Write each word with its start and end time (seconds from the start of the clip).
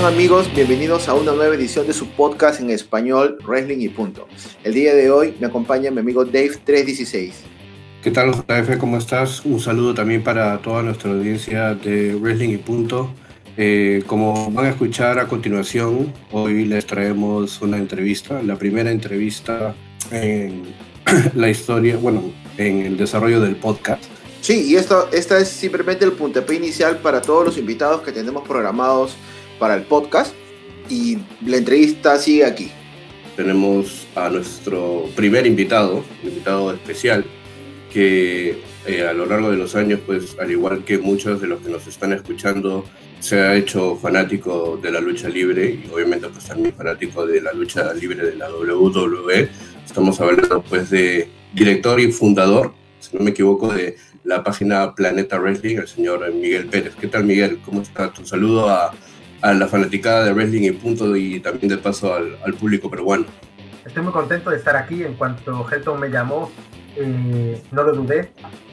¿Cómo 0.00 0.08
están 0.08 0.18
amigos? 0.18 0.54
Bienvenidos 0.54 1.10
a 1.10 1.14
una 1.14 1.32
nueva 1.32 1.54
edición 1.54 1.86
de 1.86 1.92
su 1.92 2.08
podcast 2.08 2.58
en 2.58 2.70
español, 2.70 3.36
Wrestling 3.46 3.80
y 3.80 3.90
Punto. 3.90 4.26
El 4.64 4.72
día 4.72 4.94
de 4.94 5.10
hoy 5.10 5.34
me 5.38 5.46
acompaña 5.46 5.90
mi 5.90 6.00
amigo 6.00 6.24
Dave316. 6.24 7.32
¿Qué 8.02 8.10
tal, 8.10 8.30
JF? 8.32 8.78
¿Cómo 8.78 8.96
estás? 8.96 9.44
Un 9.44 9.60
saludo 9.60 9.92
también 9.92 10.24
para 10.24 10.56
toda 10.62 10.82
nuestra 10.82 11.10
audiencia 11.10 11.74
de 11.74 12.14
Wrestling 12.14 12.48
y 12.48 12.56
Punto. 12.56 13.12
Eh, 13.58 14.02
como 14.06 14.50
van 14.50 14.64
a 14.64 14.68
escuchar 14.70 15.18
a 15.18 15.28
continuación, 15.28 16.14
hoy 16.32 16.64
les 16.64 16.86
traemos 16.86 17.60
una 17.60 17.76
entrevista, 17.76 18.42
la 18.42 18.56
primera 18.56 18.90
entrevista 18.90 19.74
en 20.10 20.62
la 21.34 21.50
historia, 21.50 21.98
bueno, 21.98 22.22
en 22.56 22.86
el 22.86 22.96
desarrollo 22.96 23.38
del 23.38 23.56
podcast. 23.56 24.02
Sí, 24.40 24.64
y 24.70 24.76
esto, 24.76 25.10
esta 25.12 25.38
es 25.38 25.48
simplemente 25.48 26.06
el 26.06 26.12
puntapié 26.12 26.56
inicial 26.56 26.96
para 27.00 27.20
todos 27.20 27.44
los 27.44 27.58
invitados 27.58 28.00
que 28.00 28.12
tenemos 28.12 28.48
programados 28.48 29.14
para 29.60 29.74
el 29.74 29.82
podcast 29.82 30.34
y 30.88 31.18
la 31.46 31.58
entrevista 31.58 32.18
sigue 32.18 32.44
aquí. 32.44 32.72
Tenemos 33.36 34.08
a 34.16 34.28
nuestro 34.28 35.04
primer 35.14 35.46
invitado, 35.46 36.02
invitado 36.24 36.72
especial, 36.72 37.24
que 37.92 38.58
eh, 38.86 39.06
a 39.06 39.12
lo 39.12 39.26
largo 39.26 39.50
de 39.50 39.56
los 39.56 39.76
años, 39.76 40.00
pues 40.04 40.36
al 40.40 40.50
igual 40.50 40.84
que 40.84 40.98
muchos 40.98 41.40
de 41.40 41.46
los 41.46 41.60
que 41.60 41.70
nos 41.70 41.86
están 41.86 42.12
escuchando, 42.12 42.84
se 43.20 43.38
ha 43.38 43.54
hecho 43.54 43.96
fanático 43.96 44.78
de 44.82 44.90
la 44.90 45.00
lucha 45.00 45.28
libre 45.28 45.78
y 45.84 45.90
obviamente 45.92 46.28
pues 46.28 46.46
también 46.46 46.74
fanático 46.74 47.26
de 47.26 47.42
la 47.42 47.52
lucha 47.52 47.92
libre 47.92 48.24
de 48.24 48.36
la 48.36 48.50
WWE. 48.50 49.48
Estamos 49.84 50.20
hablando 50.20 50.62
pues 50.62 50.90
de 50.90 51.28
director 51.52 52.00
y 52.00 52.10
fundador, 52.10 52.72
si 52.98 53.16
no 53.16 53.22
me 53.22 53.30
equivoco, 53.30 53.72
de 53.72 53.96
la 54.24 54.42
página 54.42 54.94
Planeta 54.94 55.38
Wrestling, 55.38 55.76
el 55.76 55.88
señor 55.88 56.32
Miguel 56.32 56.66
Pérez. 56.66 56.94
¿Qué 56.98 57.06
tal 57.06 57.24
Miguel? 57.24 57.60
¿Cómo 57.64 57.82
está? 57.82 58.10
Tu 58.12 58.26
saludo 58.26 58.68
a, 58.68 58.92
a 59.42 59.52
la 59.52 59.66
fanaticada 59.66 60.24
de 60.24 60.32
Wrestling 60.32 60.62
y 60.62 60.72
punto 60.72 61.16
y 61.16 61.40
también 61.40 61.68
de 61.68 61.78
paso 61.78 62.14
al, 62.14 62.36
al 62.44 62.54
público 62.54 62.90
peruano. 62.90 63.26
Estoy 63.84 64.02
muy 64.02 64.12
contento 64.12 64.50
de 64.50 64.56
estar 64.56 64.76
aquí. 64.76 65.02
En 65.02 65.14
cuanto 65.14 65.66
Helton 65.68 65.98
me 65.98 66.08
llamó, 66.08 66.50
eh, 66.96 67.60
no 67.70 67.82
lo 67.82 67.92
dudé. 67.92 68.32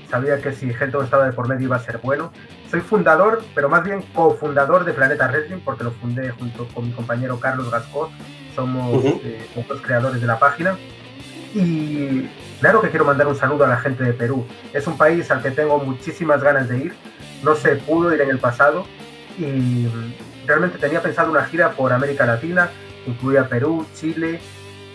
Sabía 0.10 0.42
que 0.42 0.54
si 0.54 0.70
Helton 0.70 1.06
estaba 1.06 1.26
de 1.26 1.34
por 1.34 1.48
medio 1.48 1.66
iba 1.66 1.76
a 1.76 1.80
ser 1.80 2.00
bueno. 2.00 2.32
Soy 2.70 2.82
fundador, 2.82 3.44
pero 3.56 3.70
más 3.70 3.84
bien 3.84 4.02
cofundador 4.14 4.86
de 4.86 4.94
Planeta 4.94 5.28
Wrestling, 5.28 5.60
porque 5.64 5.84
lo 5.84 5.92
fundé 5.92 6.30
junto 6.32 6.68
con 6.68 6.86
mi 6.88 6.92
compañero 6.92 7.40
Carlos 7.40 7.72
Gascot. 7.72 8.10
Somos 8.56 9.04
eh, 9.06 9.48
los 9.70 9.82
creadores 9.82 10.22
de 10.22 10.28
la 10.28 10.40
página. 10.40 10.78
Y 11.54 12.30
claro 12.60 12.82
que 12.82 12.90
quiero 12.90 13.06
mandar 13.06 13.28
un 13.28 13.36
saludo 13.36 13.66
a 13.66 13.68
la 13.68 13.78
gente 13.78 14.04
de 14.04 14.14
Perú. 14.14 14.46
Es 14.74 14.86
un 14.88 14.98
país 14.98 15.32
al 15.32 15.42
que 15.42 15.52
tengo 15.52 15.80
muchísimas 15.80 16.44
ganas 16.44 16.68
de 16.70 16.78
ir. 16.78 16.94
No 17.44 17.56
se 17.56 17.76
pudo 17.76 18.14
ir 18.14 18.22
en 18.22 18.30
el 18.30 18.40
pasado 18.40 18.86
y 19.38 19.88
realmente 20.48 20.78
tenía 20.78 21.02
pensado 21.02 21.30
una 21.30 21.44
gira 21.46 21.72
por 21.72 21.94
América 21.94 22.26
Latina, 22.26 22.70
incluía 23.06 23.48
Perú, 23.48 23.86
Chile 23.94 24.40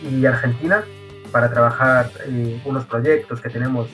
y 0.03 0.25
Argentina, 0.27 0.85
para 1.31 1.51
trabajar 1.51 2.11
eh, 2.27 2.61
unos 2.65 2.85
proyectos 2.87 3.41
que 3.41 3.49
tenemos 3.49 3.89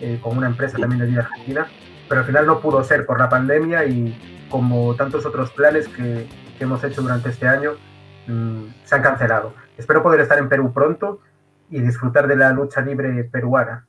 eh, 0.00 0.18
con 0.22 0.36
una 0.36 0.48
empresa 0.48 0.78
también 0.78 1.00
de 1.00 1.06
vida 1.06 1.20
argentina, 1.20 1.66
pero 2.08 2.20
al 2.20 2.26
final 2.26 2.46
no 2.46 2.60
pudo 2.60 2.82
ser 2.84 3.06
por 3.06 3.18
la 3.18 3.28
pandemia 3.28 3.84
y 3.84 4.46
como 4.50 4.94
tantos 4.94 5.24
otros 5.26 5.50
planes 5.50 5.88
que, 5.88 6.26
hemos 6.60 6.82
hecho 6.82 7.02
durante 7.02 7.28
este 7.28 7.46
año, 7.46 7.74
mmm, 8.26 8.64
se 8.82 8.96
han 8.96 9.02
cancelado. 9.02 9.54
Espero 9.76 10.02
poder 10.02 10.18
estar 10.18 10.38
en 10.38 10.48
Perú 10.48 10.72
pronto 10.72 11.20
y 11.70 11.80
disfrutar 11.80 12.26
de 12.26 12.34
la 12.34 12.50
lucha 12.50 12.80
libre 12.80 13.22
peruana. 13.22 13.86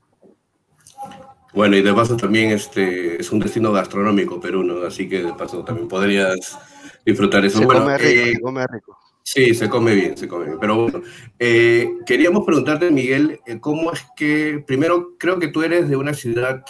Bueno, 1.54 1.76
y 1.76 1.82
de 1.82 1.94
paso 1.94 2.16
también 2.16 2.52
este 2.52 3.20
es 3.20 3.32
un 3.32 3.40
destino 3.40 3.72
gastronómico 3.72 4.40
Perú, 4.40 4.64
¿no? 4.64 4.86
Así 4.86 5.10
que 5.10 5.24
de 5.24 5.34
paso 5.34 5.64
también 5.64 5.88
podrías 5.88 6.58
disfrutar 7.06 7.44
eso. 7.46 7.60
Se 7.60 7.66
bueno, 7.66 7.82
come 7.82 7.98
rico, 7.98 8.22
eh, 8.22 8.34
se 8.34 8.40
come 8.40 8.68
rico. 8.68 8.98
Sí, 9.24 9.54
se 9.54 9.70
come 9.70 9.94
bien, 9.94 10.18
se 10.18 10.28
come 10.28 10.46
bien. 10.46 10.60
Pero 10.60 10.84
bueno, 10.84 11.02
eh, 11.38 11.98
queríamos 12.06 12.46
preguntarte, 12.46 12.90
Miguel, 12.90 13.40
eh, 13.46 13.60
¿cómo 13.60 13.92
es 13.92 14.06
que, 14.16 14.64
primero, 14.66 15.16
creo 15.20 15.38
que 15.40 15.50
tú 15.50 15.62
eres 15.62 15.88
de 15.90 15.96
una 15.96 16.14
ciudad 16.14 16.64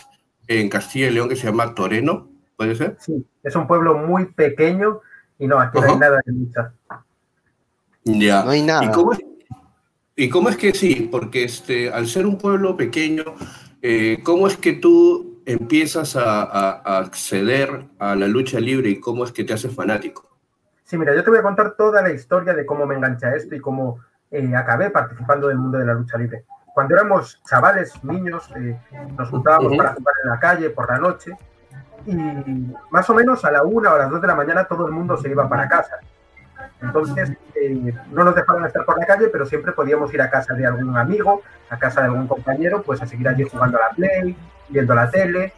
en 0.48 0.68
Castilla 0.68 1.08
y 1.08 1.12
León 1.12 1.30
que 1.30 1.36
se 1.36 1.48
llama 1.48 1.74
Toreno, 1.74 2.30
¿puede 2.58 2.76
ser? 2.76 2.98
Sí, 3.00 3.26
es 3.44 3.56
un 3.56 3.68
pueblo 3.68 3.98
muy 3.98 4.26
pequeño 4.34 5.00
y 5.38 5.48
no, 5.48 5.60
aquí 5.60 5.80
no 5.80 5.86
hay 5.86 5.98
nada 5.98 6.20
de 6.26 6.34
lucha. 6.34 6.74
Ya. 8.04 8.44
No 8.44 8.50
hay 8.50 8.62
nada. 8.62 8.84
¿Y 8.84 8.92
cómo 8.92 9.14
es, 9.14 9.20
y 10.16 10.30
cómo 10.30 10.50
es 10.50 10.58
que 10.58 10.74
sí? 10.74 11.08
Porque 11.10 11.44
este, 11.44 11.90
al 11.90 12.08
ser 12.08 12.26
un 12.26 12.38
pueblo 12.38 12.76
pequeño, 12.76 13.24
eh, 13.82 14.20
¿cómo 14.24 14.48
es 14.48 14.58
que 14.58 14.74
tú 14.74 15.42
empiezas 15.46 16.16
a, 16.16 16.44
a- 16.44 16.82
a 16.84 16.98
acceder 17.00 17.86
a 18.00 18.16
la 18.16 18.28
lucha 18.28 18.60
libre 18.60 18.90
y 18.90 19.00
cómo 19.00 19.24
es 19.24 19.32
que 19.32 19.44
te 19.44 19.54
haces 19.54 19.74
fanático? 19.76 20.28
Sí, 20.84 20.98
mira, 20.98 21.16
yo 21.16 21.24
te 21.24 21.30
voy 21.30 21.40
a 21.40 21.44
contar 21.44 21.76
toda 21.76 22.02
la 22.02 22.12
historia 22.12 22.54
de 22.54 22.66
cómo 22.66 22.86
me 22.86 22.96
enganché 22.96 23.26
a 23.28 23.36
esto 23.36 23.56
y 23.56 23.60
cómo 23.60 24.00
eh, 24.32 24.56
acabé 24.56 24.90
participando 24.90 25.48
del 25.48 25.58
mundo 25.58 25.78
de 25.78 25.86
la 25.86 25.94
lucha 25.94 26.18
libre. 26.18 26.46
Cuando 26.74 26.96
éramos 26.96 27.42
chavales, 27.50 27.94
niños, 28.04 28.50
eh, 28.56 28.78
nos 29.18 29.30
juntábamos 29.30 29.76
para 29.78 29.94
jugar 29.94 30.16
en 30.24 30.30
la 30.30 30.40
calle 30.40 30.70
por 30.70 30.90
la 30.90 30.98
noche 30.98 31.34
y 32.06 32.16
más 32.92 33.10
o 33.10 33.14
menos 33.14 33.44
a 33.44 33.52
la 33.52 33.64
una 33.64 33.92
o 33.92 33.96
a 33.96 34.00
las 34.00 34.10
dos 34.10 34.22
de 34.22 34.28
la 34.28 34.36
mañana 34.36 34.66
todo 34.66 34.86
el 34.88 34.92
mundo 34.94 35.18
se 35.18 35.30
iba 35.30 35.48
para 35.50 35.68
casa. 35.68 35.98
Entonces, 36.82 37.32
eh, 37.56 37.94
no 38.12 38.24
nos 38.24 38.36
dejaban 38.36 38.66
estar 38.66 38.86
por 38.86 38.98
la 38.98 39.06
calle, 39.06 39.28
pero 39.28 39.46
siempre 39.46 39.74
podíamos 39.74 40.14
ir 40.14 40.22
a 40.22 40.30
casa 40.30 40.54
de 40.54 40.66
algún 40.66 40.98
amigo, 40.98 41.42
a 41.70 41.78
casa 41.78 42.02
de 42.02 42.08
algún 42.08 42.28
compañero, 42.28 42.82
pues 42.84 43.02
a 43.02 43.06
seguir 43.08 43.28
allí 43.28 43.44
jugando 43.44 43.78
a 43.78 43.82
la 43.82 43.96
Play, 43.96 44.36
viendo 44.70 44.96
la 44.96 45.10
tele, 45.10 45.54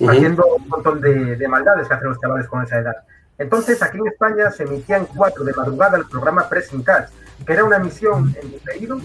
Ujú. 0.00 0.10
haciendo 0.10 0.44
un 0.56 0.68
montón 0.68 1.00
de, 1.00 1.36
de 1.36 1.48
maldades 1.48 1.88
que 1.88 1.94
hacen 1.94 2.08
los 2.08 2.20
chavales 2.20 2.46
con 2.48 2.62
esa 2.62 2.78
edad. 2.78 2.96
Entonces, 3.38 3.82
aquí 3.82 3.98
en 3.98 4.06
España 4.08 4.50
se 4.50 4.64
emitía 4.64 4.98
en 4.98 5.06
4 5.06 5.44
de 5.44 5.52
madrugada 5.54 5.96
el 5.96 6.06
programa 6.06 6.48
Pressing 6.48 6.82
Catch, 6.82 7.08
que 7.44 7.52
era 7.52 7.64
una 7.64 7.76
emisión 7.76 8.34
en 8.40 8.50
diferido 8.50 8.98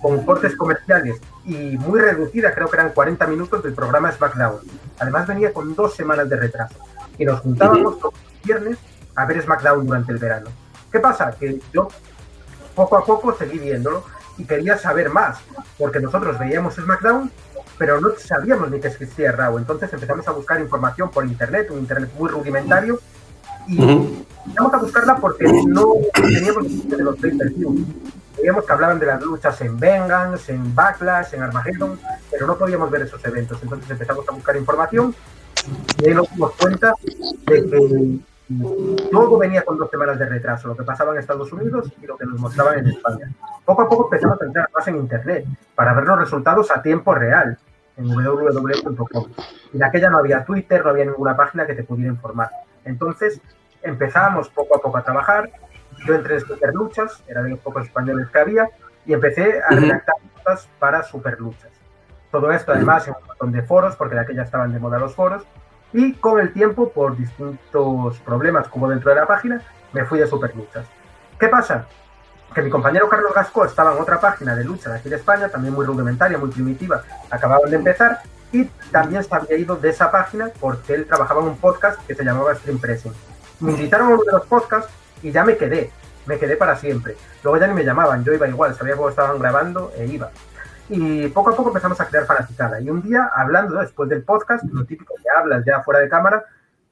con 0.00 0.24
cortes 0.24 0.56
comerciales 0.56 1.20
y 1.44 1.76
muy 1.78 2.00
reducida, 2.00 2.54
creo 2.54 2.68
que 2.68 2.76
eran 2.76 2.90
40 2.92 3.26
minutos 3.26 3.62
del 3.62 3.74
programa 3.74 4.10
SmackDown. 4.12 4.60
Además, 4.98 5.26
venía 5.26 5.52
con 5.52 5.74
dos 5.74 5.94
semanas 5.94 6.28
de 6.28 6.36
retraso 6.36 6.76
y 7.18 7.24
nos 7.24 7.40
juntábamos 7.40 7.98
todos 7.98 8.14
los 8.14 8.42
viernes 8.42 8.78
a 9.16 9.26
ver 9.26 9.42
SmackDown 9.42 9.86
durante 9.86 10.12
el 10.12 10.18
verano. 10.18 10.46
¿Qué 10.94 11.00
pasa? 11.00 11.32
Que 11.32 11.60
yo 11.72 11.88
poco 12.72 12.96
a 12.96 13.04
poco 13.04 13.34
seguí 13.36 13.58
viéndolo 13.58 14.04
y 14.38 14.44
quería 14.44 14.78
saber 14.78 15.10
más, 15.10 15.38
porque 15.76 15.98
nosotros 15.98 16.38
veíamos 16.38 16.76
SmackDown, 16.76 17.32
pero 17.76 18.00
no 18.00 18.10
sabíamos 18.16 18.70
ni 18.70 18.78
que 18.78 18.86
existía 18.86 19.32
Raw. 19.32 19.58
Entonces 19.58 19.92
empezamos 19.92 20.28
a 20.28 20.30
buscar 20.30 20.60
información 20.60 21.10
por 21.10 21.26
internet, 21.26 21.68
un 21.72 21.80
internet 21.80 22.10
muy 22.16 22.30
rudimentario, 22.30 23.00
y 23.66 23.82
empezamos 23.82 24.72
a 24.72 24.76
buscarla 24.76 25.16
porque 25.16 25.46
no 25.66 25.94
teníamos 26.14 26.88
de 26.88 26.98
los 26.98 27.16
pay 27.18 27.36
per. 27.38 27.52
Veíamos 28.36 28.64
que 28.64 28.72
hablaban 28.72 29.00
de 29.00 29.06
las 29.06 29.20
luchas 29.20 29.60
en 29.62 29.76
Vengeance, 29.76 30.52
en 30.52 30.76
Backlash, 30.76 31.34
en 31.34 31.42
Armageddon, 31.42 31.98
pero 32.30 32.46
no 32.46 32.56
podíamos 32.56 32.88
ver 32.88 33.02
esos 33.02 33.24
eventos. 33.24 33.58
Entonces 33.60 33.90
empezamos 33.90 34.28
a 34.28 34.30
buscar 34.30 34.56
información 34.56 35.12
y 35.98 36.06
ahí 36.06 36.14
nos 36.14 36.30
dimos 36.30 36.52
cuenta 36.52 36.94
de 37.02 37.68
que 37.68 38.33
todo 39.10 39.38
venía 39.38 39.64
con 39.64 39.78
dos 39.78 39.90
semanas 39.90 40.18
de 40.18 40.26
retraso, 40.26 40.68
lo 40.68 40.76
que 40.76 40.82
pasaba 40.82 41.12
en 41.12 41.18
Estados 41.18 41.50
Unidos 41.52 41.90
y 42.00 42.06
lo 42.06 42.16
que 42.16 42.26
nos 42.26 42.38
mostraban 42.38 42.78
en 42.78 42.88
España. 42.88 43.30
Poco 43.64 43.82
a 43.82 43.88
poco 43.88 44.04
empezamos 44.04 44.40
a 44.40 44.44
entrar 44.44 44.68
más 44.74 44.86
en 44.88 44.96
Internet 44.96 45.46
para 45.74 45.94
ver 45.94 46.04
los 46.04 46.18
resultados 46.18 46.70
a 46.70 46.82
tiempo 46.82 47.14
real 47.14 47.56
en 47.96 48.08
www.com. 48.08 49.26
Y 49.72 49.78
de 49.78 49.84
aquella 49.84 50.10
no 50.10 50.18
había 50.18 50.44
Twitter, 50.44 50.84
no 50.84 50.90
había 50.90 51.06
ninguna 51.06 51.36
página 51.36 51.66
que 51.66 51.74
te 51.74 51.84
pudiera 51.84 52.12
informar. 52.12 52.50
Entonces 52.84 53.40
empezábamos 53.82 54.50
poco 54.50 54.76
a 54.76 54.80
poco 54.80 54.98
a 54.98 55.04
trabajar. 55.04 55.50
Yo 56.06 56.14
entré 56.14 56.34
en 56.34 56.40
Superluchas, 56.40 57.22
era 57.26 57.42
de 57.42 57.50
los 57.50 57.60
pocos 57.60 57.86
españoles 57.86 58.28
que 58.28 58.38
había, 58.38 58.68
y 59.06 59.14
empecé 59.14 59.62
a 59.62 59.74
redactar 59.74 60.16
notas 60.36 60.68
para 60.78 61.02
Superluchas. 61.02 61.70
Todo 62.30 62.50
esto 62.50 62.72
además 62.72 63.06
en 63.06 63.14
un 63.18 63.26
montón 63.26 63.52
de 63.52 63.62
foros, 63.62 63.96
porque 63.96 64.16
de 64.16 64.22
aquella 64.22 64.42
estaban 64.42 64.72
de 64.72 64.80
moda 64.80 64.98
los 64.98 65.14
foros, 65.14 65.44
y 65.94 66.12
con 66.14 66.40
el 66.40 66.52
tiempo, 66.52 66.90
por 66.90 67.16
distintos 67.16 68.18
problemas 68.18 68.66
hubo 68.72 68.90
dentro 68.90 69.10
de 69.10 69.16
la 69.16 69.26
página, 69.26 69.62
me 69.92 70.04
fui 70.04 70.20
a 70.20 70.26
Superluchas. 70.26 70.84
¿Qué 71.38 71.48
pasa? 71.48 71.86
Que 72.52 72.62
mi 72.62 72.68
compañero 72.68 73.08
Carlos 73.08 73.32
Gasco 73.32 73.64
estaba 73.64 73.94
en 73.94 74.02
otra 74.02 74.20
página 74.20 74.56
de 74.56 74.64
lucha 74.64 74.90
de 74.90 74.96
aquí 74.98 75.08
de 75.08 75.16
España, 75.16 75.48
también 75.48 75.72
muy 75.72 75.86
rudimentaria, 75.86 76.36
muy 76.36 76.50
primitiva, 76.50 77.02
acababan 77.30 77.70
de 77.70 77.76
empezar, 77.76 78.18
y 78.50 78.64
también 78.90 79.22
se 79.22 79.34
había 79.34 79.56
ido 79.56 79.76
de 79.76 79.90
esa 79.90 80.10
página 80.10 80.50
porque 80.60 80.94
él 80.94 81.06
trabajaba 81.06 81.42
en 81.42 81.48
un 81.48 81.56
podcast 81.58 82.04
que 82.06 82.14
se 82.14 82.24
llamaba 82.24 82.54
Stream 82.56 82.78
Pressing. 82.78 83.12
Me 83.60 83.72
invitaron 83.72 84.08
a 84.08 84.14
uno 84.14 84.24
de 84.24 84.32
los 84.32 84.46
podcasts 84.46 84.92
y 85.22 85.30
ya 85.30 85.44
me 85.44 85.56
quedé, 85.56 85.92
me 86.26 86.38
quedé 86.38 86.56
para 86.56 86.76
siempre. 86.76 87.16
Luego 87.44 87.58
ya 87.58 87.68
ni 87.68 87.74
me 87.74 87.84
llamaban, 87.84 88.24
yo 88.24 88.32
iba 88.32 88.48
igual, 88.48 88.74
sabía 88.74 88.96
cómo 88.96 89.10
estaban 89.10 89.38
grabando 89.38 89.92
e 89.96 90.06
iba. 90.06 90.30
Y 90.88 91.28
poco 91.28 91.50
a 91.50 91.56
poco 91.56 91.70
empezamos 91.70 92.00
a 92.00 92.06
crear 92.06 92.26
fanaticada. 92.26 92.80
Y 92.80 92.90
un 92.90 93.02
día, 93.02 93.30
hablando 93.34 93.78
después 93.78 94.08
del 94.08 94.22
podcast, 94.22 94.64
lo 94.64 94.84
típico 94.84 95.14
que 95.16 95.30
hablas 95.36 95.64
ya 95.64 95.82
fuera 95.82 96.00
de 96.00 96.08
cámara, 96.08 96.44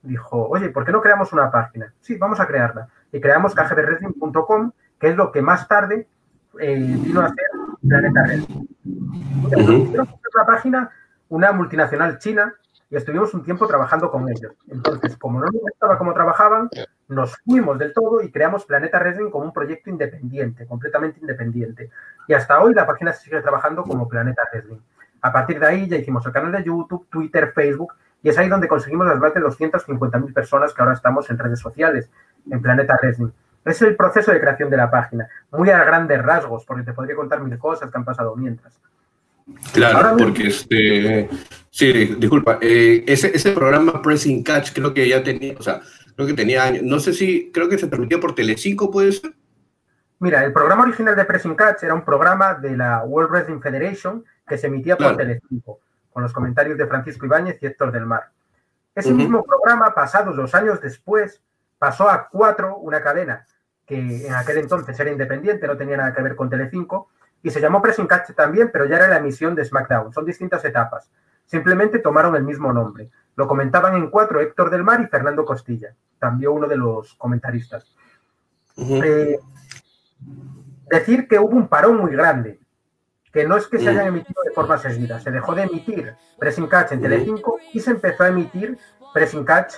dijo, 0.03 0.49
oye, 0.49 0.71
¿por 0.71 0.85
qué 0.85 0.93
no 0.93 1.01
creamos 1.01 1.33
una 1.33 1.51
página? 1.51 1.93
Sí, 2.01 2.17
vamos 2.17 2.41
a 2.41 2.47
crearla. 2.47 2.89
Y 3.13 3.21
creamos 3.21 3.55
kgbwrestling.com, 3.55 4.73
que 4.99 5.09
es 5.11 5.17
lo 5.17 5.31
que 5.31 5.43
más 5.43 5.69
tarde 5.69 6.07
eh, 6.59 6.97
vino 6.99 7.21
a 7.21 7.29
ser 7.29 7.47
Planeta 7.87 8.25
Red. 8.25 8.45
La 10.35 10.47
página 10.47 10.91
una 11.29 11.53
multinacional 11.53 12.19
china 12.19 12.55
y 12.93 12.97
estuvimos 12.97 13.33
un 13.33 13.43
tiempo 13.43 13.67
trabajando 13.67 14.11
con 14.11 14.29
ellos. 14.29 14.53
Entonces, 14.69 15.17
como 15.17 15.41
no 15.41 15.47
nos 15.47 15.63
gustaba 15.63 15.97
cómo 15.97 16.13
trabajaban, 16.13 16.69
nos 17.09 17.39
fuimos 17.39 17.79
del 17.79 17.95
todo 17.95 18.21
y 18.21 18.31
creamos 18.31 18.67
Planeta 18.67 18.99
Wrestling 18.99 19.31
como 19.31 19.47
un 19.47 19.53
proyecto 19.53 19.89
independiente, 19.89 20.67
completamente 20.67 21.19
independiente. 21.19 21.89
Y 22.29 22.35
hasta 22.35 22.61
hoy 22.61 22.75
la 22.75 22.87
página 22.87 23.15
sigue 23.15 23.41
trabajando 23.41 23.83
como 23.83 24.07
Planeta 24.07 24.43
Wrestling. 24.53 24.77
A 25.23 25.33
partir 25.33 25.59
de 25.59 25.67
ahí 25.67 25.89
ya 25.89 25.97
hicimos 25.97 26.27
el 26.27 26.33
canal 26.33 26.53
de 26.53 26.65
YouTube, 26.65 27.07
Twitter, 27.09 27.51
Facebook, 27.55 27.95
y 28.23 28.29
es 28.29 28.37
ahí 28.37 28.51
donde 28.51 28.69
conseguimos 28.69 29.07
las 29.07 29.19
más 29.19 29.33
de 29.33 29.41
250.000 29.41 30.35
personas 30.35 30.75
que 30.75 30.83
ahora 30.83 30.95
estamos 30.95 31.31
en 31.31 31.39
redes 31.39 31.61
sociales, 31.61 32.11
en 32.51 32.61
Planeta 32.61 32.99
Wrestling. 33.01 33.31
Es 33.65 33.81
el 33.81 33.97
proceso 33.97 34.33
de 34.33 34.41
creación 34.41 34.69
de 34.69 34.77
la 34.77 34.91
página, 34.91 35.27
muy 35.51 35.71
a 35.71 35.83
grandes 35.83 36.23
rasgos, 36.23 36.67
porque 36.67 36.83
te 36.83 36.93
podría 36.93 37.17
contar 37.17 37.41
mil 37.41 37.57
cosas 37.59 37.91
que 37.91 37.97
han 37.97 38.05
pasado 38.05 38.37
mientras. 38.37 38.79
Claro, 39.73 40.17
porque 40.19 40.49
este, 40.49 41.29
sí, 41.73 42.15
disculpa, 42.19 42.59
eh, 42.61 43.03
ese, 43.07 43.35
ese 43.35 43.53
programa 43.53 44.01
Pressing 44.03 44.45
Catch 44.45 44.73
creo 44.73 44.93
que 44.93 45.09
ya 45.09 45.23
tenía, 45.25 45.55
o 45.59 45.63
sea, 45.63 45.81
creo 46.15 46.29
que 46.29 46.35
tenía 46.35 46.65
años, 46.65 46.83
no 46.83 47.01
sé 47.01 47.13
si, 47.13 47.51
creo 47.51 47.69
que 47.69 47.79
se 47.79 47.89
transmitía 47.89 48.21
por 48.21 48.35
Telecinco, 48.35 48.91
¿puede 48.91 49.13
ser? 49.13 49.33
Mira, 50.19 50.45
el 50.45 50.53
programa 50.53 50.85
original 50.85 51.17
de 51.17 51.25
Pressing 51.25 51.57
Catch 51.57 51.83
era 51.83 51.95
un 51.95 52.05
programa 52.05 52.55
de 52.55 52.77
la 52.77 53.03
World 53.03 53.31
Wrestling 53.31 53.61
Federation 53.61 54.25
que 54.47 54.59
se 54.59 54.69
emitía 54.69 54.97
por 54.97 55.17
Telecinco, 55.17 55.81
con 56.13 56.23
los 56.23 56.33
comentarios 56.33 56.79
de 56.79 56.87
Francisco 56.87 57.27
Ibáñez 57.27 57.59
y 57.61 57.67
Héctor 57.67 57.91
del 57.91 58.07
Mar. 58.07 58.31
Ese 58.95 59.13
mismo 59.13 59.43
programa, 59.43 59.95
pasados 59.95 60.37
los 60.37 60.55
años 60.55 60.81
después, 60.81 61.41
pasó 61.79 62.09
a 62.09 62.29
Cuatro, 62.29 62.77
una 62.77 63.03
cadena 63.03 63.47
que 63.87 64.27
en 64.27 64.35
aquel 64.35 64.59
entonces 64.59 64.99
era 65.01 65.11
independiente, 65.11 65.67
no 65.67 65.77
tenía 65.77 65.97
nada 65.97 66.15
que 66.15 66.23
ver 66.23 66.37
con 66.37 66.49
Telecinco, 66.49 67.09
y 67.43 67.51
se 67.51 67.61
llamó 67.61 67.83
Pressing 67.83 68.07
Catch 68.07 68.35
también, 68.37 68.71
pero 68.73 68.85
ya 68.85 68.97
era 68.97 69.09
la 69.09 69.17
emisión 69.17 69.55
de 69.55 69.65
SmackDown. 69.65 70.13
Son 70.13 70.25
distintas 70.25 70.65
etapas. 70.65 71.11
Simplemente 71.47 71.99
tomaron 71.99 72.35
el 72.37 72.45
mismo 72.45 72.73
nombre. 72.73 73.11
Lo 73.37 73.49
comentaban 73.49 73.97
en 73.97 74.11
cuatro 74.11 74.41
Héctor 74.41 74.71
del 74.71 74.85
Mar 74.85 75.01
y 75.01 75.07
Fernando 75.07 75.45
Costilla, 75.45 75.95
también 76.19 76.51
uno 76.51 76.69
de 76.69 76.77
los 76.77 77.15
comentaristas. 77.15 77.95
Eh, 78.77 79.39
decir 80.91 81.27
que 81.29 81.39
hubo 81.39 81.57
un 81.57 81.69
parón 81.69 81.99
muy 81.99 82.13
grande, 82.13 82.61
que 83.33 83.47
no 83.47 83.57
es 83.57 83.67
que 83.67 83.79
se 83.79 83.89
hayan 83.89 84.09
emitido 84.09 84.43
de 84.45 84.53
forma 84.53 84.77
seguida, 84.77 85.19
se 85.21 85.31
dejó 85.31 85.55
de 85.55 85.63
emitir 85.63 86.15
Pressing 86.39 86.67
Catch 86.67 86.93
en 86.93 87.01
Telecinco 87.01 87.59
y 87.73 87.81
se 87.81 87.93
empezó 87.93 88.25
a 88.25 88.29
emitir 88.29 88.79
Pressing 89.15 89.45
Catch 89.45 89.75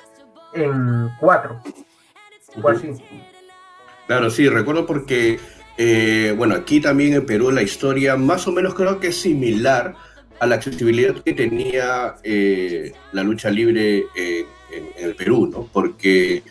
en 0.55 1.11
4. 1.21 1.61
Fue 2.61 2.73
así. 2.73 2.95
Claro, 4.07 4.31
sí, 4.31 4.49
recuerdo 4.49 4.87
porque, 4.87 5.39
eh, 5.79 6.35
bueno, 6.37 6.55
aquí 6.55 6.81
también 6.81 7.15
en 7.15 7.27
Perú 7.27 7.51
la 7.51 7.63
historia 7.63 8.17
más 8.17 8.47
o 8.47 8.53
menos 8.53 8.75
creo 8.75 9.01
que 9.01 9.09
es 9.09 9.21
similar 9.21 9.95
a 10.45 10.47
la 10.47 10.57
accesibilidad 10.57 11.15
que 11.23 11.33
tenía 11.33 12.17
eh, 12.23 12.93
la 13.13 13.23
lucha 13.23 13.51
libre 13.51 14.05
en, 14.15 14.47
el 14.99 15.15
Perú, 15.15 15.49
¿no? 15.51 15.69
Porque 15.73 16.43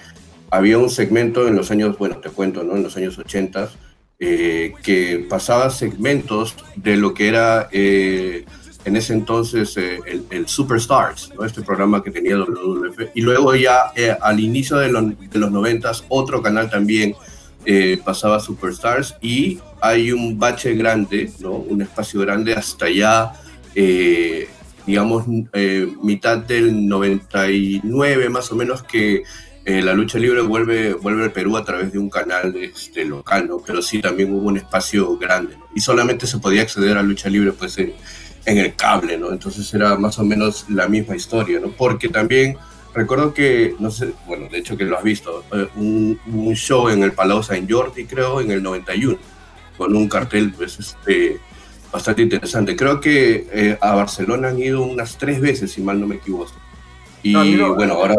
había 0.50 0.78
un 0.78 0.90
segmento 0.90 1.48
en 1.48 1.56
los 1.56 1.72
años, 1.72 1.98
bueno, 1.98 2.18
te 2.18 2.30
cuento, 2.30 2.64
¿no? 2.64 2.76
En 2.76 2.84
los 2.84 2.96
años 2.96 3.18
80 3.18 3.70
eh, 4.20 4.74
que 4.82 5.26
pasaba 5.30 5.70
segmentos 5.70 6.56
de 6.76 6.96
lo 6.96 7.14
que 7.14 7.28
era 7.28 7.68
eh, 7.72 8.46
en 8.86 8.96
ese 8.96 9.14
entonces 9.14 9.78
el, 9.78 10.48
Superstars, 10.48 11.32
¿no? 11.36 11.46
Este 11.46 11.62
programa 11.62 12.02
que 12.02 12.12
tenía 12.12 12.38
WWF. 12.38 13.12
Y 13.14 13.22
luego 13.22 13.54
ya 13.56 13.92
al 14.22 14.40
inicio 14.40 14.78
de, 14.78 14.88
de 14.88 15.40
los 15.40 15.52
90 15.52 15.92
otro 16.10 16.42
canal 16.42 16.70
también 16.70 17.14
pasaba 18.04 18.40
Superstars 18.40 19.16
y 19.22 19.60
hay 19.82 20.12
un 20.12 20.40
bache 20.40 20.74
grande, 20.76 21.32
¿no? 21.40 21.52
Un 21.52 21.82
espacio 21.82 22.22
grande 22.22 22.54
hasta 22.54 22.90
ya 22.90 23.34
eh, 23.76 24.48
digamos, 24.86 25.26
eh, 25.54 25.88
mitad 26.02 26.38
del 26.38 26.88
99 26.88 28.30
más 28.30 28.52
o 28.52 28.56
menos 28.56 28.84
que 28.84 29.24
eh, 29.66 29.82
la 29.82 29.94
lucha 29.94 30.20
libre 30.20 30.42
vuelve, 30.42 30.94
vuelve 30.94 31.24
al 31.24 31.32
Perú 31.32 31.56
a 31.56 31.64
través 31.64 31.94
de 31.94 32.00
un 32.00 32.10
canal 32.10 32.54
este, 32.58 33.06
local, 33.06 33.48
¿no? 33.48 33.62
Pero 33.66 33.82
sí 33.82 34.02
también 34.02 34.34
hubo 34.34 34.50
un 34.50 34.58
espacio 34.58 35.18
grande, 35.18 35.56
Y 35.74 35.80
solamente 35.80 36.28
se 36.28 36.40
podía 36.40 36.64
acceder 36.64 36.98
a 36.98 37.04
lucha 37.04 37.30
libre, 37.30 37.54
pues, 37.54 37.78
en, 37.78 37.94
el 38.46 38.76
cable, 38.76 39.18
¿no? 39.18 39.32
Entonces 39.32 39.74
era 39.74 39.96
más 39.96 40.20
o 40.20 40.26
menos 40.26 40.66
la 40.70 40.90
misma 40.90 41.16
historia, 41.16 41.62
¿no? 41.62 41.70
Porque 41.72 42.10
también 42.10 42.58
recuerdo 42.94 43.34
que, 43.34 43.74
no 43.80 43.90
sé, 43.90 44.14
bueno, 44.28 44.50
de 44.52 44.58
hecho 44.58 44.76
que 44.76 44.84
lo 44.84 44.98
has 44.98 45.04
visto, 45.04 45.46
un, 45.76 46.20
un 46.28 46.54
show 46.56 46.90
en 46.90 47.04
el 47.04 47.14
Palau 47.14 47.42
San 47.42 47.70
Jordi, 47.70 48.04
creo, 48.04 48.42
en 48.42 48.52
el 48.52 48.62
91, 48.62 49.18
con 49.78 49.96
un 49.96 50.10
cartel, 50.10 50.52
pues, 50.52 50.78
este 50.78 51.40
bastante 51.94 52.24
interesante. 52.24 52.76
Creo 52.76 53.00
que 53.00 53.48
eh, 53.54 53.78
a 53.80 53.94
Barcelona 53.94 54.50
han 54.50 54.60
ido 54.60 54.82
unas 54.82 55.18
tres 55.18 55.40
veces, 55.40 55.72
si 55.72 55.82
mal 55.82 56.02
no 56.02 56.08
me 56.08 56.16
equivoco. 56.16 56.52
Y 57.22 57.34
bueno, 57.34 57.94
ahora, 57.94 58.16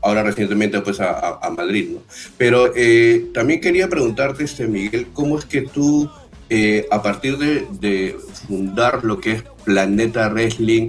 ahora, 0.00 0.22
recientemente 0.24 0.80
pues 0.80 0.98
a, 0.98 1.38
Madrid, 1.56 1.90
¿no? 1.92 2.00
Pero 2.36 2.72
eh, 2.74 3.26
también 3.32 3.60
quería 3.60 3.88
preguntarte, 3.88 4.42
este, 4.42 4.66
Miguel, 4.66 5.08
¿cómo 5.12 5.38
es 5.38 5.44
que 5.44 5.62
tú, 5.62 6.10
eh, 6.48 6.88
a 6.90 7.00
partir 7.00 7.36
de, 7.38 8.16
fundar 8.48 9.04
lo 9.04 9.20
que 9.20 9.32
es 9.32 9.44
Planeta 9.64 10.28
Wrestling 10.30 10.88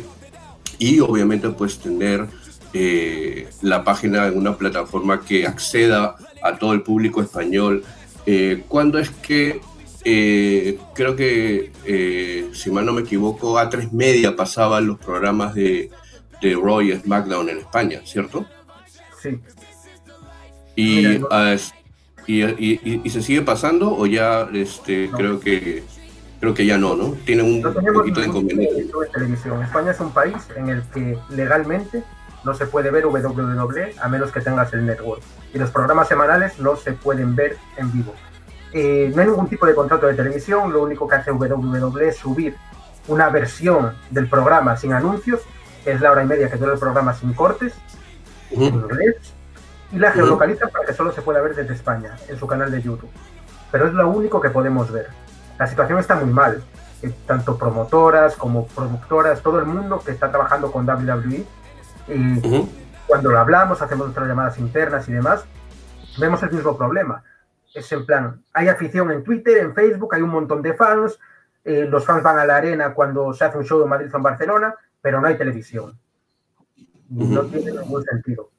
y 0.80 1.02
obviamente 1.02 1.50
pues 1.50 1.78
tener 1.78 2.26
la 3.62 3.84
página 3.84 4.26
en 4.26 4.36
una 4.36 4.58
plataforma 4.58 5.22
que 5.22 5.46
acceda 5.46 6.16
a 6.42 6.58
todo 6.58 6.74
el 6.74 6.82
público 6.82 7.22
español, 7.22 7.84
¿cuándo 8.68 8.98
es 8.98 9.12
que 9.12 9.62
eh, 10.06 10.80
creo 10.94 11.16
que, 11.16 11.72
eh, 11.86 12.50
si 12.54 12.72
mal 12.72 12.86
no 12.86 12.94
me 12.94 13.02
equivoco, 13.02 13.58
A3 13.58 13.92
Media 13.92 14.36
pasaba 14.36 14.82
los 14.82 15.00
programas 15.00 15.54
de, 15.56 15.90
de 16.42 16.56
Raw 16.56 16.82
y 16.82 16.92
SmackDown 16.94 17.50
en 17.50 17.60
España, 17.60 18.02
¿cierto? 18.06 18.46
Sí. 19.22 19.40
Ah, 21.30 21.56
y, 22.26 23.02
y, 23.04 23.10
se 23.10 23.22
sigue 23.22 23.42
pasando 23.42 23.96
o 23.96 24.06
ya 24.06 24.48
este, 24.54 25.10
creo 25.10 25.40
que 25.40 25.84
creo 26.40 26.54
que 26.54 26.66
ya 26.66 26.78
no, 26.78 26.96
¿no? 26.96 27.12
Tiene 27.26 27.44
un 27.44 27.62
poquito 27.62 28.20
de 28.20 28.28
inconveniente. 28.28 28.92
televisión. 29.14 29.64
España 29.64 29.92
es 29.92 30.00
un 30.00 30.12
país 30.12 30.36
en 30.56 30.70
el 30.70 30.84
que 30.94 31.18
legalmente 31.30 32.04
no 32.44 32.54
se 32.54 32.66
puede 32.66 32.92
ver 32.92 33.06
WWE 33.06 33.96
a 34.02 34.10
menos 34.10 34.32
que 34.32 34.42
tengas 34.42 34.74
el 34.74 34.86
network. 34.86 35.22
Y 35.54 35.58
los 35.58 35.72
programas 35.72 36.08
semanales 36.10 36.60
no 36.60 36.76
se 36.76 36.94
pueden 36.94 37.36
ver 37.36 37.58
en 37.78 37.92
vivo. 37.94 38.14
Eh, 38.74 39.12
no 39.14 39.22
hay 39.22 39.28
ningún 39.28 39.48
tipo 39.48 39.68
de 39.68 39.76
contrato 39.76 40.08
de 40.08 40.16
televisión, 40.16 40.74
lo 40.74 40.82
único 40.82 41.08
que 41.08 41.16
hace 41.16 41.32
WWE 41.32 42.08
es 42.08 42.18
subir 42.18 42.58
una 43.08 43.30
versión 43.30 43.94
del 44.10 44.28
programa 44.28 44.76
sin 44.78 44.94
anuncios, 44.94 45.42
es 45.86 46.02
la 46.02 46.12
hora 46.12 46.24
y 46.24 46.26
media 46.26 46.50
que 46.50 46.58
dura 46.58 46.74
el 46.74 46.80
programa 46.80 47.14
sin 47.14 47.34
cortes, 47.34 47.74
en 48.50 48.64
inglés, 48.64 49.16
y 49.92 50.00
la 50.00 50.12
geolocaliza 50.12 50.68
para 50.70 50.88
que 50.88 50.94
solo 50.94 51.12
se 51.12 51.22
pueda 51.22 51.40
ver 51.42 51.54
desde 51.54 51.74
España, 51.74 52.18
en 52.28 52.40
su 52.40 52.48
canal 52.48 52.72
de 52.72 52.82
YouTube. 52.82 53.12
Pero 53.72 53.88
es 53.88 53.94
lo 53.94 54.10
único 54.10 54.42
que 54.42 54.50
podemos 54.50 54.92
ver. 54.92 55.08
La 55.60 55.68
situación 55.68 56.00
está 56.00 56.16
muy 56.16 56.34
mal. 56.34 56.64
Eh, 57.04 57.14
tanto 57.28 57.58
promotoras 57.58 58.36
como 58.36 58.66
productoras, 58.68 59.42
todo 59.42 59.60
el 59.60 59.66
mundo 59.66 60.02
que 60.04 60.12
está 60.12 60.32
trabajando 60.32 60.72
con 60.72 60.88
WWE, 60.90 61.46
y 62.08 62.68
cuando 63.06 63.30
lo 63.30 63.40
hablamos, 63.40 63.82
hacemos 63.82 64.08
nuestras 64.08 64.28
llamadas 64.28 64.58
internas 64.58 65.08
y 65.10 65.12
demás, 65.12 65.44
vemos 66.18 66.42
el 66.42 66.52
mismo 66.52 66.76
problema 66.76 67.24
es 67.74 67.92
en 67.92 68.06
plan, 68.06 68.44
hay 68.54 68.68
afición 68.68 69.12
en 69.12 69.24
Twitter, 69.24 69.58
en 69.58 69.74
Facebook, 69.74 70.14
hay 70.14 70.22
un 70.22 70.30
montón 70.30 70.62
de 70.62 70.74
fans, 70.74 71.20
eh, 71.64 71.86
los 71.90 72.06
fans 72.06 72.24
van 72.24 72.38
a 72.38 72.46
la 72.46 72.58
arena 72.58 72.94
cuando 72.94 73.34
se 73.34 73.46
hace 73.46 73.58
un 73.58 73.64
show 73.64 73.82
en 73.82 73.90
Madrid 73.90 74.10
o 74.14 74.18
en 74.18 74.24
Barcelona, 74.24 74.76
pero 75.02 75.20
no 75.20 75.28
hay 75.28 75.38
televisión. 75.38 75.98
No 77.10 77.44
tiene 77.44 77.72
ningún 77.72 78.04
sentido. 78.04 78.50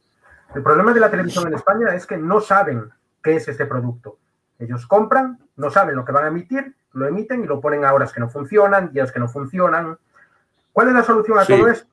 El 0.55 0.63
problema 0.63 0.93
de 0.93 1.01
la 1.01 1.11
televisión 1.11 1.47
en 1.49 1.55
España 1.55 1.95
es 1.95 2.07
que 2.07 2.17
no 2.17 2.41
saben 2.41 2.91
qué 3.23 3.37
es 3.37 3.49
este 3.49 3.67
producto. 3.67 4.19
Ellos 4.59 4.87
compran, 4.87 5.39
no 5.57 5.71
saben 5.71 5.97
lo 5.97 6.05
que 6.05 6.13
van 6.13 6.25
a 6.25 6.29
emitir, 6.29 6.75
lo 6.93 7.07
emiten 7.07 7.43
y 7.43 7.47
lo 7.47 7.61
ponen 7.61 7.85
a 7.85 7.93
horas 7.93 8.13
que 8.13 8.21
no 8.21 8.29
funcionan, 8.29 8.93
días 8.93 9.11
que 9.11 9.19
no 9.19 9.29
funcionan. 9.29 9.99
¿Cuál 10.73 10.89
es 10.89 10.95
la 10.95 11.03
solución 11.03 11.39
a 11.39 11.45
todo 11.45 11.69
esto? 11.69 11.89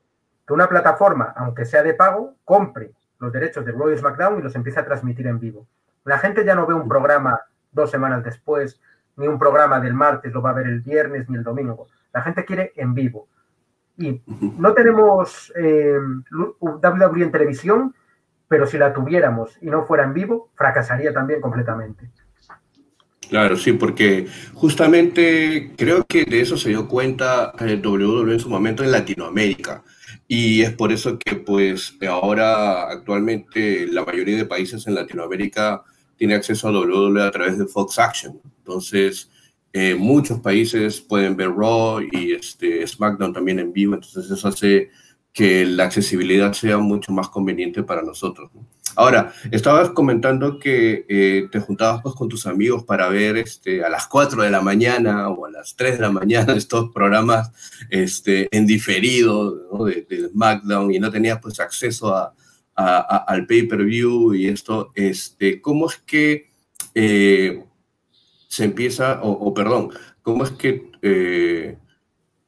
Que 0.46 0.52
una 0.52 0.68
plataforma, 0.68 1.32
aunque 1.36 1.64
sea 1.64 1.82
de 1.82 1.94
pago, 1.94 2.34
compre 2.44 2.92
los 3.18 3.32
derechos 3.32 3.64
de 3.64 3.72
y 3.72 3.98
SmackDown 3.98 4.38
y 4.38 4.42
los 4.42 4.54
empiece 4.54 4.80
a 4.80 4.84
transmitir 4.84 5.26
en 5.26 5.38
vivo. 5.38 5.66
La 6.04 6.18
gente 6.18 6.44
ya 6.44 6.54
no 6.54 6.66
ve 6.66 6.74
un 6.74 6.88
programa 6.88 7.40
dos 7.70 7.90
semanas 7.90 8.24
después, 8.24 8.80
ni 9.16 9.26
un 9.26 9.38
programa 9.38 9.80
del 9.80 9.94
martes 9.94 10.32
lo 10.32 10.42
va 10.42 10.50
a 10.50 10.54
ver 10.54 10.66
el 10.66 10.80
viernes 10.80 11.28
ni 11.28 11.36
el 11.36 11.44
domingo. 11.44 11.88
La 12.12 12.22
gente 12.22 12.44
quiere 12.44 12.72
en 12.76 12.94
vivo. 12.94 13.28
Y 13.96 14.22
no 14.58 14.72
tenemos 14.72 15.52
eh, 15.54 15.98
WWE 16.30 17.22
en 17.22 17.32
televisión, 17.32 17.94
pero 18.48 18.66
si 18.66 18.78
la 18.78 18.92
tuviéramos 18.92 19.56
y 19.60 19.66
no 19.66 19.84
fuera 19.84 20.04
en 20.04 20.14
vivo, 20.14 20.50
fracasaría 20.54 21.12
también 21.12 21.40
completamente. 21.40 22.10
Claro, 23.28 23.56
sí, 23.56 23.72
porque 23.72 24.26
justamente 24.52 25.72
creo 25.76 26.04
que 26.04 26.24
de 26.24 26.40
eso 26.40 26.56
se 26.56 26.68
dio 26.68 26.86
cuenta 26.86 27.52
el 27.60 27.82
eh, 27.82 27.82
WWE 27.82 28.32
en 28.32 28.40
su 28.40 28.50
momento 28.50 28.82
en 28.82 28.92
Latinoamérica. 28.92 29.82
Y 30.28 30.62
es 30.62 30.70
por 30.72 30.92
eso 30.92 31.18
que 31.18 31.36
pues 31.36 31.96
ahora 32.06 32.90
actualmente 32.90 33.86
la 33.86 34.04
mayoría 34.04 34.36
de 34.36 34.44
países 34.44 34.86
en 34.86 34.94
Latinoamérica 34.94 35.82
tiene 36.22 36.36
acceso 36.36 36.68
a 36.68 36.70
WWE 36.70 37.20
a 37.20 37.32
través 37.32 37.58
de 37.58 37.66
Fox 37.66 37.98
Action. 37.98 38.40
Entonces, 38.58 39.28
eh, 39.72 39.96
muchos 39.96 40.38
países 40.38 41.00
pueden 41.00 41.36
ver 41.36 41.50
Raw 41.50 42.00
y 42.00 42.34
este, 42.34 42.86
SmackDown 42.86 43.32
también 43.32 43.58
en 43.58 43.72
vivo, 43.72 43.96
entonces 43.96 44.30
eso 44.30 44.46
hace 44.46 44.90
que 45.32 45.66
la 45.66 45.82
accesibilidad 45.82 46.52
sea 46.52 46.78
mucho 46.78 47.10
más 47.10 47.28
conveniente 47.28 47.82
para 47.82 48.02
nosotros. 48.02 48.52
Ahora, 48.94 49.32
estabas 49.50 49.90
comentando 49.90 50.60
que 50.60 51.04
eh, 51.08 51.48
te 51.50 51.58
juntabas 51.58 52.02
pues, 52.04 52.14
con 52.14 52.28
tus 52.28 52.46
amigos 52.46 52.84
para 52.84 53.08
ver 53.08 53.36
este, 53.36 53.84
a 53.84 53.88
las 53.88 54.06
4 54.06 54.44
de 54.44 54.50
la 54.50 54.60
mañana 54.60 55.28
o 55.28 55.46
a 55.46 55.50
las 55.50 55.74
3 55.74 55.94
de 55.94 56.02
la 56.02 56.12
mañana 56.12 56.52
estos 56.56 56.92
programas 56.92 57.50
este, 57.90 58.46
en 58.56 58.64
diferido 58.64 59.86
de, 59.86 60.28
SmackDown 60.30 60.94
y 60.94 61.00
no 61.00 61.10
tenías 61.10 61.40
pues, 61.42 61.58
acceso 61.58 62.14
a, 62.14 62.32
al 62.82 63.46
pay-per-view 63.46 64.34
y 64.34 64.48
esto. 64.48 64.90
Este, 64.94 65.60
¿Cómo 65.60 65.86
es 65.86 65.96
que 65.96 66.48
eh, 66.94 67.64
se 68.48 68.64
empieza, 68.64 69.20
o, 69.22 69.52
perdón, 69.54 69.90
cómo 70.22 70.44
es 70.44 70.50
que 70.50 70.90
eh, 71.00 71.78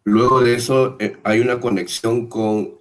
luego 0.05 0.41
de 0.41 0.55
eso 0.55 0.99
hay 1.23 1.41
una 1.41 1.61
conexión 1.61 2.29
con 2.29 2.81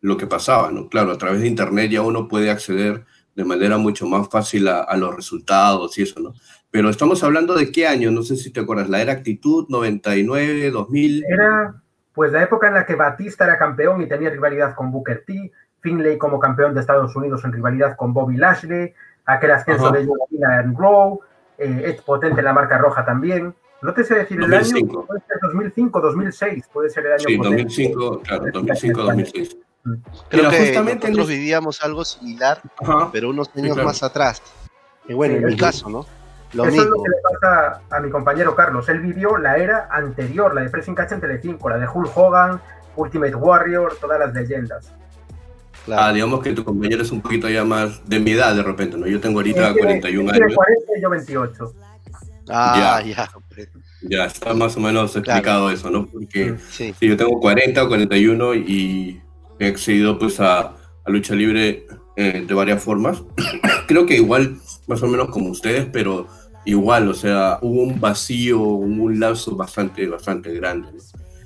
lo 0.00 0.16
que 0.16 0.26
pasaba, 0.26 0.70
¿no? 0.70 0.88
Claro, 0.88 1.12
a 1.12 1.18
través 1.18 1.40
de 1.40 1.48
Internet 1.48 1.90
ya 1.90 2.02
uno 2.02 2.28
puede 2.28 2.50
acceder 2.50 3.04
de 3.34 3.44
manera 3.44 3.76
mucho 3.76 4.06
más 4.06 4.28
fácil 4.28 4.68
a, 4.68 4.96
los 4.96 5.14
resultados 5.14 5.98
y 5.98 6.02
eso, 6.02 6.20
¿no? 6.20 6.34
Pero 6.70 6.90
estamos 6.90 7.22
hablando 7.22 7.54
de 7.54 7.70
qué 7.70 7.86
año, 7.86 8.10
no 8.10 8.22
sé 8.22 8.36
si 8.36 8.50
te 8.50 8.60
acuerdas, 8.60 8.88
la 8.88 9.02
era 9.02 9.12
Actitud, 9.12 9.66
99, 9.68 10.70
2000. 10.70 11.24
Era 11.28 11.82
pues 12.14 12.32
la 12.32 12.42
época 12.42 12.68
en 12.68 12.74
la 12.74 12.86
que 12.86 12.94
Batista 12.94 13.44
era 13.44 13.58
campeón 13.58 14.00
y 14.00 14.08
tenía 14.08 14.30
rivalidad 14.30 14.74
con 14.74 14.90
Booker 14.90 15.22
T, 15.26 15.52
Finlay 15.86 16.18
como 16.18 16.40
campeón 16.40 16.74
de 16.74 16.80
Estados 16.80 17.14
Unidos 17.14 17.44
en 17.44 17.52
rivalidad 17.52 17.94
con 17.94 18.12
Bobby 18.12 18.36
Lashley, 18.36 18.92
aquel 19.24 19.52
ascenso 19.52 19.92
de 19.92 20.04
Joaquina 20.04 20.60
en 20.60 20.76
Raw, 20.76 21.20
eh, 21.58 21.82
es 21.84 22.02
potente 22.02 22.42
la 22.42 22.52
marca 22.52 22.76
roja 22.76 23.04
también. 23.04 23.54
No 23.82 23.94
te 23.94 24.02
sé 24.02 24.16
decir 24.16 24.42
el 24.42 24.52
año, 24.52 25.04
puede 25.06 25.20
ser 25.28 25.38
2005, 25.42 26.00
2006, 26.00 26.64
puede 26.72 26.90
ser 26.90 27.06
el 27.06 27.12
año. 27.12 27.24
Sí, 27.24 27.36
2005, 27.36 28.20
claro, 28.22 28.46
2005, 28.52 29.02
2006. 29.02 29.56
Creo 30.28 30.50
que 30.50 30.58
justamente 30.58 31.06
nosotros 31.06 31.28
vivíamos 31.28 31.84
algo 31.84 32.04
similar, 32.04 32.60
pero 33.12 33.30
unos 33.30 33.48
años 33.54 33.76
más 33.76 34.02
atrás. 34.02 34.42
Y 35.08 35.14
bueno, 35.14 35.36
en 35.36 35.44
mi 35.44 35.56
caso, 35.56 35.88
¿no? 35.88 36.04
Lo 36.52 36.64
Eso 36.64 36.82
es 36.82 36.88
lo 36.88 37.00
que 37.00 37.10
le 37.10 37.16
pasa 37.22 37.80
a 37.90 38.00
mi 38.00 38.10
compañero 38.10 38.56
Carlos. 38.56 38.88
Él 38.88 39.00
vivió 39.00 39.36
la 39.36 39.56
era 39.56 39.86
anterior, 39.88 40.52
la 40.52 40.62
de 40.62 40.70
Pressing 40.70 40.96
Catch 40.96 41.12
en 41.12 41.20
Telecinco, 41.20 41.68
la 41.68 41.78
de 41.78 41.86
Hulk 41.86 42.10
Hogan, 42.16 42.60
Ultimate 42.96 43.36
Warrior, 43.36 43.96
todas 44.00 44.18
las 44.18 44.34
leyendas. 44.34 44.92
Ah, 45.92 46.12
digamos 46.12 46.42
que 46.42 46.52
tu 46.52 46.64
compañero 46.64 47.02
es 47.02 47.10
un 47.10 47.20
poquito 47.20 47.48
ya 47.48 47.64
más 47.64 48.06
de 48.08 48.18
mi 48.20 48.32
edad 48.32 48.54
de 48.54 48.62
repente, 48.62 48.96
¿no? 48.96 49.06
Yo 49.06 49.20
tengo 49.20 49.38
ahorita 49.38 49.74
41 49.74 50.32
años. 50.32 50.54
40 50.54 50.92
y 50.98 51.02
yo 51.02 51.10
28. 51.10 51.72
Ah, 52.48 53.02
ya. 53.04 53.28
Ya, 54.02 54.26
está 54.26 54.54
más 54.54 54.76
o 54.76 54.80
menos 54.80 55.16
explicado 55.16 55.70
eso, 55.70 55.90
¿no? 55.90 56.06
Porque 56.06 56.56
sí. 56.70 56.94
yo 57.00 57.16
tengo 57.16 57.40
40 57.40 57.82
o 57.82 57.88
41 57.88 58.54
y 58.54 59.20
he 59.58 59.66
accedido 59.66 60.18
pues 60.18 60.38
a, 60.40 60.74
lucha 61.06 61.34
libre 61.34 61.86
eh, 62.16 62.44
de 62.46 62.54
varias 62.54 62.82
formas. 62.82 63.22
Creo 63.86 64.06
que 64.06 64.16
igual, 64.16 64.58
más 64.86 65.02
o 65.02 65.08
menos 65.08 65.28
como 65.30 65.50
ustedes, 65.50 65.86
pero 65.92 66.26
igual, 66.64 67.08
o 67.08 67.14
sea, 67.14 67.58
hubo 67.62 67.82
un 67.82 68.00
vacío, 68.00 68.60
un 68.60 69.18
lazo 69.18 69.56
bastante, 69.56 70.06
bastante 70.06 70.52
grande. 70.54 70.88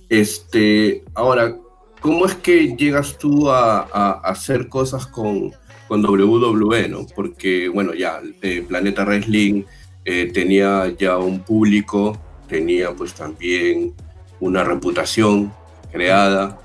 Este, 0.09 1.05
ahora, 1.15 1.57
¿cómo 2.01 2.27
es 2.27 2.35
que 2.35 2.77
llegas 2.77 3.19
tú 3.19 3.51
a, 3.51 3.81
hacer 4.25 4.69
cosas 4.69 5.07
con, 5.07 5.53
con, 5.89 6.05
WWE, 6.05 6.89
no? 6.89 7.07
Porque, 7.15 7.69
bueno, 7.69 7.95
ya 7.95 8.21
eh, 8.43 8.65
Planeta 8.67 9.05
Wrestling 9.05 9.65
eh, 10.05 10.31
tenía 10.33 10.93
ya 10.99 11.19
un 11.19 11.41
público, 11.41 12.19
tenía 12.49 12.93
pues 12.93 13.15
también 13.15 13.95
una 14.41 14.65
reputación 14.65 15.53
creada, 15.93 16.59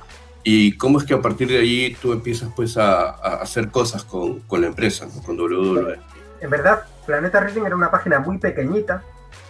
¿Y 0.48 0.78
cómo 0.78 1.00
es 1.00 1.06
que 1.06 1.16
a 1.16 1.22
partir 1.24 1.48
de 1.48 1.58
ahí 1.58 1.98
tú 2.00 2.14
empiezas 2.14 2.50
pues 2.56 2.78
a, 2.78 3.10
hacer 3.42 3.72
cosas 3.72 4.04
con, 4.04 4.42
con 4.42 4.62
la 4.62 4.68
empresa, 4.68 5.08
con 5.26 5.40
WWE? 5.40 5.98
En 6.40 6.50
verdad, 6.52 6.84
Planeta 7.08 7.40
Wrestling 7.40 7.64
era 7.64 7.76
una 7.76 7.90
página 7.90 8.20
muy 8.20 8.38
pequeñita. 8.38 9.02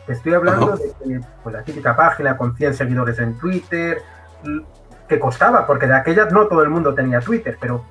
Te 0.08 0.14
estoy 0.14 0.36
hablando 0.36 0.78
de 0.78 0.94
que, 1.04 1.20
pues, 1.44 1.54
la 1.54 1.64
típica 1.64 1.98
página 1.98 2.38
con 2.38 2.56
100 2.56 2.76
seguidores 2.76 3.20
en 3.20 3.38
Twitter, 3.38 4.02
que 5.08 5.20
costaba, 5.20 5.66
porque 5.66 5.88
de 5.88 5.96
aquella 5.96 6.26
no 6.26 6.48
todo 6.48 6.64
el 6.64 6.70
mundo 6.70 6.94
tenía 6.94 7.20
Twitter, 7.20 7.58
pero 7.60 7.84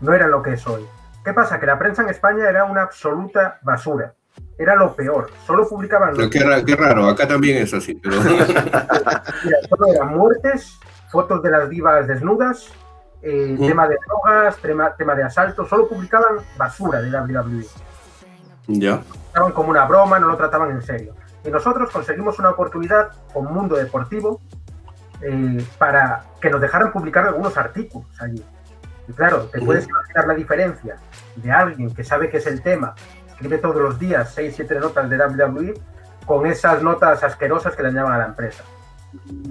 no 0.00 0.12
era 0.12 0.26
lo 0.26 0.42
que 0.42 0.54
es 0.54 0.66
hoy. 0.66 0.86
¿Qué 1.24 1.32
pasa? 1.32 1.58
Que 1.58 1.66
la 1.66 1.78
prensa 1.78 2.02
en 2.02 2.08
España 2.08 2.48
era 2.48 2.64
una 2.64 2.82
absoluta 2.82 3.58
basura. 3.62 4.14
Era 4.58 4.74
lo 4.74 4.94
peor. 4.94 5.30
Solo 5.46 5.68
publicaban... 5.68 6.14
Pero 6.14 6.30
qué, 6.30 6.40
raro, 6.40 6.64
qué 6.64 6.76
raro, 6.76 7.08
acá 7.08 7.26
también 7.26 7.58
es 7.58 7.74
así. 7.74 7.94
Pero... 7.94 8.16
Mira, 8.24 9.58
solo 9.68 9.86
eran 9.92 10.16
muertes, 10.16 10.78
fotos 11.10 11.42
de 11.42 11.50
las 11.50 11.68
divas 11.68 12.06
desnudas, 12.06 12.72
eh, 13.22 13.56
tema 13.58 13.88
de 13.88 13.96
drogas, 14.06 14.56
tema, 14.58 14.94
tema, 14.94 15.14
de 15.14 15.24
asalto, 15.24 15.66
solo 15.66 15.88
publicaban 15.88 16.36
basura 16.56 17.00
de 17.00 17.10
WWE. 17.10 17.66
Ya. 18.68 19.02
Trataban 19.32 19.52
como 19.52 19.70
una 19.70 19.84
broma, 19.84 20.18
no 20.18 20.28
lo 20.28 20.36
trataban 20.36 20.70
en 20.70 20.82
serio. 20.82 21.14
Y 21.44 21.50
nosotros 21.50 21.90
conseguimos 21.90 22.38
una 22.38 22.50
oportunidad 22.50 23.10
con 23.32 23.52
Mundo 23.52 23.76
Deportivo 23.76 24.40
eh, 25.22 25.64
para 25.78 26.24
que 26.40 26.50
nos 26.50 26.60
dejaran 26.60 26.92
publicar 26.92 27.26
algunos 27.26 27.56
artículos 27.56 28.08
allí. 28.20 28.44
Y 29.08 29.12
claro, 29.12 29.44
te 29.52 29.60
puedes 29.60 29.86
imaginar 29.88 30.26
la 30.26 30.34
diferencia 30.34 30.96
de 31.36 31.50
alguien 31.50 31.94
que 31.94 32.02
sabe 32.02 32.28
que 32.28 32.38
es 32.38 32.46
el 32.46 32.60
tema, 32.60 32.94
escribe 33.28 33.58
todos 33.58 33.76
los 33.76 33.98
días 33.98 34.32
6, 34.34 34.54
7 34.56 34.80
notas 34.80 35.08
de 35.08 35.16
WWE, 35.16 35.74
con 36.24 36.46
esas 36.46 36.82
notas 36.82 37.22
asquerosas 37.22 37.76
que 37.76 37.82
le 37.82 37.92
llaman 37.92 38.14
a 38.14 38.18
la 38.18 38.26
empresa. 38.26 38.64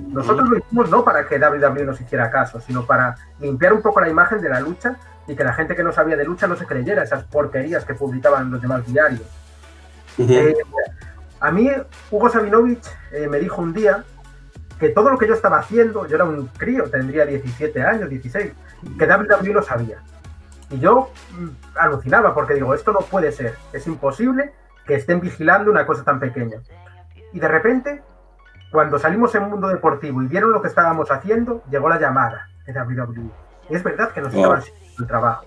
Nosotros 0.09 0.49
lo 0.49 0.57
hicimos 0.57 0.89
no 0.89 1.03
para 1.03 1.25
que 1.25 1.39
WWE 1.39 1.85
nos 1.85 1.99
hiciera 1.99 2.29
caso, 2.29 2.59
sino 2.59 2.85
para 2.85 3.15
limpiar 3.39 3.73
un 3.73 3.81
poco 3.81 4.01
la 4.01 4.09
imagen 4.09 4.41
de 4.41 4.49
la 4.49 4.59
lucha 4.59 4.97
y 5.27 5.35
que 5.35 5.43
la 5.43 5.53
gente 5.53 5.75
que 5.75 5.83
no 5.83 5.91
sabía 5.91 6.17
de 6.17 6.25
lucha 6.25 6.47
no 6.47 6.55
se 6.55 6.65
creyera 6.65 7.03
esas 7.03 7.23
porquerías 7.23 7.85
que 7.85 7.95
publicaban 7.95 8.51
los 8.51 8.61
demás 8.61 8.85
diarios. 8.85 9.23
Eh, 10.17 10.53
a 11.39 11.51
mí, 11.51 11.69
Hugo 12.11 12.29
Sabinovich 12.29 12.85
eh, 13.11 13.27
me 13.27 13.39
dijo 13.39 13.61
un 13.61 13.73
día 13.73 14.03
que 14.79 14.89
todo 14.89 15.09
lo 15.09 15.17
que 15.17 15.27
yo 15.27 15.33
estaba 15.33 15.59
haciendo, 15.59 16.05
yo 16.07 16.15
era 16.15 16.25
un 16.25 16.47
crío, 16.47 16.89
tendría 16.89 17.25
17 17.25 17.81
años, 17.83 18.09
16, 18.09 18.53
que 18.97 19.05
WWE 19.05 19.53
lo 19.53 19.63
sabía. 19.63 19.97
Y 20.69 20.79
yo 20.79 21.11
mm, 21.37 21.77
alucinaba 21.77 22.33
porque 22.33 22.55
digo, 22.55 22.73
esto 22.73 22.91
no 22.91 22.99
puede 22.99 23.31
ser, 23.31 23.55
es 23.71 23.87
imposible 23.87 24.51
que 24.85 24.95
estén 24.95 25.21
vigilando 25.21 25.71
una 25.71 25.85
cosa 25.85 26.03
tan 26.03 26.19
pequeña. 26.19 26.57
Y 27.33 27.39
de 27.39 27.47
repente 27.47 28.01
cuando 28.75 28.99
salimos 28.99 29.33
en 29.35 29.49
Mundo 29.49 29.69
Deportivo 29.69 30.21
y 30.21 30.27
vieron 30.27 30.51
lo 30.51 30.61
que 30.61 30.67
estábamos 30.67 31.09
haciendo, 31.09 31.63
llegó 31.71 31.87
la 31.87 31.97
llamada 31.97 32.49
de 32.65 32.73
WWE. 32.73 33.31
Y 33.69 33.75
es 33.75 33.81
verdad 33.81 34.11
que 34.11 34.19
nos 34.19 34.33
estaban 34.33 34.59
haciendo 34.59 34.83
el 34.99 35.07
trabajo. 35.07 35.45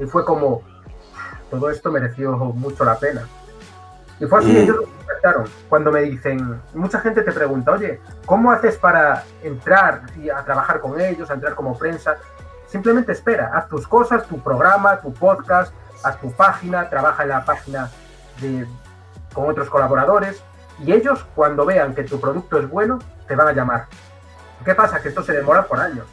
Y 0.00 0.06
fue 0.06 0.24
como, 0.24 0.62
todo 1.50 1.70
esto 1.70 1.92
mereció 1.92 2.36
mucho 2.36 2.84
la 2.84 2.98
pena. 2.98 3.28
Y 4.24 4.26
fue 4.26 4.38
así, 4.38 4.52
mm. 4.52 4.56
ellos 4.56 4.76
me 4.80 4.86
contactaron. 4.86 5.44
Cuando 5.68 5.92
me 5.92 6.00
dicen, 6.02 6.60
mucha 6.72 7.00
gente 7.00 7.22
te 7.22 7.32
pregunta, 7.32 7.72
oye, 7.72 8.00
¿cómo 8.24 8.50
haces 8.50 8.78
para 8.78 9.24
entrar 9.42 10.02
y 10.16 10.30
a 10.30 10.42
trabajar 10.44 10.80
con 10.80 10.98
ellos, 10.98 11.30
a 11.30 11.34
entrar 11.34 11.54
como 11.54 11.78
prensa? 11.78 12.16
Simplemente 12.66 13.12
espera, 13.12 13.50
haz 13.54 13.68
tus 13.68 13.86
cosas, 13.86 14.26
tu 14.26 14.40
programa, 14.40 15.00
tu 15.00 15.12
podcast, 15.12 15.74
haz 16.02 16.18
tu 16.20 16.32
página, 16.32 16.88
trabaja 16.88 17.22
en 17.22 17.28
la 17.28 17.44
página 17.44 17.90
de, 18.40 18.66
con 19.34 19.48
otros 19.48 19.68
colaboradores 19.68 20.42
y 20.82 20.92
ellos, 20.92 21.24
cuando 21.34 21.66
vean 21.66 21.94
que 21.94 22.02
tu 22.02 22.20
producto 22.20 22.58
es 22.58 22.68
bueno, 22.68 22.98
te 23.28 23.36
van 23.36 23.48
a 23.48 23.52
llamar. 23.52 23.86
¿Qué 24.64 24.74
pasa? 24.74 25.00
Que 25.00 25.08
esto 25.08 25.22
se 25.22 25.32
demora 25.32 25.66
por 25.66 25.78
años, 25.80 26.06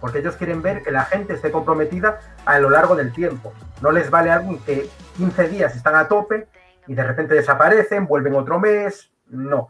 porque 0.00 0.18
ellos 0.18 0.36
quieren 0.36 0.60
ver 0.62 0.82
que 0.82 0.90
la 0.90 1.04
gente 1.04 1.34
esté 1.34 1.52
comprometida 1.52 2.18
a 2.44 2.58
lo 2.58 2.70
largo 2.70 2.96
del 2.96 3.12
tiempo. 3.12 3.52
No 3.80 3.92
les 3.92 4.10
vale 4.10 4.30
alguien 4.30 4.58
que 4.58 4.90
15 5.16 5.48
días 5.48 5.76
están 5.76 5.94
a 5.94 6.08
tope 6.08 6.48
y 6.86 6.94
de 6.94 7.04
repente 7.04 7.34
desaparecen, 7.34 8.06
vuelven 8.06 8.34
otro 8.34 8.58
mes. 8.58 9.10
No. 9.28 9.68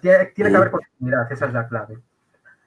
Tiene, 0.00 0.32
que 0.32 0.44
haber 0.44 0.70
continuidad, 0.70 1.30
esa 1.30 1.46
es 1.46 1.52
la 1.52 1.68
clave. 1.68 1.98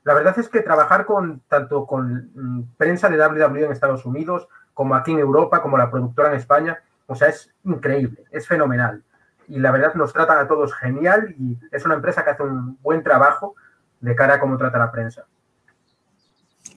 La 0.03 0.13
verdad 0.13 0.37
es 0.39 0.47
que 0.47 0.61
trabajar 0.61 1.05
con 1.05 1.41
tanto 1.47 1.85
con 1.85 2.31
mm, 2.33 2.75
prensa 2.77 3.09
de 3.09 3.17
WWE 3.17 3.65
en 3.65 3.71
Estados 3.71 4.05
Unidos, 4.05 4.47
como 4.73 4.95
aquí 4.95 5.11
en 5.11 5.19
Europa, 5.19 5.61
como 5.61 5.77
la 5.77 5.91
productora 5.91 6.29
en 6.29 6.35
España, 6.35 6.81
o 7.05 7.15
sea, 7.15 7.27
es 7.27 7.53
increíble, 7.63 8.23
es 8.31 8.47
fenomenal 8.47 9.03
y 9.49 9.59
la 9.59 9.71
verdad 9.71 9.93
nos 9.95 10.13
tratan 10.13 10.37
a 10.37 10.47
todos 10.47 10.73
genial 10.75 11.35
y 11.37 11.57
es 11.71 11.83
una 11.83 11.95
empresa 11.95 12.23
que 12.23 12.29
hace 12.29 12.43
un 12.43 12.77
buen 12.81 13.03
trabajo 13.03 13.55
de 13.99 14.15
cara 14.15 14.35
a 14.35 14.39
cómo 14.39 14.57
trata 14.57 14.77
la 14.77 14.91
prensa. 14.91 15.25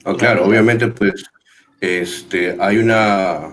Oh, 0.03 0.17
claro, 0.17 0.45
obviamente 0.45 0.87
pues 0.87 1.23
este, 1.79 2.57
hay 2.59 2.79
una, 2.79 3.49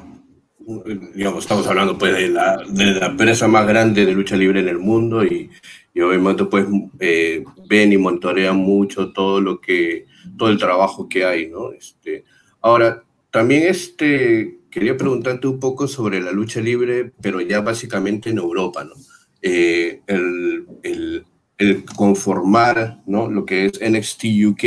digamos, 1.14 1.44
estamos 1.44 1.66
hablando 1.66 1.98
pues 1.98 2.14
de 2.14 2.28
la, 2.28 2.62
de 2.68 2.86
la 2.86 3.06
empresa 3.06 3.48
más 3.48 3.66
grande 3.66 4.06
de 4.06 4.12
lucha 4.12 4.36
libre 4.36 4.60
en 4.60 4.68
el 4.68 4.78
mundo 4.78 5.24
y, 5.24 5.50
y 5.94 6.00
obviamente 6.00 6.44
pues 6.44 6.66
eh, 6.98 7.44
ven 7.68 7.92
y 7.92 7.98
monitorean 7.98 8.56
mucho 8.56 9.12
todo 9.12 9.40
lo 9.40 9.60
que, 9.60 10.06
todo 10.36 10.48
el 10.48 10.58
trabajo 10.58 11.08
que 11.08 11.24
hay, 11.24 11.48
¿no? 11.48 11.72
Este, 11.72 12.24
ahora, 12.60 13.04
también 13.30 13.64
este, 13.64 14.58
quería 14.70 14.96
preguntarte 14.96 15.46
un 15.46 15.60
poco 15.60 15.88
sobre 15.88 16.20
la 16.20 16.32
lucha 16.32 16.60
libre, 16.60 17.12
pero 17.20 17.40
ya 17.40 17.60
básicamente 17.60 18.30
en 18.30 18.38
Europa, 18.38 18.84
¿no? 18.84 18.94
Eh, 19.42 20.02
el, 20.06 20.66
el, 20.82 21.24
el, 21.58 21.84
conformar 21.84 23.00
¿no? 23.06 23.30
lo 23.30 23.46
que 23.46 23.64
es 23.64 23.80
NXT 23.80 24.24
UK 24.48 24.64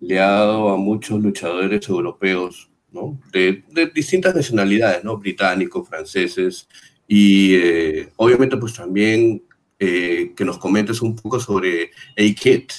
le 0.00 0.20
ha 0.20 0.28
dado 0.28 0.68
a 0.68 0.76
muchos 0.76 1.22
luchadores 1.22 1.88
europeos 1.88 2.71
De, 3.32 3.62
distintas 3.94 4.34
nacionalidades, 4.34 5.02
¿no? 5.02 5.16
Británicos, 5.16 5.88
franceses, 5.88 6.68
y 7.06 7.54
eh, 7.56 8.12
obviamente 8.16 8.56
pues 8.56 8.74
también 8.74 9.42
eh, 9.78 10.32
que 10.36 10.44
nos 10.44 10.58
comentes 10.58 11.02
un 11.02 11.16
poco 11.16 11.40
sobre 11.40 11.90
A-Kid, 12.16 12.70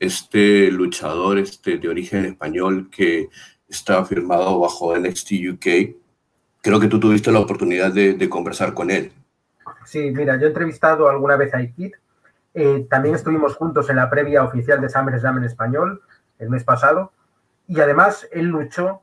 este 0.00 0.70
luchador 0.70 1.38
este, 1.38 1.78
de 1.78 1.88
origen 1.88 2.24
español 2.24 2.88
que 2.90 3.28
está 3.68 4.04
firmado 4.04 4.60
bajo 4.60 4.96
NXT 4.96 5.32
UK. 5.52 5.66
Creo 6.60 6.80
que 6.80 6.88
tú 6.88 6.98
tuviste 6.98 7.30
la 7.30 7.40
oportunidad 7.40 7.92
de, 7.92 8.28
conversar 8.28 8.74
con 8.74 8.90
él. 8.90 9.12
Sí, 9.84 10.10
mira, 10.10 10.36
yo 10.36 10.46
he 10.46 10.48
entrevistado 10.48 11.08
alguna 11.08 11.36
vez 11.36 11.54
a 11.54 11.58
A-Kid. 11.58 11.92
Eh, 12.54 12.86
también 12.90 13.14
estuvimos 13.14 13.54
juntos 13.54 13.88
en 13.90 13.96
la 13.96 14.10
previa 14.10 14.42
oficial 14.42 14.80
de 14.80 14.88
SummerSlam 14.88 15.38
en 15.38 15.44
español 15.44 16.02
el 16.38 16.50
mes 16.50 16.64
pasado. 16.64 17.12
Y 17.68 17.80
además 17.80 18.26
él 18.32 18.46
luchó 18.46 19.02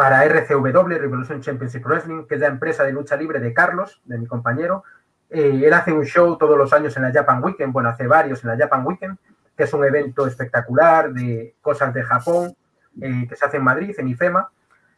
para 0.00 0.24
RCW, 0.24 0.96
Revolution 0.98 1.42
Championship 1.42 1.84
Wrestling, 1.84 2.24
que 2.24 2.36
es 2.36 2.40
la 2.40 2.46
empresa 2.46 2.84
de 2.84 2.90
lucha 2.90 3.16
libre 3.16 3.38
de 3.38 3.52
Carlos, 3.52 4.00
de 4.06 4.16
mi 4.16 4.26
compañero. 4.26 4.82
Eh, 5.28 5.60
él 5.62 5.74
hace 5.74 5.92
un 5.92 6.06
show 6.06 6.38
todos 6.38 6.56
los 6.56 6.72
años 6.72 6.96
en 6.96 7.02
la 7.02 7.12
Japan 7.12 7.44
Weekend, 7.44 7.70
bueno, 7.70 7.90
hace 7.90 8.06
varios 8.06 8.42
en 8.42 8.48
la 8.48 8.56
Japan 8.56 8.86
Weekend, 8.86 9.18
que 9.54 9.64
es 9.64 9.74
un 9.74 9.84
evento 9.84 10.26
espectacular 10.26 11.12
de 11.12 11.54
cosas 11.60 11.92
de 11.92 12.02
Japón, 12.02 12.56
eh, 12.98 13.26
que 13.28 13.36
se 13.36 13.44
hace 13.44 13.58
en 13.58 13.64
Madrid, 13.64 13.94
en 13.98 14.08
IFEMA. 14.08 14.50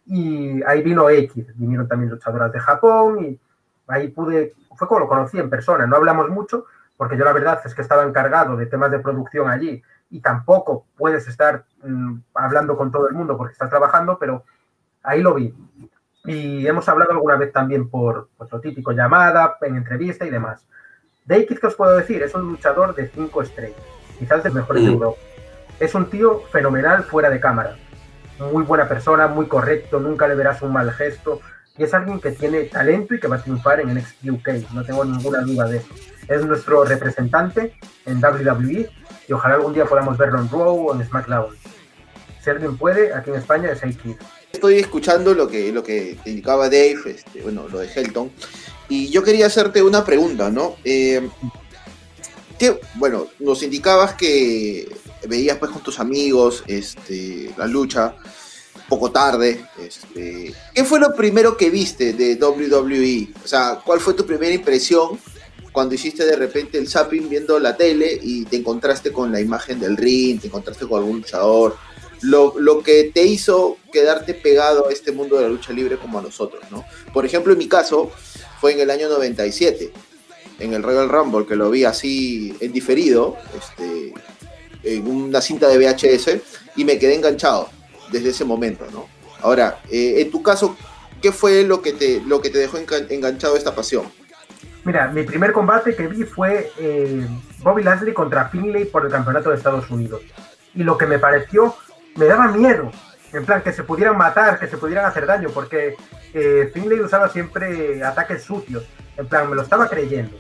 Y 0.07 0.63
ahí 0.63 0.85
vino 0.85 1.11
X, 1.11 1.47
vinieron 1.57 1.89
también 1.89 2.09
luchadoras 2.09 2.53
de 2.53 2.61
Japón 2.61 3.25
y 3.25 3.41
ahí 3.89 4.07
pude, 4.07 4.55
fue 4.77 4.87
como 4.87 5.01
lo 5.01 5.09
conocí 5.09 5.37
en 5.37 5.51
persona, 5.51 5.85
no 5.85 5.97
hablamos 5.97 6.29
mucho, 6.29 6.67
porque 6.97 7.17
yo 7.17 7.25
la 7.25 7.33
verdad 7.33 7.61
es 7.65 7.75
que 7.75 7.83
estaba 7.83 8.05
encargado 8.05 8.57
de 8.57 8.67
temas 8.67 8.93
de 8.93 9.01
producción 9.01 9.51
allí 9.51 9.83
y 10.11 10.21
tampoco 10.21 10.87
puedes 10.97 11.27
estar 11.27 11.65
mm, 11.83 12.19
hablando 12.35 12.77
con 12.77 12.93
todo 12.93 13.09
el 13.09 13.15
mundo 13.17 13.37
porque 13.37 13.55
estás 13.55 13.69
trabajando, 13.69 14.17
pero 14.17 14.45
ahí 15.03 15.23
lo 15.23 15.35
vi. 15.35 15.55
Y 16.25 16.67
hemos 16.67 16.89
hablado 16.89 17.13
alguna 17.13 17.37
vez 17.37 17.53
también 17.53 17.89
por 17.89 18.29
pues, 18.37 18.51
lo 18.51 18.61
típico, 18.61 18.93
llamada, 18.93 19.57
en 19.63 19.77
entrevista 19.77 20.25
y 20.25 20.31
demás. 20.31 20.65
X, 21.29 21.59
¿qué 21.59 21.67
os 21.67 21.75
puedo 21.75 21.97
decir? 21.97 22.23
Es 22.23 22.35
un 22.35 22.43
luchador 22.43 22.95
de 22.95 23.09
cinco 23.09 23.43
estrellas, 23.43 23.81
quizás 24.19 24.43
de 24.43 24.51
mejores 24.51 24.85
de 24.85 24.91
mm. 24.91 24.93
Europa. 24.93 25.19
Es 25.81 25.95
un 25.95 26.09
tío 26.11 26.43
fenomenal 26.53 27.05
fuera 27.05 27.31
de 27.31 27.41
cámara. 27.41 27.77
Muy 28.53 28.65
buena 28.65 28.89
persona, 28.89 29.29
muy 29.29 29.47
correcto, 29.47 30.01
nunca 30.01 30.29
le 30.29 30.35
verás 30.35 30.63
un 30.63 30.73
mal 30.73 30.93
gesto. 30.93 31.41
Y 31.77 31.85
es 31.85 31.95
alguien 31.95 32.21
que 32.21 32.33
tiene 32.33 32.65
talento 32.65 33.15
y 33.15 33.21
que 33.21 33.29
va 33.29 33.37
a 33.37 33.43
triunfar 33.43 33.81
en 33.81 33.95
NXT 33.95 34.31
UK, 34.31 34.49
no 34.75 34.85
tengo 34.85 35.05
ninguna 35.05 35.41
duda 35.41 35.67
de 35.67 35.79
eso. 35.79 35.89
Es 36.29 36.45
nuestro 36.45 36.85
representante 36.85 37.75
en 38.05 38.23
WWE 38.23 38.91
y 39.27 39.33
ojalá 39.33 39.55
algún 39.55 39.73
día 39.73 39.87
podamos 39.87 40.19
verlo 40.19 40.41
en 40.41 40.51
Raw 40.51 40.89
o 40.89 40.95
en 40.95 41.05
SmackDown. 41.05 41.55
Si 42.41 42.51
alguien 42.51 42.77
puede, 42.77 43.15
aquí 43.15 43.31
en 43.31 43.37
España 43.37 43.71
es 43.71 43.83
A-Kid 43.83 44.17
estoy 44.53 44.79
escuchando 44.79 45.35
lo 45.35 45.49
que, 45.49 45.73
lo 45.73 45.83
que 45.83 46.19
indicaba 46.25 46.67
Dave, 46.67 47.01
este, 47.07 47.43
bueno, 47.43 47.69
lo 47.69 47.79
de 47.79 47.89
Helton, 47.89 48.31
y 48.89 49.09
yo 49.09 49.23
quería 49.23 49.47
hacerte 49.47 49.83
una 49.83 50.05
pregunta, 50.05 50.51
¿no? 50.51 50.77
Eh, 50.85 51.29
bueno, 52.95 53.27
nos 53.41 53.63
indicabas 53.63 54.15
que 54.15 54.89
veías 55.27 55.59
pues 55.59 55.71
con 55.71 55.83
tus 55.83 55.99
amigos 55.99 56.63
este, 56.67 57.51
la 57.57 57.67
lucha 57.67 58.15
poco 58.89 59.11
tarde. 59.11 59.65
Este, 59.81 60.55
¿Qué 60.75 60.85
fue 60.85 61.01
lo 61.01 61.15
primero 61.15 61.57
que 61.57 61.71
viste 61.71 62.13
de 62.13 62.35
WWE? 62.35 63.33
O 63.45 63.49
sea, 63.49 63.81
¿cuál 63.85 64.01
fue 64.01 64.15
tu 64.15 64.27
primera 64.27 64.53
impresión 64.53 65.19
cuando 65.73 65.95
hiciste 65.95 66.25
de 66.25 66.37
repente 66.37 66.79
el 66.79 66.89
zapping 66.89 67.29
viendo 67.29 67.59
la 67.59 67.77
tele 67.77 68.19
y 68.21 68.45
te 68.45 68.57
encontraste 68.57 69.11
con 69.11 69.33
la 69.33 69.41
imagen 69.41 69.81
del 69.81 69.97
ring, 69.97 70.41
te 70.41 70.49
encontraste 70.49 70.87
con 70.87 70.99
algún 70.99 71.17
luchador? 71.19 71.77
Lo, 72.23 72.55
lo, 72.59 72.83
que 72.83 73.11
te 73.13 73.25
hizo 73.25 73.77
quedarte 73.93 74.35
pegado 74.35 74.89
a 74.89 74.93
este 74.93 75.13
mundo 75.13 75.37
de 75.37 75.43
la 75.43 75.49
lucha 75.49 75.73
libre 75.73 75.97
como 75.97 76.19
a 76.19 76.23
nosotros, 76.23 76.63
¿no? 76.71 76.85
Por 77.13 77.27
ejemplo, 77.27 77.53
en 77.53 77.59
mi 77.59 77.69
caso, 77.69 78.11
fue 78.61 78.73
en 78.73 78.81
el 78.81 78.91
año 78.91 79.09
97, 79.09 79.93
en 80.61 80.73
el 80.73 80.83
Royal 80.83 81.09
Rumble, 81.09 81.47
que 81.47 81.57
lo 81.57 81.71
vi 81.71 81.85
así 81.85 82.57
en 82.61 82.73
diferido, 82.73 83.37
este, 83.57 84.15
en 84.85 85.07
una 85.07 85.41
cinta 85.41 85.69
de 85.69 85.79
VHS, 85.79 86.39
y 86.77 86.85
me 86.85 86.99
quedé 86.99 87.15
enganchado 87.15 87.69
desde 88.11 88.31
ese 88.31 88.45
momento, 88.45 88.87
¿no? 88.93 89.07
Ahora, 89.41 89.81
eh, 89.91 90.21
en 90.21 90.31
tu 90.31 90.43
caso, 90.43 90.77
¿qué 91.21 91.33
fue 91.33 91.65
lo 91.65 91.83
que 91.83 91.93
te, 91.93 92.21
lo 92.21 92.41
que 92.41 92.51
te 92.51 92.59
dejó 92.59 92.79
enganchado 92.79 93.57
esta 93.57 93.75
pasión? 93.75 94.07
Mira, 94.85 95.09
mi 95.09 95.23
primer 95.23 95.53
combate 95.53 95.95
que 95.95 96.09
vi 96.09 96.25
fue 96.25 96.71
eh, 96.79 97.27
Bobby 97.59 97.83
Lashley 97.83 98.13
contra 98.13 98.49
Finlay 98.49 98.85
por 98.85 99.05
el 99.05 99.13
campeonato 99.13 99.51
de 99.51 99.57
Estados 99.57 99.89
Unidos. 99.91 100.23
Y 100.75 100.83
lo 100.83 100.99
que 100.99 101.07
me 101.07 101.19
pareció 101.19 101.75
me 102.17 102.27
daba 102.27 102.49
miedo. 102.49 102.91
En 103.33 103.47
plan, 103.47 103.63
que 103.63 103.73
se 103.73 103.83
pudieran 103.83 104.19
matar, 104.19 104.59
que 104.59 104.67
se 104.67 104.77
pudieran 104.77 105.07
hacer 105.07 105.27
daño, 105.27 105.49
porque 105.51 105.97
eh, 106.35 106.71
Finlay 106.73 107.01
usaba 107.01 107.29
siempre 107.31 108.05
ataques 108.05 108.43
sucios. 108.43 108.85
En 109.17 109.27
plan, 109.27 109.49
me 109.49 109.57
lo 109.57 109.63
estaba 109.63 109.89
creyendo. 109.89 110.37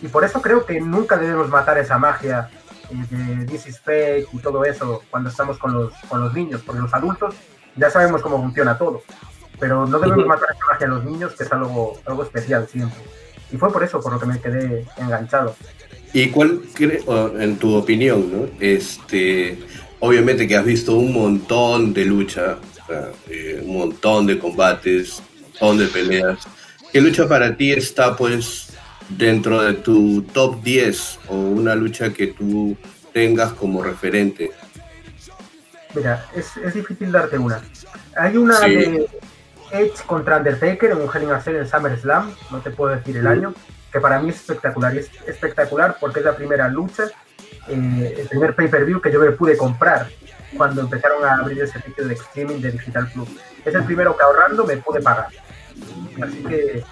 Y 0.00 0.08
por 0.08 0.24
eso 0.24 0.40
creo 0.40 0.64
que 0.64 0.80
nunca 0.80 1.16
debemos 1.16 1.48
matar 1.48 1.78
esa 1.78 1.98
magia 1.98 2.48
eh, 2.90 3.04
de 3.10 3.44
This 3.46 3.66
is 3.66 3.80
fake 3.80 4.28
y 4.32 4.38
todo 4.38 4.64
eso 4.64 5.02
cuando 5.10 5.30
estamos 5.30 5.58
con 5.58 5.72
los, 5.72 5.92
con 6.08 6.20
los 6.20 6.32
niños, 6.32 6.62
porque 6.64 6.80
los 6.80 6.94
adultos 6.94 7.34
ya 7.74 7.90
sabemos 7.90 8.22
cómo 8.22 8.40
funciona 8.40 8.78
todo. 8.78 9.02
Pero 9.58 9.86
no 9.86 9.98
debemos 9.98 10.26
matar 10.26 10.50
esa 10.54 10.64
magia 10.72 10.86
a 10.86 10.90
los 10.90 11.04
niños, 11.04 11.32
que 11.34 11.42
es 11.42 11.52
algo, 11.52 11.98
algo 12.06 12.22
especial 12.22 12.68
siempre. 12.68 13.00
Y 13.50 13.56
fue 13.56 13.72
por 13.72 13.82
eso 13.82 14.00
por 14.00 14.12
lo 14.12 14.20
que 14.20 14.26
me 14.26 14.40
quedé 14.40 14.86
enganchado. 14.96 15.56
¿Y 16.12 16.30
cuál, 16.30 16.62
en 16.78 17.58
tu 17.58 17.74
opinión, 17.74 18.32
¿no? 18.32 18.48
este, 18.60 19.58
obviamente 20.00 20.46
que 20.46 20.56
has 20.56 20.64
visto 20.64 20.96
un 20.96 21.12
montón 21.12 21.92
de 21.92 22.04
lucha, 22.04 22.58
eh, 23.28 23.62
un 23.64 23.76
montón 23.76 24.26
de 24.26 24.38
combates, 24.38 25.20
un 25.20 25.42
montón 25.42 25.78
de 25.78 25.86
peleas. 25.86 26.38
¿Qué 26.92 27.00
lucha 27.00 27.28
para 27.28 27.56
ti 27.56 27.72
está 27.72 28.16
pues 28.16 28.72
dentro 29.08 29.62
de 29.62 29.74
tu 29.74 30.22
top 30.22 30.62
10 30.62 31.18
o 31.28 31.36
una 31.36 31.74
lucha 31.74 32.12
que 32.12 32.28
tú 32.28 32.76
tengas 33.12 33.52
como 33.52 33.82
referente? 33.82 34.50
Mira, 35.94 36.26
es, 36.34 36.56
es 36.56 36.74
difícil 36.74 37.10
darte 37.12 37.38
una. 37.38 37.60
Hay 38.16 38.36
una 38.36 38.60
de 38.60 39.08
Edge 39.72 40.02
contra 40.06 40.38
Undertaker 40.38 40.90
en 40.90 40.98
un 40.98 41.08
Hell 41.12 41.24
in 41.24 41.30
a 41.30 41.40
Cell 41.40 41.56
en 41.56 41.68
SummerSlam, 41.68 42.34
no 42.50 42.60
te 42.60 42.70
puedo 42.70 42.94
decir 42.94 43.16
el 43.16 43.26
año, 43.26 43.54
que 43.92 44.00
para 44.00 44.20
mí 44.20 44.30
es 44.30 44.36
espectacular. 44.36 44.94
Y 44.94 44.98
es 44.98 45.10
espectacular 45.26 45.96
porque 46.00 46.20
es 46.20 46.24
la 46.24 46.36
primera 46.36 46.68
lucha 46.68 47.04
eh, 47.68 48.16
el 48.20 48.28
primer 48.28 48.54
pay-per-view 48.54 49.00
que 49.00 49.12
yo 49.12 49.20
me 49.20 49.32
pude 49.32 49.56
comprar 49.56 50.08
cuando 50.56 50.80
empezaron 50.80 51.24
a 51.24 51.34
abrir 51.34 51.60
el 51.60 51.68
servicio 51.68 52.06
de 52.06 52.14
streaming 52.14 52.60
de 52.60 52.72
Digital 52.72 53.10
Plus. 53.12 53.28
Es 53.64 53.74
el 53.74 53.84
primero 53.84 54.16
que 54.16 54.24
ahorrando 54.24 54.64
me 54.64 54.76
pude 54.78 55.00
pagar. 55.00 55.28
Así 56.22 56.42
que, 56.44 56.84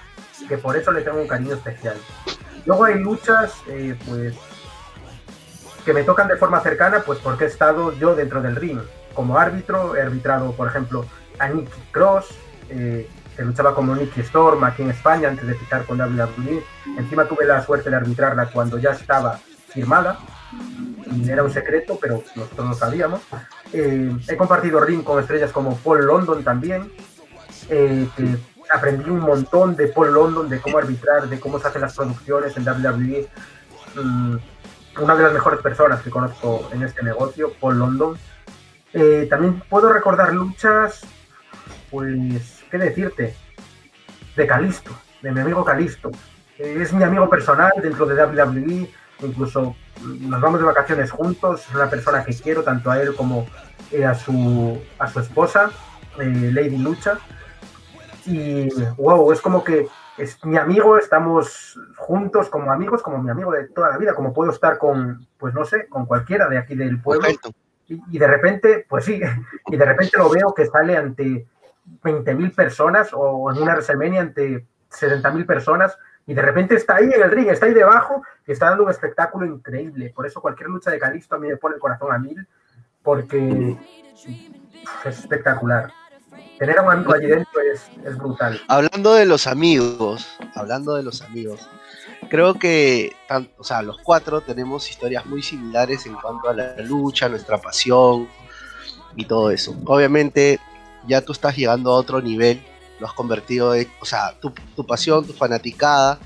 que 0.49 0.59
por 0.59 0.77
eso 0.77 0.93
le 0.93 1.03
tengo 1.03 1.21
un 1.21 1.29
cariño 1.29 1.55
especial. 1.55 1.97
Luego 2.65 2.85
hay 2.85 2.99
luchas, 2.99 3.55
eh, 3.69 3.97
pues, 4.07 4.35
que 5.85 5.93
me 5.93 6.03
tocan 6.03 6.29
de 6.29 6.37
forma 6.37 6.61
cercana, 6.61 7.01
pues 7.01 7.19
porque 7.21 7.45
he 7.45 7.47
estado 7.47 7.93
yo 7.93 8.15
dentro 8.15 8.43
del 8.43 8.57
ring 8.57 8.81
como 9.15 9.39
árbitro. 9.39 9.97
He 9.97 10.03
arbitrado, 10.03 10.53
por 10.53 10.69
ejemplo, 10.69 11.07
a 11.39 11.49
Nicky 11.49 11.81
Cross, 11.93 12.27
eh, 12.69 13.09
que 13.37 13.43
luchaba 13.43 13.75
como 13.75 13.95
Nicky 13.95 14.21
Storm 14.21 14.63
aquí 14.65 14.83
en 14.83 14.91
España 14.91 15.29
antes 15.29 15.47
de 15.47 15.55
pitar 15.55 15.85
con 15.85 16.01
WWE. 16.01 16.63
Encima 16.99 17.25
tuve 17.25 17.47
la 17.47 17.65
suerte 17.65 17.89
de 17.89 17.97
arbitrarla 17.97 18.51
cuando 18.51 18.79
ya 18.79 18.91
estaba 18.91 19.39
firmada 19.69 20.19
era 21.25 21.43
un 21.43 21.51
secreto, 21.51 21.99
pero 22.01 22.23
nosotros 22.35 22.69
lo 22.69 22.75
sabíamos. 22.75 23.21
Eh, 23.73 24.13
he 24.29 24.37
compartido 24.37 24.81
ring 24.81 25.03
con 25.03 25.21
estrellas 25.21 25.53
como 25.53 25.77
Paul 25.77 26.07
London 26.07 26.43
también, 26.45 26.91
eh, 27.69 28.09
que 28.17 28.37
aprendí 28.73 29.11
un 29.11 29.21
montón 29.21 29.77
de 29.77 29.89
Paul 29.89 30.13
London, 30.13 30.49
de 30.49 30.61
cómo 30.61 30.79
arbitrar, 30.79 31.29
de 31.29 31.41
cómo 31.41 31.59
se 31.59 31.69
hacen 31.69 31.83
las 31.83 31.95
producciones 31.97 32.57
en 32.57 32.65
WWE. 32.67 33.29
Mm, 33.97 34.37
una 35.01 35.17
de 35.17 35.23
las 35.23 35.33
mejores 35.33 35.61
personas 35.61 36.01
que 36.01 36.11
conozco 36.11 36.69
en 36.73 36.83
este 36.83 37.03
negocio, 37.03 37.53
Paul 37.61 37.79
London. 37.79 38.19
Eh, 38.93 39.27
también 39.29 39.63
puedo 39.69 39.93
recordar 39.93 40.33
luchas, 40.33 41.03
pues, 41.91 42.65
¿qué 42.71 42.79
decirte? 42.79 43.37
De 44.35 44.47
Calisto, 44.47 44.93
de 45.23 45.33
mi 45.33 45.41
amigo 45.41 45.65
Calisto. 45.65 46.11
es 46.59 46.93
mi 46.95 47.05
amigo 47.05 47.29
personal 47.29 47.71
dentro 47.83 48.07
de 48.07 48.15
WWE 48.25 48.89
incluso 49.23 49.75
nos 50.03 50.41
vamos 50.41 50.61
de 50.61 50.67
vacaciones 50.67 51.11
juntos, 51.11 51.67
es 51.69 51.75
una 51.75 51.89
persona 51.89 52.25
que 52.25 52.35
quiero 52.35 52.63
tanto 52.63 52.91
a 52.91 53.01
él 53.01 53.15
como 53.15 53.47
eh, 53.91 54.05
a, 54.05 54.15
su, 54.15 54.81
a 54.99 55.09
su 55.09 55.21
esposa, 55.21 55.71
eh, 56.21 56.51
Lady 56.53 56.77
Lucha. 56.77 57.19
Y 58.27 58.69
wow, 58.97 59.33
es 59.33 59.41
como 59.41 59.63
que 59.63 59.87
es 60.19 60.45
mi 60.45 60.57
amigo, 60.57 60.99
estamos 60.99 61.79
juntos 61.97 62.49
como 62.49 62.73
amigos, 62.73 63.03
como 63.03 63.23
mi 63.23 63.31
amigo 63.31 63.53
de 63.53 63.69
toda 63.69 63.91
la 63.91 63.99
vida, 63.99 64.15
como 64.15 64.33
puedo 64.33 64.51
estar 64.51 64.79
con, 64.79 65.27
pues 65.39 65.55
no 65.55 65.65
sé, 65.65 65.87
con 65.89 66.07
cualquiera 66.07 66.49
de 66.49 66.59
aquí 66.59 66.75
del 66.75 67.01
pueblo. 67.01 67.29
Y, 67.89 68.01
y, 68.11 68.19
de 68.19 68.27
repente, 68.27 68.85
pues 68.89 69.05
sí, 69.05 69.21
y 69.67 69.77
de 69.77 69.85
repente 69.85 70.19
lo 70.19 70.29
veo 70.29 70.53
que 70.55 70.67
sale 70.67 70.97
ante 70.97 71.47
20.000 72.03 72.55
personas 72.55 73.11
o 73.13 73.51
en 73.53 73.63
una 73.63 73.75
WrestleMania 73.75 74.23
ante 74.23 74.67
70.000 74.91 75.47
personas 75.47 75.97
y 76.27 76.35
de 76.35 76.43
repente 76.43 76.75
está 76.75 76.97
ahí 76.97 77.05
en 77.05 77.23
el 77.23 77.31
ring, 77.31 77.49
está 77.49 77.67
ahí 77.67 77.75
debajo 77.75 78.23
y 78.47 78.53
está 78.53 78.71
dando 78.71 78.85
un 78.85 78.91
espectáculo 78.91 79.47
increíble. 79.47 80.13
Por 80.15 80.27
eso 80.27 80.41
cualquier 80.41 80.69
lucha 80.69 80.91
de 80.91 80.99
Calisto 80.99 81.37
a 81.37 81.39
mí 81.39 81.49
me 81.49 81.57
pone 81.57 81.77
el 81.77 81.81
corazón 81.81 82.13
a 82.13 82.19
mil, 82.19 82.47
porque 83.03 83.77
es 85.05 85.19
espectacular. 85.19 85.93
tener 86.59 86.79
a 86.79 86.83
un 86.83 86.91
amigo 86.91 87.15
allí 87.15 87.27
dentro 87.27 87.61
es, 87.61 87.89
es 88.05 88.19
brutal. 88.19 88.61
Hablando 88.67 89.15
de 89.15 89.25
los 89.25 89.47
amigos, 89.47 90.27
hablando 90.57 90.97
de 90.97 91.05
los 91.05 91.23
amigos, 91.23 91.69
creo 92.29 92.55
que 92.55 93.15
o 93.57 93.65
sea, 93.65 93.83
los 93.83 93.99
cuatro 93.99 94.41
tenemos 94.41 94.91
historias 94.91 95.27
muy 95.27 95.43
similares 95.43 96.07
en 96.07 96.15
cuanto 96.15 96.49
a 96.49 96.55
la 96.55 96.77
lucha, 96.79 97.29
nuestra 97.29 97.59
pasión 97.59 98.29
y 99.15 99.25
todo 99.27 99.51
eso. 99.51 99.77
Obviamente 99.85 100.59
ya 101.07 101.21
tú 101.21 101.33
estás 101.33 101.57
llegando 101.57 101.93
a 101.93 101.97
otro 101.97 102.21
nivel, 102.21 102.61
lo 102.99 103.07
has 103.07 103.13
convertido, 103.13 103.75
en, 103.75 103.89
o 104.01 104.05
sea, 104.05 104.39
tu, 104.41 104.53
tu 104.75 104.87
pasión, 104.87 105.27
tu 105.27 105.33
fanaticada, 105.33 106.19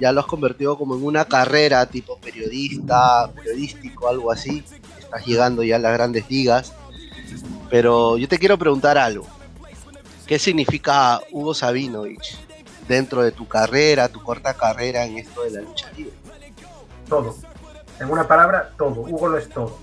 ya 0.00 0.12
lo 0.12 0.20
has 0.20 0.26
convertido 0.26 0.76
como 0.76 0.96
en 0.96 1.04
una 1.04 1.24
carrera 1.24 1.86
tipo 1.86 2.18
periodista, 2.18 3.30
periodístico, 3.34 4.08
algo 4.08 4.30
así. 4.32 4.64
Estás 4.98 5.24
llegando 5.24 5.62
ya 5.62 5.76
a 5.76 5.78
las 5.78 5.92
grandes 5.92 6.28
ligas. 6.28 6.72
Pero 7.70 8.18
yo 8.18 8.28
te 8.28 8.38
quiero 8.38 8.58
preguntar 8.58 8.98
algo. 8.98 9.26
¿Qué 10.26 10.38
significa 10.38 11.20
Hugo 11.30 11.54
Sabinovich 11.54 12.38
dentro 12.88 13.22
de 13.22 13.32
tu 13.32 13.46
carrera, 13.46 14.08
tu 14.08 14.22
corta 14.22 14.54
carrera 14.54 15.04
en 15.04 15.18
esto 15.18 15.42
de 15.42 15.50
la 15.50 15.60
lucha 15.60 15.90
libre? 15.92 16.14
Todo. 17.08 17.36
En 18.00 18.10
una 18.10 18.26
palabra, 18.26 18.72
todo. 18.76 19.02
Hugo 19.02 19.28
lo 19.28 19.38
es 19.38 19.48
todo. 19.48 19.78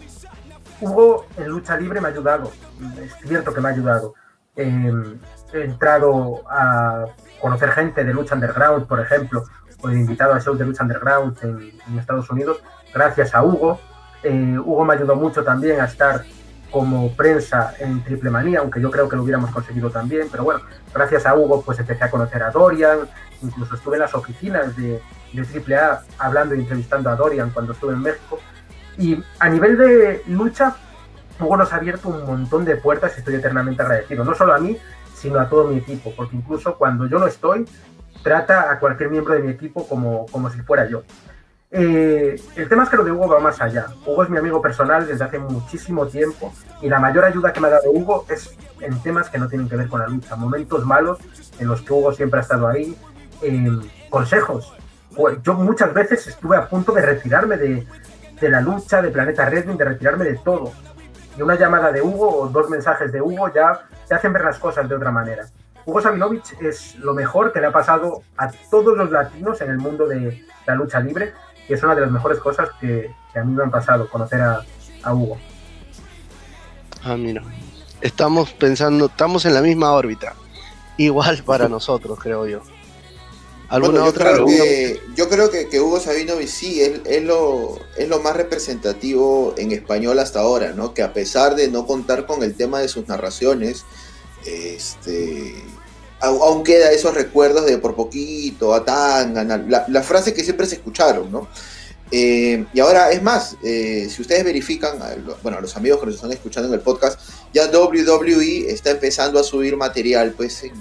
Hugo 0.82 1.26
en 1.38 1.48
lucha 1.48 1.78
libre 1.78 2.02
me 2.02 2.08
ha 2.08 2.12
ayudado. 2.12 2.52
Es 3.02 3.14
cierto 3.28 3.54
que 3.54 3.62
me 3.62 3.70
ha 3.70 3.72
ayudado. 3.72 4.14
He 4.56 4.66
entrado 5.54 6.42
a 6.50 7.06
conocer 7.40 7.72
gente 7.72 8.04
de 8.04 8.14
lucha 8.14 8.36
underground, 8.36 8.88
por 8.88 9.00
ejemplo, 9.00 9.44
o 9.82 9.90
invitado 9.90 10.34
a 10.34 10.40
shows 10.40 10.60
de 10.60 10.66
lucha 10.66 10.84
underground 10.84 11.38
en, 11.44 12.00
Estados 12.00 12.30
Unidos, 12.30 12.62
gracias 12.94 13.34
a 13.34 13.44
Hugo. 13.44 13.80
Eh, 14.24 14.58
Hugo 14.58 14.86
me 14.86 14.94
ayudó 14.94 15.16
mucho 15.16 15.44
también 15.44 15.82
a 15.82 15.86
estar 15.86 16.24
como 16.70 17.14
prensa 17.16 17.74
en 17.80 18.02
Triple 18.04 18.30
Manía, 18.30 18.60
aunque 18.60 18.80
yo 18.80 18.90
creo 18.90 19.10
que 19.10 19.16
lo 19.16 19.24
hubiéramos 19.24 19.52
conseguido 19.52 19.90
también, 19.90 20.28
pero 20.32 20.44
bueno, 20.44 20.62
gracias 20.94 21.26
a 21.26 21.36
Hugo 21.36 21.62
pues 21.64 21.78
empecé 21.80 22.06
a 22.06 22.10
conocer 22.10 22.42
a 22.44 22.52
Dorian, 22.52 23.00
incluso 23.42 23.76
estuve 23.76 23.98
en 23.98 24.02
las 24.02 24.14
oficinas 24.14 24.76
de, 24.78 25.02
de 25.34 25.44
Triple 25.44 25.76
A 25.76 26.02
hablando 26.18 26.56
y 26.56 26.60
entrevistando 26.60 27.10
a 27.10 27.16
Dorian 27.16 27.50
cuando 27.50 27.74
estuve 27.74 27.94
en 27.94 28.02
México. 28.02 28.40
Y 28.98 29.22
a 29.40 29.50
nivel 29.50 29.78
de 29.78 30.24
lucha, 30.28 30.76
Hugo 31.40 31.58
nos 31.58 31.74
ha 31.74 31.78
abierto 31.78 32.08
un 32.08 32.26
montón 32.26 32.64
de 32.64 32.78
puertas 32.78 33.14
y 33.16 33.20
estoy 33.20 33.36
eternamente 33.36 33.82
agradecido, 33.82 34.24
no 34.24 34.34
solo 34.34 34.54
a 34.54 34.60
mí, 34.60 34.78
sino 35.14 35.40
a 35.40 35.50
todo 35.50 35.68
mi 35.68 35.78
equipo, 35.78 36.14
porque 36.16 36.36
incluso 36.36 36.78
cuando 36.78 37.08
yo 37.08 37.20
no 37.20 37.28
estoy, 37.28 37.66
trata 38.24 38.72
a 38.72 38.80
cualquier 38.80 39.10
miembro 39.10 39.34
de 39.34 39.42
mi 39.42 39.52
equipo 39.52 39.88
como, 39.88 40.26
como 40.28 40.50
si 40.50 40.62
fuera 40.62 40.88
yo. 40.88 41.04
Eh, 41.74 42.36
el 42.58 42.68
tema 42.68 42.84
es 42.84 42.90
que 42.90 42.98
lo 42.98 43.04
de 43.06 43.12
Hugo 43.14 43.30
va 43.30 43.40
más 43.40 43.62
allá. 43.62 43.88
Hugo 44.06 44.24
es 44.24 44.30
mi 44.30 44.38
amigo 44.38 44.62
personal 44.62 45.08
desde 45.08 45.24
hace 45.24 45.40
muchísimo 45.40 46.06
tiempo 46.06 46.54
y 46.82 46.90
la 46.90 47.00
mayor 47.00 47.24
ayuda 47.24 47.54
que 47.54 47.62
me 47.62 47.68
ha 47.68 47.72
dado 47.72 47.92
Hugo 47.92 48.26
es 48.30 48.58
en 48.82 49.02
temas 49.02 49.30
que 49.30 49.38
no 49.38 49.48
tienen 49.48 49.70
que 49.70 49.78
ver 49.78 49.88
con 49.88 50.02
la 50.02 50.08
lucha, 50.08 50.36
momentos 50.36 50.86
malos 50.86 51.20
en 51.60 51.68
los 51.68 51.82
que 51.82 51.94
Hugo 51.94 52.12
siempre 52.12 52.40
ha 52.40 52.44
estado 52.44 52.68
ahí, 52.68 52.98
consejos. 54.10 54.74
Yo 55.44 55.54
muchas 55.54 55.94
veces 55.94 56.28
estuve 56.28 56.58
a 56.58 56.68
punto 56.68 56.92
de 56.92 57.02
retirarme 57.02 57.58
de, 57.58 57.88
de 58.40 58.50
la 58.50 58.60
lucha, 58.60 59.02
de 59.02 59.10
Planeta 59.10 59.46
Redwing, 59.46 59.78
de 59.78 59.86
retirarme 59.86 60.26
de 60.26 60.38
todo. 60.38 60.74
Y 61.38 61.42
una 61.42 61.56
llamada 61.56 61.92
de 61.92 62.02
Hugo 62.02 62.42
o 62.42 62.48
dos 62.50 62.70
mensajes 62.70 63.12
de 63.12 63.22
Hugo 63.22 63.52
ya 63.54 63.88
te 64.12 64.16
hacen 64.16 64.34
ver 64.34 64.44
las 64.44 64.60
cosas 64.60 64.90
de 64.90 64.94
otra 64.94 65.10
manera. 65.10 65.48
Hugo 65.86 66.02
Sabinovich 66.02 66.52
es 66.60 66.96
lo 66.96 67.14
mejor 67.14 67.54
que 67.54 67.62
le 67.62 67.68
ha 67.68 67.72
pasado 67.72 68.24
a 68.36 68.52
todos 68.70 68.98
los 68.98 69.10
latinos 69.10 69.62
en 69.62 69.70
el 69.70 69.78
mundo 69.78 70.06
de 70.06 70.46
la 70.68 70.76
lucha 70.76 71.00
libre 71.00 71.32
y 71.70 71.72
es 71.72 71.82
una 71.82 71.96
de 71.96 72.02
las 72.02 72.12
mejores 72.12 72.40
cosas 72.40 72.68
que, 72.82 73.10
a 73.34 73.42
mí 73.46 73.54
me 73.56 73.64
han 73.64 73.72
pasado, 73.72 74.10
conocer 74.10 74.42
a, 74.42 74.66
Hugo. 75.14 75.38
Ah, 77.06 77.16
mira. 77.16 77.42
Estamos 78.02 78.52
pensando, 78.52 79.06
estamos 79.06 79.46
en 79.46 79.54
la 79.54 79.62
misma 79.62 79.94
órbita. 79.94 80.34
Igual 80.98 81.42
para 81.46 81.70
nosotros, 81.70 82.20
creo 82.20 82.46
yo. 82.46 82.62
¿Alguna 83.70 84.00
yo 84.00 84.06
otra 84.08 84.34
creo 84.34 84.46
que, 84.46 85.02
yo 85.16 85.30
creo 85.30 85.50
que, 85.50 85.80
Hugo 85.80 86.02
Sabinovich 86.02 86.50
sí 86.50 86.82
es, 86.82 87.00
es, 87.06 87.24
lo, 87.24 87.80
es 87.96 88.10
lo 88.10 88.20
más 88.20 88.36
representativo 88.36 89.54
en 89.58 89.72
español 89.72 90.20
hasta 90.20 90.42
ahora, 90.42 90.74
¿no? 90.74 90.94
Que 90.94 91.02
a 91.02 91.14
pesar 91.14 91.56
de 91.56 91.70
no 91.70 91.88
contar 91.88 92.26
con 92.26 92.44
el 92.44 92.56
tema 92.56 92.82
de 92.82 92.90
sus 92.90 93.08
narraciones, 93.08 93.86
este, 94.46 95.56
aún 96.20 96.64
queda 96.64 96.92
esos 96.92 97.14
recuerdos 97.14 97.66
de 97.66 97.78
por 97.78 97.96
poquito, 97.96 98.74
a 98.74 98.84
la, 99.26 99.86
la 99.88 100.04
frase 100.04 100.34
que 100.34 100.44
siempre 100.44 100.66
se 100.66 100.76
escucharon, 100.76 101.32
¿no? 101.32 101.48
Eh, 102.12 102.66
y 102.74 102.80
ahora, 102.82 103.10
es 103.12 103.24
más, 103.24 103.56
eh, 103.64 104.10
si 104.14 104.22
ustedes 104.22 104.44
verifican, 104.44 105.00
bueno, 105.42 105.58
a 105.58 105.62
los 105.62 105.78
amigos 105.78 106.02
que 106.02 106.08
nos 106.08 106.16
están 106.16 106.32
escuchando 106.34 106.68
en 106.68 106.74
el 106.74 106.82
podcast, 106.82 107.20
ya 107.54 107.68
WWE 107.72 108.70
está 108.70 108.92
empezando 108.92 109.40
a 109.40 109.44
subir 109.44 109.78
material, 109.78 110.34
pues, 110.36 110.64
en, 110.64 110.74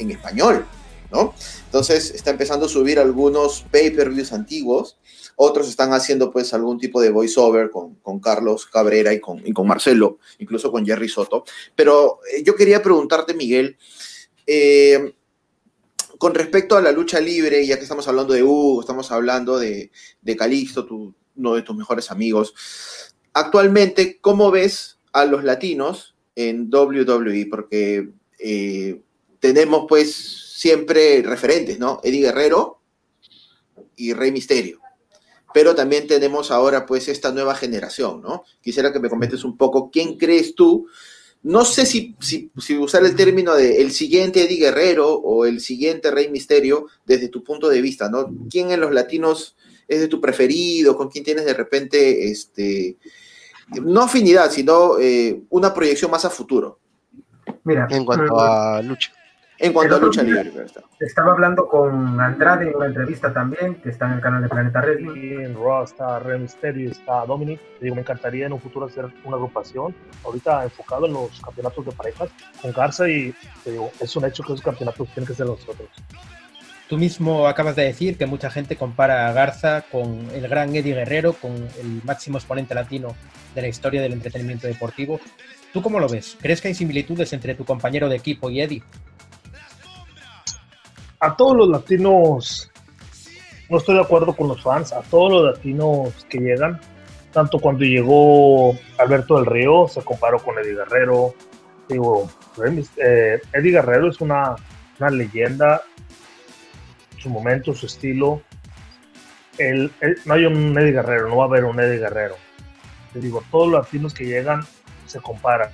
en 0.00 0.10
español, 0.10 0.66
¿no? 1.12 1.34
Entonces, 1.66 2.10
está 2.10 2.30
empezando 2.30 2.66
a 2.66 2.68
subir 2.68 2.98
algunos 2.98 3.64
pay-per-views 3.70 4.32
antiguos, 4.32 4.96
otros 5.36 5.68
están 5.68 5.92
haciendo 5.92 6.30
pues 6.30 6.52
algún 6.54 6.78
tipo 6.78 7.00
de 7.00 7.10
voiceover 7.10 7.70
con, 7.70 7.96
con 7.96 8.20
Carlos 8.20 8.66
Cabrera 8.66 9.12
y 9.12 9.20
con, 9.20 9.42
Marcelo, 9.66 10.18
incluso 10.38 10.70
con 10.70 10.84
Jerry 10.84 11.08
Soto. 11.08 11.44
Pero 11.74 12.20
eh, 12.32 12.42
yo 12.42 12.54
quería 12.54 12.82
preguntarte, 12.82 13.34
Miguel, 13.34 13.76
eh, 14.46 15.14
con 16.18 16.34
respecto 16.34 16.76
a 16.76 16.82
la 16.82 16.92
lucha 16.92 17.20
libre, 17.20 17.66
ya 17.66 17.76
que 17.76 17.82
estamos 17.82 18.06
hablando 18.08 18.34
de 18.34 18.42
Hugo, 18.42 18.80
estamos 18.80 19.10
hablando 19.10 19.58
de, 19.58 19.90
de 20.20 20.36
Calixto, 20.36 20.86
uno 21.34 21.54
de 21.54 21.62
tus 21.62 21.76
mejores 21.76 22.10
amigos, 22.10 22.54
actualmente, 23.32 24.18
¿cómo 24.20 24.50
ves 24.50 24.98
a 25.12 25.24
los 25.24 25.42
latinos 25.44 26.14
en 26.36 26.70
WWE? 26.72 27.46
Porque 27.50 28.10
eh, 28.38 29.00
tenemos 29.40 29.86
pues 29.88 30.14
siempre 30.14 31.22
referentes, 31.22 31.78
¿no? 31.78 32.00
Eddie 32.04 32.22
Guerrero 32.22 32.80
y 33.96 34.12
Rey 34.12 34.30
Misterio 34.30 34.81
pero 35.52 35.74
también 35.74 36.06
tenemos 36.06 36.50
ahora 36.50 36.86
pues 36.86 37.08
esta 37.08 37.32
nueva 37.32 37.54
generación, 37.54 38.22
¿no? 38.22 38.44
Quisiera 38.60 38.92
que 38.92 39.00
me 39.00 39.08
comentes 39.08 39.44
un 39.44 39.56
poco, 39.56 39.90
¿quién 39.90 40.16
crees 40.18 40.54
tú? 40.54 40.86
No 41.42 41.64
sé 41.64 41.86
si, 41.86 42.14
si, 42.20 42.50
usar 42.78 43.04
el 43.04 43.16
término 43.16 43.54
de 43.54 43.82
el 43.82 43.90
siguiente 43.90 44.44
Eddie 44.44 44.60
Guerrero 44.60 45.12
o 45.12 45.44
el 45.44 45.60
siguiente 45.60 46.10
Rey 46.10 46.30
Misterio 46.30 46.86
desde 47.04 47.28
tu 47.28 47.42
punto 47.42 47.68
de 47.68 47.80
vista, 47.80 48.08
¿no? 48.08 48.30
¿Quién 48.48 48.70
en 48.70 48.80
los 48.80 48.92
latinos 48.92 49.56
es 49.88 50.00
de 50.00 50.08
tu 50.08 50.20
preferido? 50.20 50.96
¿Con 50.96 51.08
quién 51.08 51.24
tienes 51.24 51.44
de 51.44 51.54
repente, 51.54 52.30
este, 52.30 52.96
no 53.82 54.02
afinidad, 54.02 54.50
sino 54.52 54.98
eh, 55.00 55.40
una 55.50 55.74
proyección 55.74 56.10
más 56.10 56.24
a 56.24 56.30
futuro? 56.30 56.78
Mira, 57.64 57.88
en 57.90 58.04
cuanto 58.04 58.38
a 58.38 58.80
lucha 58.82 59.12
en 59.58 59.72
cuanto 59.72 59.96
a 59.96 59.98
lucha 59.98 60.22
libre. 60.22 60.52
Estaba 60.98 61.32
hablando 61.32 61.66
con 61.68 62.20
Andrade 62.20 62.68
en 62.70 62.76
una 62.76 62.86
entrevista 62.86 63.32
también, 63.32 63.76
que 63.76 63.90
está 63.90 64.06
en 64.06 64.12
el 64.14 64.20
canal 64.20 64.42
de 64.42 64.48
Planeta 64.48 64.80
Red. 64.80 65.00
Y 65.00 65.34
en 65.34 65.54
Raw 65.54 65.84
está 65.84 66.18
Rey 66.18 66.40
Mysterio, 66.40 66.90
está 66.90 67.24
Dominic. 67.26 67.60
Digo, 67.80 67.94
me 67.94 68.00
encantaría 68.00 68.46
en 68.46 68.52
un 68.52 68.60
futuro 68.60 68.86
hacer 68.86 69.06
una 69.24 69.36
agrupación, 69.36 69.94
ahorita 70.24 70.64
enfocado 70.64 71.06
en 71.06 71.12
los 71.12 71.40
campeonatos 71.40 71.86
de 71.86 71.92
parejas 71.92 72.30
con 72.60 72.72
Garza 72.72 73.08
y 73.08 73.34
digo, 73.64 73.90
es 74.00 74.16
un 74.16 74.24
hecho 74.24 74.42
que 74.42 74.52
esos 74.52 74.64
campeonatos 74.64 75.08
tienen 75.08 75.26
que 75.26 75.34
ser 75.34 75.46
nosotros. 75.46 75.88
Tú 76.88 76.98
mismo 76.98 77.46
acabas 77.48 77.74
de 77.74 77.84
decir 77.84 78.18
que 78.18 78.26
mucha 78.26 78.50
gente 78.50 78.76
compara 78.76 79.26
a 79.26 79.32
Garza 79.32 79.82
con 79.90 80.28
el 80.34 80.46
gran 80.46 80.76
Eddie 80.76 80.94
Guerrero, 80.94 81.32
con 81.32 81.54
el 81.54 82.02
máximo 82.04 82.36
exponente 82.36 82.74
latino 82.74 83.14
de 83.54 83.62
la 83.62 83.68
historia 83.68 84.02
del 84.02 84.12
entretenimiento 84.12 84.66
deportivo. 84.66 85.18
¿Tú 85.72 85.80
cómo 85.80 85.98
lo 86.00 86.06
ves? 86.06 86.36
¿Crees 86.38 86.60
que 86.60 86.68
hay 86.68 86.74
similitudes 86.74 87.32
entre 87.32 87.54
tu 87.54 87.64
compañero 87.64 88.10
de 88.10 88.16
equipo 88.16 88.50
y 88.50 88.60
Eddie? 88.60 88.82
A 91.22 91.36
todos 91.36 91.56
los 91.56 91.68
latinos, 91.68 92.70
no 93.70 93.78
estoy 93.78 93.94
de 93.94 94.00
acuerdo 94.00 94.34
con 94.34 94.48
los 94.48 94.60
fans, 94.60 94.92
a 94.92 95.02
todos 95.02 95.30
los 95.30 95.54
latinos 95.54 96.26
que 96.28 96.38
llegan, 96.38 96.80
tanto 97.30 97.60
cuando 97.60 97.84
llegó 97.84 98.76
Alberto 98.98 99.36
del 99.36 99.46
Río, 99.46 99.86
se 99.86 100.02
comparó 100.02 100.40
con 100.40 100.58
Eddie 100.58 100.74
Guerrero. 100.74 101.34
Digo, 101.88 102.28
eh, 102.96 103.40
Eddie 103.52 103.70
Guerrero 103.70 104.10
es 104.10 104.20
una, 104.20 104.56
leyenda, 104.98 105.82
su 107.18 107.30
momento, 107.30 107.72
su 107.72 107.86
estilo. 107.86 108.42
no 110.24 110.34
hay 110.34 110.44
un 110.44 110.76
Eddie 110.76 110.92
Guerrero, 110.92 111.28
no 111.28 111.36
va 111.36 111.44
a 111.44 111.46
haber 111.46 111.64
un 111.64 111.78
Eddie 111.78 112.00
Guerrero. 112.00 112.34
Digo, 113.14 113.44
todos 113.48 113.68
los 113.68 113.84
latinos 113.84 114.12
que 114.12 114.24
llegan 114.24 114.62
se 115.06 115.20
comparan. 115.20 115.70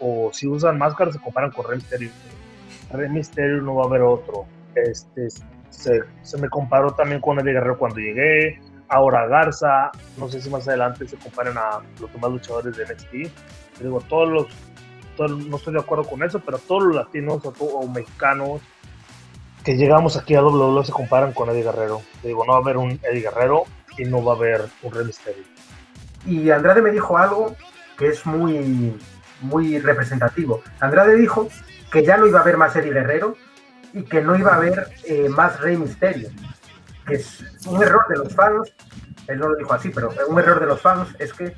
o 0.00 0.30
si 0.32 0.46
usan 0.46 0.78
máscaras, 0.78 1.14
se 1.14 1.20
comparan 1.20 1.50
con 1.50 1.68
Rey 1.68 1.78
Rey 2.90 3.08
Misterio 3.08 3.62
no 3.62 3.76
va 3.76 3.84
a 3.84 3.86
haber 3.86 4.02
otro. 4.02 4.46
Este, 4.74 5.28
se, 5.70 6.38
me 6.38 6.48
comparó 6.48 6.92
también 6.92 7.20
con 7.20 7.38
Eddie 7.38 7.52
Guerrero 7.52 7.78
cuando 7.78 7.98
llegué. 7.98 8.60
Ahora 8.88 9.26
Garza, 9.26 9.90
no 10.16 10.28
sé 10.28 10.40
si 10.40 10.48
más 10.48 10.66
adelante 10.66 11.06
se 11.06 11.16
comparen 11.18 11.58
a 11.58 11.80
los 12.00 12.10
demás 12.12 12.30
luchadores 12.30 12.76
de 12.76 12.84
NXT. 12.84 13.12
digo, 13.82 14.00
todos 14.08 14.28
los, 15.18 15.38
no 15.46 15.56
estoy 15.56 15.74
de 15.74 15.80
acuerdo 15.80 16.04
con 16.04 16.22
eso, 16.22 16.40
pero 16.40 16.58
todos 16.58 16.84
los 16.84 16.96
latinos 16.96 17.42
o, 17.44 17.88
mexicanos 17.88 18.62
que 19.62 19.76
llegamos 19.76 20.16
aquí 20.16 20.34
a 20.34 20.42
WWE 20.42 20.84
se 20.86 20.92
comparan 20.92 21.32
con 21.34 21.50
Eddie 21.50 21.64
Guerrero. 21.64 22.00
digo, 22.22 22.46
no 22.46 22.52
va 22.52 22.58
a 22.58 22.62
haber 22.62 22.78
un 22.78 22.92
Eddie 23.02 23.22
Guerrero 23.22 23.64
y 23.98 24.04
no 24.04 24.24
va 24.24 24.32
a 24.32 24.36
haber 24.36 24.64
un 24.82 24.92
Rey 24.92 25.04
Misterio. 25.04 25.44
Y 26.24 26.48
Andrade 26.50 26.80
me 26.80 26.90
dijo 26.90 27.18
algo 27.18 27.54
que 27.98 28.08
es 28.08 28.24
muy, 28.24 28.96
muy 29.42 29.78
representativo. 29.78 30.62
Andrade 30.80 31.16
dijo 31.16 31.48
que 31.90 32.04
ya 32.04 32.16
no 32.16 32.26
iba 32.26 32.38
a 32.38 32.42
haber 32.42 32.56
más 32.56 32.74
Eddie 32.76 32.92
Guerrero 32.92 33.36
y 33.92 34.02
que 34.04 34.22
no 34.22 34.36
iba 34.36 34.52
a 34.52 34.56
haber 34.56 34.88
eh, 35.04 35.28
más 35.28 35.60
Rey 35.60 35.76
Misterio, 35.76 36.28
que 37.06 37.14
es 37.14 37.44
un 37.66 37.82
error 37.82 38.06
de 38.08 38.16
los 38.16 38.34
fans, 38.34 38.72
él 39.26 39.38
no 39.38 39.48
lo 39.48 39.56
dijo 39.56 39.72
así, 39.72 39.90
pero 39.90 40.10
un 40.28 40.38
error 40.38 40.60
de 40.60 40.66
los 40.66 40.80
fans 40.80 41.08
es 41.18 41.32
que 41.32 41.54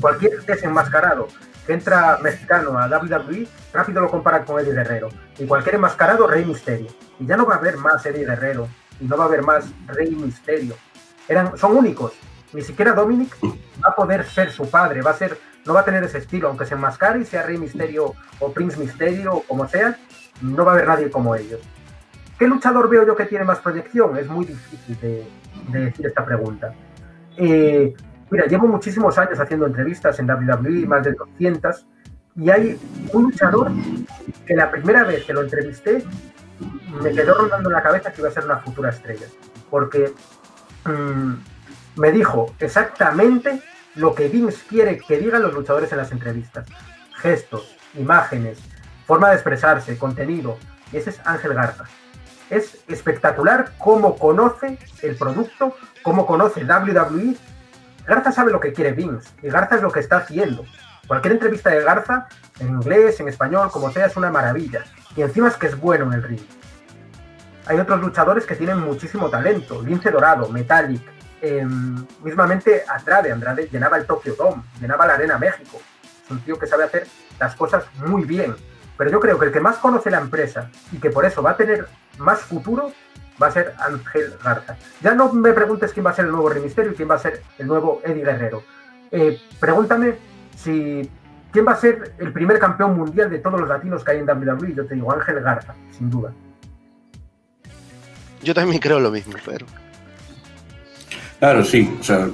cualquier 0.00 0.42
desenmascarado 0.44 1.28
que 1.66 1.72
entra 1.72 2.18
mexicano 2.20 2.78
a 2.78 2.88
WWE, 2.88 3.46
rápido 3.72 4.00
lo 4.00 4.10
comparan 4.10 4.44
con 4.44 4.58
Eddie 4.58 4.74
Guerrero. 4.74 5.08
Y 5.38 5.46
cualquier 5.46 5.76
enmascarado, 5.76 6.26
Rey 6.26 6.44
Misterio. 6.44 6.88
Y 7.20 7.26
ya 7.26 7.36
no 7.36 7.46
va 7.46 7.54
a 7.54 7.58
haber 7.58 7.76
más 7.76 8.04
Eddie 8.04 8.26
Guerrero. 8.26 8.68
Y 9.00 9.04
no 9.04 9.16
va 9.16 9.24
a 9.24 9.26
haber 9.28 9.42
más 9.42 9.66
Rey 9.86 10.10
Misterio. 10.10 10.74
Eran, 11.28 11.56
son 11.56 11.76
únicos. 11.76 12.12
Ni 12.52 12.62
siquiera 12.62 12.92
Dominic 12.92 13.36
va 13.44 13.90
a 13.90 13.94
poder 13.94 14.24
ser 14.24 14.50
su 14.50 14.68
padre. 14.68 15.02
Va 15.02 15.12
a 15.12 15.16
ser, 15.16 15.38
no 15.64 15.74
va 15.74 15.80
a 15.80 15.84
tener 15.84 16.02
ese 16.04 16.18
estilo. 16.18 16.48
Aunque 16.48 16.66
se 16.66 16.74
enmascare 16.74 17.20
y 17.20 17.24
sea 17.24 17.42
Rey 17.42 17.58
Misterio 17.58 18.14
o 18.40 18.52
Prince 18.52 18.78
Misterio 18.78 19.34
o 19.34 19.42
como 19.42 19.68
sea, 19.68 19.96
no 20.40 20.64
va 20.64 20.72
a 20.72 20.74
haber 20.74 20.88
nadie 20.88 21.10
como 21.10 21.34
ellos. 21.34 21.60
¿Qué 22.38 22.46
luchador 22.46 22.88
veo 22.88 23.06
yo 23.06 23.14
que 23.14 23.26
tiene 23.26 23.44
más 23.44 23.58
proyección? 23.60 24.16
Es 24.16 24.28
muy 24.28 24.44
difícil 24.44 24.98
de, 25.00 25.26
decir 25.68 26.06
esta 26.06 26.24
pregunta. 26.24 26.74
Eh, 27.36 27.94
Mira, 28.32 28.46
llevo 28.46 28.66
muchísimos 28.66 29.18
años 29.18 29.38
haciendo 29.38 29.66
entrevistas 29.66 30.18
en 30.18 30.26
WWE, 30.26 30.86
más 30.86 31.04
de 31.04 31.12
200, 31.12 31.86
y 32.36 32.48
hay 32.48 32.80
un 33.12 33.24
luchador 33.24 33.70
que 34.46 34.56
la 34.56 34.70
primera 34.70 35.04
vez 35.04 35.26
que 35.26 35.34
lo 35.34 35.42
entrevisté 35.42 36.02
me 37.02 37.12
quedó 37.12 37.34
rondando 37.34 37.68
en 37.68 37.74
la 37.74 37.82
cabeza 37.82 38.10
que 38.10 38.22
iba 38.22 38.30
a 38.30 38.32
ser 38.32 38.46
una 38.46 38.56
futura 38.56 38.88
estrella, 38.88 39.26
porque 39.68 40.14
mm, 40.86 42.00
me 42.00 42.10
dijo 42.10 42.54
exactamente 42.58 43.60
lo 43.94 44.14
que 44.14 44.28
Vince 44.28 44.64
quiere 44.68 44.98
que 44.98 45.18
digan 45.18 45.42
los 45.42 45.54
luchadores 45.54 45.92
en 45.92 45.98
las 45.98 46.12
entrevistas. 46.12 46.66
Gestos, 47.16 47.76
imágenes, 47.94 48.58
forma 49.06 49.28
de 49.28 49.34
expresarse, 49.34 49.98
contenido. 49.98 50.58
Y 50.92 50.96
ese 50.96 51.10
es 51.10 51.20
Ángel 51.24 51.54
Garza. 51.54 51.84
Es 52.50 52.78
espectacular 52.88 53.72
cómo 53.78 54.16
conoce 54.18 54.78
el 55.02 55.16
producto, 55.16 55.74
cómo 56.02 56.26
conoce 56.26 56.64
WWE 56.64 57.36
Garza 58.06 58.32
sabe 58.32 58.50
lo 58.50 58.60
que 58.60 58.72
quiere 58.72 58.92
Vince 58.92 59.28
y 59.42 59.48
Garza 59.48 59.76
es 59.76 59.82
lo 59.82 59.90
que 59.90 60.00
está 60.00 60.18
haciendo. 60.18 60.64
Cualquier 61.06 61.34
entrevista 61.34 61.70
de 61.70 61.82
Garza, 61.82 62.26
en 62.58 62.68
inglés, 62.68 63.20
en 63.20 63.28
español, 63.28 63.70
como 63.70 63.90
sea, 63.90 64.06
es 64.06 64.16
una 64.16 64.30
maravilla. 64.30 64.84
Y 65.16 65.22
encima 65.22 65.48
es 65.48 65.56
que 65.56 65.66
es 65.66 65.78
bueno 65.78 66.06
en 66.06 66.14
el 66.14 66.22
ring. 66.22 66.40
Hay 67.66 67.78
otros 67.78 68.00
luchadores 68.00 68.46
que 68.46 68.56
tienen 68.56 68.80
muchísimo 68.80 69.28
talento. 69.28 69.82
Lince 69.82 70.10
Dorado, 70.10 70.48
Metallic, 70.48 71.02
em, 71.42 72.06
mismamente 72.22 72.84
Andrade. 72.88 73.32
Andrade 73.32 73.68
llenaba 73.70 73.98
el 73.98 74.06
Tokyo 74.06 74.34
Dome, 74.34 74.62
llenaba 74.80 75.06
la 75.06 75.14
Arena 75.14 75.38
México. 75.38 75.80
Es 76.24 76.30
un 76.30 76.40
tío 76.40 76.58
que 76.58 76.66
sabe 76.66 76.84
hacer 76.84 77.06
las 77.38 77.54
cosas 77.56 77.84
muy 78.06 78.24
bien. 78.24 78.54
Pero 78.96 79.10
yo 79.10 79.20
creo 79.20 79.38
que 79.38 79.46
el 79.46 79.52
que 79.52 79.60
más 79.60 79.76
conoce 79.78 80.10
la 80.10 80.18
empresa 80.18 80.70
y 80.92 80.98
que 80.98 81.10
por 81.10 81.24
eso 81.24 81.42
va 81.42 81.50
a 81.50 81.56
tener 81.56 81.88
más 82.18 82.40
futuro 82.40 82.92
va 83.42 83.48
a 83.48 83.50
ser 83.50 83.74
Ángel 83.78 84.34
Garza. 84.42 84.76
Ya 85.00 85.14
no 85.14 85.32
me 85.32 85.52
preguntes 85.52 85.92
quién 85.92 86.06
va 86.06 86.10
a 86.10 86.14
ser 86.14 86.26
el 86.26 86.32
nuevo 86.32 86.48
Rey 86.48 86.64
y 86.64 86.94
quién 86.94 87.10
va 87.10 87.16
a 87.16 87.18
ser 87.18 87.42
el 87.58 87.66
nuevo 87.66 88.00
Eddie 88.04 88.24
Guerrero. 88.24 88.62
Eh, 89.10 89.40
pregúntame 89.58 90.14
si 90.56 91.10
quién 91.50 91.66
va 91.66 91.72
a 91.72 91.76
ser 91.76 92.14
el 92.18 92.32
primer 92.32 92.58
campeón 92.58 92.96
mundial 92.96 93.30
de 93.30 93.38
todos 93.38 93.60
los 93.60 93.68
latinos 93.68 94.04
que 94.04 94.12
hay 94.12 94.18
en 94.18 94.28
WWE. 94.28 94.74
Yo 94.74 94.86
te 94.86 94.94
digo 94.94 95.12
Ángel 95.12 95.40
Garza, 95.40 95.74
sin 95.90 96.10
duda. 96.10 96.32
Yo 98.42 98.54
también 98.54 98.80
creo 98.80 99.00
lo 99.00 99.10
mismo, 99.10 99.34
pero. 99.44 99.66
Claro, 101.42 101.64
sí. 101.64 101.90
O 101.98 102.04
sea, 102.04 102.30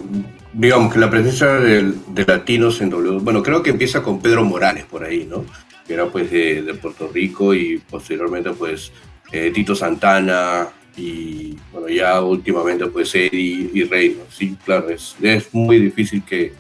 digamos 0.53 0.93
que 0.93 0.99
la 0.99 1.09
presencia 1.09 1.47
de, 1.55 1.95
latinos 2.27 2.79
en 2.83 2.93
WWE. 2.93 3.21
Bueno, 3.21 3.43
creo 3.43 3.63
que 3.63 3.71
empieza 3.71 4.03
con 4.03 4.21
Pedro 4.21 4.45
Morales 4.45 4.85
por 4.85 5.03
ahí, 5.03 5.25
¿no? 5.25 5.47
Que 5.87 5.95
era 5.95 6.11
pues 6.11 6.31
de, 6.31 6.75
Puerto 6.75 7.09
Rico 7.09 7.55
y 7.55 7.79
posteriormente 7.79 8.51
pues 8.51 8.93
eh, 9.33 9.51
Tito 9.51 9.75
Santana, 9.75 10.69
y 10.95 11.57
bueno, 11.73 11.89
ya 11.89 12.21
últimamente 12.21 12.87
pues 12.89 13.15
Eddie 13.15 13.71
y 13.73 13.85
Reino, 13.85 14.25
sí, 14.29 14.59
claro, 14.63 14.91
es, 14.91 15.17
es 15.23 15.55
muy 15.55 15.81
difícil 15.81 16.23
que, 16.23 16.53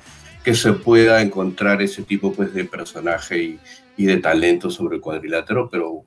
que, 0.42 0.54
se 0.54 0.72
pueda 0.72 1.20
encontrar 1.20 1.82
ese 1.82 2.02
tipo 2.02 2.32
pues 2.32 2.54
de 2.54 2.64
personaje 2.64 3.42
y, 3.42 3.58
y, 3.98 4.06
de 4.06 4.16
talento 4.16 4.70
sobre 4.70 4.96
el 4.96 5.02
cuadrilátero, 5.02 5.68
pero 5.68 6.02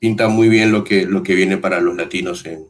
pinta 0.00 0.26
muy 0.26 0.48
bien 0.48 0.72
lo 0.72 0.82
que, 0.82 1.06
lo 1.06 1.22
que 1.22 1.36
viene 1.36 1.56
para 1.56 1.80
los 1.80 1.94
latinos 1.94 2.44
en, 2.46 2.66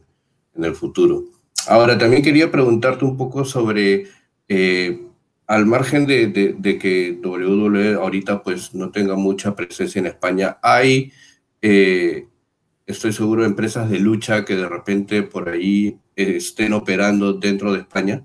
en 0.55 0.63
el 0.63 0.75
futuro. 0.75 1.34
Ahora, 1.67 1.97
también 1.97 2.23
quería 2.23 2.51
preguntarte 2.51 3.05
un 3.05 3.17
poco 3.17 3.45
sobre, 3.45 4.07
eh, 4.47 5.07
al 5.47 5.65
margen 5.65 6.05
de, 6.05 6.57
que 6.79 7.19
WWE 7.23 7.95
ahorita 7.95 8.43
pues 8.43 8.73
no 8.73 8.91
tenga 8.91 9.15
mucha 9.15 9.55
presencia 9.55 9.99
en 9.99 10.07
España, 10.07 10.57
hay... 10.61 11.11
Eh, 11.61 12.27
estoy 12.85 13.13
seguro, 13.13 13.45
empresas 13.45 13.89
de 13.89 13.99
lucha 13.99 14.45
que 14.45 14.55
de 14.55 14.69
repente 14.69 15.23
por 15.23 15.49
ahí 15.49 15.99
estén 16.15 16.73
operando 16.73 17.33
dentro 17.33 17.73
de 17.73 17.79
España? 17.79 18.23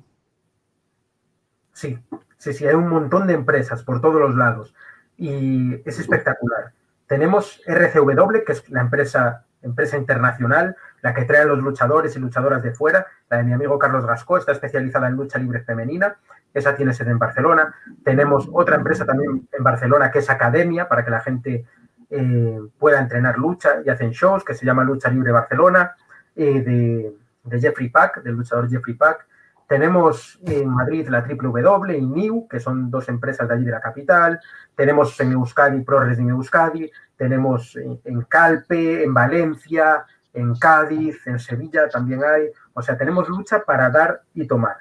Sí, 1.72 1.98
sí, 2.36 2.52
sí, 2.52 2.66
hay 2.66 2.74
un 2.74 2.88
montón 2.88 3.26
de 3.26 3.34
empresas 3.34 3.82
por 3.82 4.00
todos 4.00 4.20
los 4.20 4.34
lados 4.36 4.74
y 5.16 5.74
es 5.84 5.98
espectacular. 5.98 6.72
Tenemos 7.06 7.60
RCW, 7.66 8.44
que 8.46 8.52
es 8.52 8.68
la 8.70 8.82
empresa, 8.82 9.46
empresa 9.62 9.96
internacional, 9.96 10.76
la 11.02 11.14
que 11.14 11.24
trae 11.24 11.42
a 11.42 11.46
los 11.46 11.58
luchadores 11.58 12.14
y 12.16 12.18
luchadoras 12.18 12.62
de 12.62 12.72
fuera. 12.72 13.06
La 13.28 13.38
de 13.38 13.44
mi 13.44 13.52
amigo 13.52 13.78
Carlos 13.78 14.06
Gascó 14.06 14.38
está 14.38 14.52
especializada 14.52 15.08
en 15.08 15.16
lucha 15.16 15.38
libre 15.38 15.60
femenina. 15.60 16.16
Esa 16.52 16.74
tiene 16.74 16.92
sede 16.92 17.10
en 17.10 17.18
Barcelona. 17.18 17.74
Tenemos 18.04 18.48
otra 18.52 18.76
empresa 18.76 19.04
también 19.06 19.48
en 19.52 19.62
Barcelona 19.64 20.10
que 20.10 20.18
es 20.18 20.30
Academia, 20.30 20.88
para 20.88 21.04
que 21.04 21.10
la 21.10 21.20
gente 21.20 21.64
eh, 22.10 22.58
pueda 22.78 23.00
entrenar 23.00 23.38
lucha 23.38 23.82
y 23.84 23.88
hacen 23.88 24.10
shows 24.10 24.44
que 24.44 24.54
se 24.54 24.66
llama 24.66 24.82
Lucha 24.82 25.08
Libre 25.08 25.30
Barcelona, 25.30 25.94
eh, 26.34 26.60
de, 26.60 27.60
Jeffrey 27.60 27.88
Pack, 27.88 28.22
del 28.22 28.34
luchador 28.34 28.68
Jeffrey 28.68 28.94
Pack. 28.94 29.26
Tenemos 29.68 30.40
en 30.44 30.68
Madrid 30.68 31.08
la 31.08 31.20
W 31.20 31.96
y 31.96 32.04
New, 32.04 32.48
que 32.48 32.58
son 32.58 32.90
dos 32.90 33.08
empresas 33.08 33.46
de 33.46 33.54
allí 33.54 33.64
de 33.64 33.70
la 33.70 33.80
capital. 33.80 34.40
Tenemos 34.74 35.18
en 35.20 35.32
Euskadi 35.32 35.82
Pro 35.82 36.00
Wrestling 36.00 36.30
Euskadi. 36.30 36.90
Tenemos 37.16 37.76
en, 37.76 38.22
Calpe, 38.22 39.04
en 39.04 39.14
Valencia, 39.14 40.04
en 40.32 40.54
Cádiz, 40.54 41.26
en 41.26 41.38
Sevilla 41.38 41.88
también 41.88 42.22
hay. 42.24 42.50
O 42.74 42.82
sea, 42.82 42.96
tenemos 42.96 43.28
lucha 43.28 43.64
para 43.64 43.90
dar 43.90 44.22
y 44.34 44.46
tomar. 44.46 44.76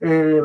Eh, 0.00 0.42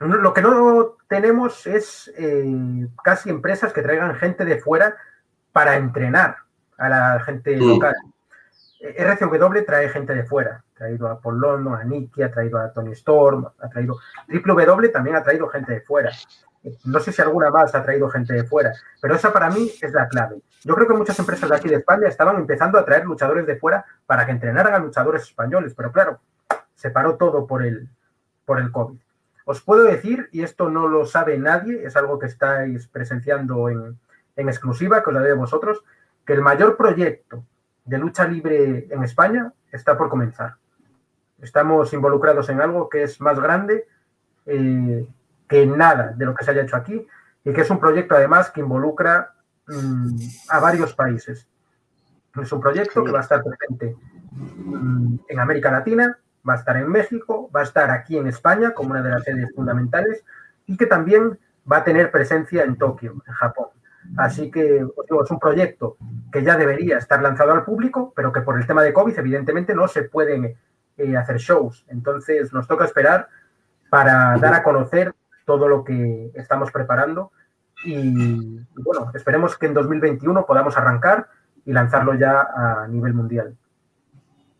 lo 0.00 0.32
que 0.32 0.42
no 0.42 0.96
tenemos 1.08 1.66
es 1.66 2.12
eh, 2.16 2.88
casi 3.02 3.30
empresas 3.30 3.72
que 3.72 3.82
traigan 3.82 4.14
gente 4.14 4.44
de 4.44 4.60
fuera 4.60 4.96
para 5.52 5.76
entrenar 5.76 6.36
a 6.76 6.88
la 6.88 7.20
gente 7.20 7.56
local. 7.56 7.94
RCW 8.80 9.64
trae 9.66 9.88
gente 9.88 10.14
de 10.14 10.24
fuera, 10.24 10.62
ha 10.64 10.78
traído 10.78 11.08
a 11.08 11.20
Paul 11.20 11.40
London, 11.40 11.74
a 11.74 11.84
Nicky, 11.84 12.22
ha 12.22 12.30
traído 12.30 12.58
a 12.58 12.72
Tony 12.72 12.92
Storm, 12.92 13.46
ha 13.58 13.68
traído. 13.68 13.98
Triple 14.26 14.54
W 14.66 14.88
también 14.90 15.16
ha 15.16 15.22
traído 15.22 15.48
gente 15.48 15.72
de 15.72 15.80
fuera. 15.80 16.10
No 16.84 17.00
sé 17.00 17.12
si 17.12 17.22
alguna 17.22 17.50
más 17.50 17.74
ha 17.74 17.82
traído 17.82 18.08
gente 18.08 18.34
de 18.34 18.44
fuera, 18.44 18.72
pero 19.00 19.14
esa 19.14 19.32
para 19.32 19.50
mí 19.50 19.70
es 19.80 19.92
la 19.92 20.08
clave. 20.08 20.40
Yo 20.64 20.74
creo 20.74 20.86
que 20.86 20.94
muchas 20.94 21.18
empresas 21.18 21.48
de 21.48 21.56
aquí 21.56 21.68
de 21.68 21.76
España 21.76 22.08
estaban 22.08 22.36
empezando 22.36 22.78
a 22.78 22.84
traer 22.84 23.04
luchadores 23.04 23.46
de 23.46 23.56
fuera 23.56 23.84
para 24.06 24.26
que 24.26 24.32
entrenaran 24.32 24.74
a 24.74 24.78
luchadores 24.78 25.22
españoles, 25.22 25.74
pero 25.76 25.92
claro, 25.92 26.20
se 26.74 26.90
paró 26.90 27.16
todo 27.16 27.46
por 27.46 27.64
el, 27.64 27.88
por 28.44 28.60
el 28.60 28.70
COVID. 28.70 28.98
Os 29.44 29.62
puedo 29.62 29.84
decir, 29.84 30.28
y 30.30 30.42
esto 30.42 30.68
no 30.68 30.88
lo 30.88 31.06
sabe 31.06 31.38
nadie, 31.38 31.84
es 31.84 31.96
algo 31.96 32.18
que 32.18 32.26
estáis 32.26 32.86
presenciando 32.86 33.68
en, 33.68 33.98
exclusiva, 34.36 35.02
que 35.02 35.10
os 35.10 35.14
lo 35.14 35.20
de 35.22 35.32
vosotros, 35.32 35.82
que 36.26 36.34
el 36.34 36.42
mayor 36.42 36.76
proyecto 36.76 37.44
de 37.88 37.98
lucha 37.98 38.28
libre 38.28 38.86
en 38.90 39.02
España 39.02 39.50
está 39.72 39.96
por 39.96 40.10
comenzar. 40.10 40.56
Estamos 41.40 41.92
involucrados 41.94 42.48
en 42.50 42.60
algo 42.60 42.88
que 42.88 43.04
es 43.04 43.20
más 43.20 43.40
grande 43.40 43.86
eh, 44.44 45.08
que 45.48 45.66
nada 45.66 46.12
de 46.14 46.26
lo 46.26 46.34
que 46.34 46.44
se 46.44 46.50
haya 46.50 46.62
hecho 46.62 46.76
aquí 46.76 47.06
y 47.44 47.52
que 47.52 47.62
es 47.62 47.70
un 47.70 47.80
proyecto 47.80 48.14
además 48.14 48.50
que 48.50 48.60
involucra 48.60 49.32
mm, 49.66 50.18
a 50.50 50.60
varios 50.60 50.92
países. 50.92 51.48
Es 52.34 52.52
un 52.52 52.60
proyecto 52.60 53.02
que 53.02 53.10
va 53.10 53.20
a 53.20 53.22
estar 53.22 53.42
presente 53.42 53.96
mm, 54.32 55.16
en 55.26 55.40
América 55.40 55.70
Latina, 55.70 56.18
va 56.46 56.54
a 56.54 56.56
estar 56.56 56.76
en 56.76 56.90
México, 56.90 57.50
va 57.54 57.60
a 57.60 57.64
estar 57.64 57.90
aquí 57.90 58.18
en 58.18 58.26
España 58.26 58.74
como 58.74 58.90
una 58.90 59.02
de 59.02 59.10
las 59.10 59.24
sedes 59.24 59.50
fundamentales 59.54 60.24
y 60.66 60.76
que 60.76 60.86
también 60.86 61.38
va 61.70 61.78
a 61.78 61.84
tener 61.84 62.10
presencia 62.10 62.64
en 62.64 62.76
Tokio, 62.76 63.22
en 63.26 63.32
Japón. 63.32 63.68
Así 64.16 64.50
que 64.50 64.78
es 64.78 65.30
un 65.30 65.38
proyecto 65.38 65.96
que 66.32 66.42
ya 66.42 66.56
debería 66.56 66.98
estar 66.98 67.20
lanzado 67.22 67.52
al 67.52 67.64
público, 67.64 68.12
pero 68.16 68.32
que 68.32 68.40
por 68.40 68.58
el 68.58 68.66
tema 68.66 68.82
de 68.82 68.92
COVID 68.92 69.18
evidentemente 69.18 69.74
no 69.74 69.86
se 69.86 70.02
pueden 70.02 70.56
eh, 70.96 71.16
hacer 71.16 71.36
shows. 71.36 71.84
Entonces 71.88 72.52
nos 72.52 72.66
toca 72.66 72.84
esperar 72.84 73.28
para 73.90 74.36
dar 74.38 74.54
a 74.54 74.62
conocer 74.62 75.14
todo 75.44 75.68
lo 75.68 75.84
que 75.84 76.30
estamos 76.34 76.70
preparando 76.70 77.32
y 77.84 78.60
bueno, 78.74 79.10
esperemos 79.14 79.56
que 79.56 79.66
en 79.66 79.74
2021 79.74 80.46
podamos 80.46 80.76
arrancar 80.76 81.28
y 81.64 81.72
lanzarlo 81.72 82.14
ya 82.14 82.40
a 82.40 82.88
nivel 82.88 83.14
mundial. 83.14 83.56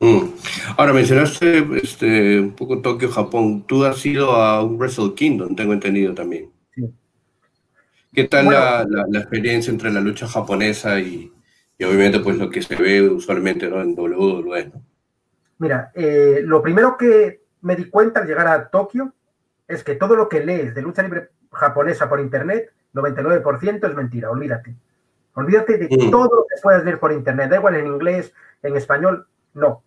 Mm. 0.00 0.28
Ahora 0.76 0.92
mencionaste 0.92 1.66
este, 1.82 2.38
un 2.38 2.52
poco 2.52 2.80
Tokio, 2.80 3.10
Japón. 3.10 3.64
Tú 3.66 3.84
has 3.84 4.04
ido 4.06 4.32
a 4.32 4.62
un 4.62 4.78
Wrestle 4.78 5.14
Kingdom, 5.14 5.56
tengo 5.56 5.72
entendido 5.72 6.14
también. 6.14 6.50
¿Qué 8.12 8.24
tal 8.24 8.46
la, 8.46 8.86
la, 8.88 9.18
experiencia 9.18 9.70
entre 9.70 9.90
la 9.90 10.00
lucha 10.00 10.26
japonesa 10.26 10.98
y, 10.98 11.32
y, 11.76 11.84
obviamente 11.84 12.20
pues 12.20 12.36
lo 12.38 12.50
que 12.50 12.62
se 12.62 12.74
ve 12.76 13.02
usualmente 13.02 13.68
¿no? 13.68 13.80
en 13.82 13.98
WWE? 13.98 14.72
Mira, 15.58 15.90
eh, 15.94 16.40
lo 16.44 16.62
primero 16.62 16.96
que 16.96 17.42
me 17.62 17.76
di 17.76 17.90
cuenta 17.90 18.20
al 18.20 18.26
llegar 18.26 18.46
a 18.46 18.68
Tokio 18.68 19.12
es 19.66 19.84
que 19.84 19.96
todo 19.96 20.16
lo 20.16 20.28
que 20.28 20.44
lees 20.44 20.74
de 20.74 20.82
lucha 20.82 21.02
libre 21.02 21.30
japonesa 21.52 22.08
por 22.08 22.20
internet, 22.20 22.72
99% 22.94 23.88
es 23.88 23.94
mentira, 23.94 24.30
olvídate. 24.30 24.74
Olvídate 25.34 25.78
de 25.78 25.88
mm. 25.88 26.10
todo 26.10 26.36
lo 26.36 26.46
que 26.48 26.60
puedas 26.62 26.84
ver 26.84 26.98
por 26.98 27.12
internet, 27.12 27.50
da 27.50 27.56
igual 27.56 27.76
en 27.76 27.86
inglés, 27.86 28.32
en 28.62 28.76
español, 28.76 29.26
no, 29.54 29.82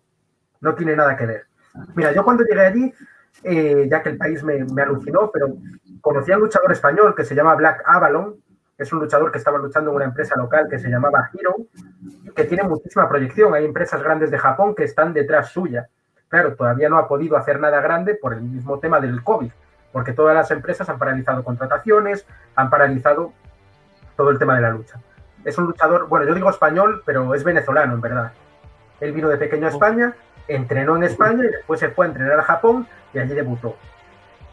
no 0.60 0.74
tiene 0.74 0.94
nada 0.96 1.16
que 1.16 1.26
ver. 1.26 1.46
Mira, 1.94 2.12
yo 2.14 2.24
cuando 2.24 2.44
llegué 2.44 2.60
allí, 2.60 2.94
eh, 3.42 3.88
ya 3.90 4.02
que 4.02 4.10
el 4.10 4.16
país 4.16 4.42
me, 4.42 4.64
me, 4.64 4.82
alucinó, 4.82 5.30
pero 5.32 5.54
conocí 6.00 6.32
a 6.32 6.36
un 6.36 6.42
luchador 6.42 6.72
español 6.72 7.14
que 7.14 7.24
se 7.24 7.34
llama 7.34 7.54
Black 7.54 7.82
Avalon, 7.86 8.36
es 8.78 8.92
un 8.92 9.00
luchador 9.00 9.30
que 9.30 9.38
estaba 9.38 9.58
luchando 9.58 9.90
en 9.90 9.96
una 9.96 10.04
empresa 10.04 10.36
local 10.36 10.66
que 10.68 10.78
se 10.78 10.88
llamaba 10.88 11.30
Hero, 11.32 11.56
y 12.24 12.30
que 12.30 12.44
tiene 12.44 12.64
muchísima 12.64 13.08
proyección. 13.08 13.54
Hay 13.54 13.64
empresas 13.64 14.02
grandes 14.02 14.30
de 14.30 14.38
Japón 14.38 14.74
que 14.74 14.84
están 14.84 15.12
detrás 15.12 15.50
suya. 15.50 15.88
Claro, 16.28 16.54
todavía 16.54 16.88
no 16.88 16.98
ha 16.98 17.08
podido 17.08 17.36
hacer 17.36 17.60
nada 17.60 17.80
grande 17.80 18.14
por 18.14 18.32
el 18.32 18.42
mismo 18.42 18.78
tema 18.78 19.00
del 19.00 19.22
COVID, 19.22 19.50
porque 19.92 20.12
todas 20.12 20.34
las 20.34 20.50
empresas 20.50 20.88
han 20.88 20.98
paralizado 20.98 21.44
contrataciones, 21.44 22.26
han 22.56 22.70
paralizado 22.70 23.32
todo 24.16 24.30
el 24.30 24.38
tema 24.38 24.56
de 24.56 24.62
la 24.62 24.70
lucha. 24.70 24.98
Es 25.44 25.58
un 25.58 25.66
luchador, 25.66 26.08
bueno, 26.08 26.26
yo 26.26 26.34
digo 26.34 26.50
español, 26.50 27.02
pero 27.04 27.34
es 27.34 27.44
venezolano 27.44 27.94
en 27.94 28.00
verdad. 28.00 28.32
Él 29.00 29.12
vino 29.12 29.28
de 29.28 29.36
pequeño 29.36 29.66
a 29.66 29.70
España, 29.70 30.14
entrenó 30.48 30.96
en 30.96 31.04
España 31.04 31.44
y 31.44 31.48
después 31.48 31.80
se 31.80 31.88
fue 31.90 32.06
a 32.06 32.08
entrenar 32.08 32.38
a 32.38 32.44
Japón 32.44 32.86
y 33.12 33.18
allí 33.18 33.34
debutó. 33.34 33.76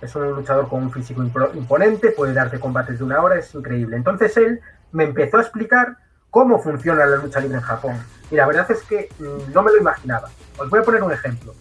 Es 0.01 0.15
un 0.15 0.29
luchador 0.31 0.69
con 0.69 0.83
un 0.83 0.91
físico 0.91 1.23
imponente, 1.23 2.11
puede 2.11 2.33
darte 2.33 2.59
combates 2.59 2.99
de 2.99 3.03
una 3.03 3.21
hora, 3.21 3.37
es 3.37 3.53
increíble. 3.53 3.97
Entonces 3.97 4.35
él 4.37 4.61
me 4.91 5.03
empezó 5.03 5.37
a 5.37 5.41
explicar 5.41 5.97
cómo 6.29 6.61
funciona 6.61 7.05
la 7.05 7.17
lucha 7.17 7.39
libre 7.39 7.57
en 7.57 7.63
Japón. 7.63 7.95
Y 8.31 8.35
la 8.35 8.45
verdad 8.45 8.69
es 8.71 8.81
que 8.83 9.09
mm, 9.19 9.51
no 9.53 9.63
me 9.63 9.71
lo 9.71 9.77
imaginaba. 9.77 10.29
Os 10.57 10.69
voy 10.69 10.79
a 10.79 10.83
poner 10.83 11.03
un 11.03 11.11
ejemplo. 11.11 11.53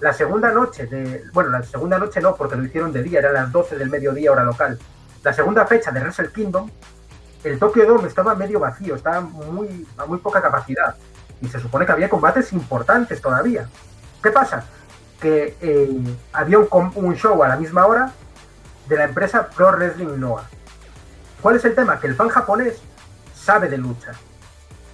La 0.00 0.12
segunda 0.12 0.50
noche 0.50 0.86
de. 0.86 1.24
Bueno, 1.32 1.50
la 1.50 1.62
segunda 1.62 1.98
noche 1.98 2.20
no, 2.20 2.34
porque 2.34 2.56
lo 2.56 2.64
hicieron 2.64 2.92
de 2.92 3.02
día, 3.02 3.18
eran 3.18 3.34
las 3.34 3.52
12 3.52 3.76
del 3.76 3.90
mediodía, 3.90 4.32
hora 4.32 4.44
local. 4.44 4.78
La 5.22 5.32
segunda 5.32 5.66
fecha 5.66 5.90
de 5.90 6.00
Wrestle 6.00 6.32
Kingdom, 6.32 6.70
el 7.44 7.58
Tokyo 7.58 7.86
Dome 7.86 8.08
estaba 8.08 8.34
medio 8.34 8.60
vacío, 8.60 8.94
estaba 8.94 9.20
muy, 9.20 9.86
a 9.98 10.06
muy 10.06 10.18
poca 10.18 10.40
capacidad. 10.40 10.94
Y 11.42 11.48
se 11.48 11.60
supone 11.60 11.84
que 11.84 11.92
había 11.92 12.08
combates 12.08 12.52
importantes 12.52 13.20
todavía. 13.20 13.68
¿Qué 14.22 14.30
pasa? 14.30 14.64
Que 15.20 15.56
eh, 15.60 16.00
había 16.32 16.58
un, 16.58 17.16
show 17.16 17.42
a 17.42 17.48
la 17.48 17.56
misma 17.56 17.86
hora 17.86 18.12
de 18.88 18.96
la 18.96 19.04
empresa 19.04 19.48
Pro 19.48 19.72
Wrestling 19.72 20.18
Noah. 20.18 20.48
¿Cuál 21.40 21.56
es 21.56 21.64
el 21.64 21.74
tema? 21.74 22.00
Que 22.00 22.06
el 22.06 22.14
fan 22.14 22.28
japonés 22.28 22.80
sabe 23.34 23.68
de 23.68 23.78
lucha 23.78 24.12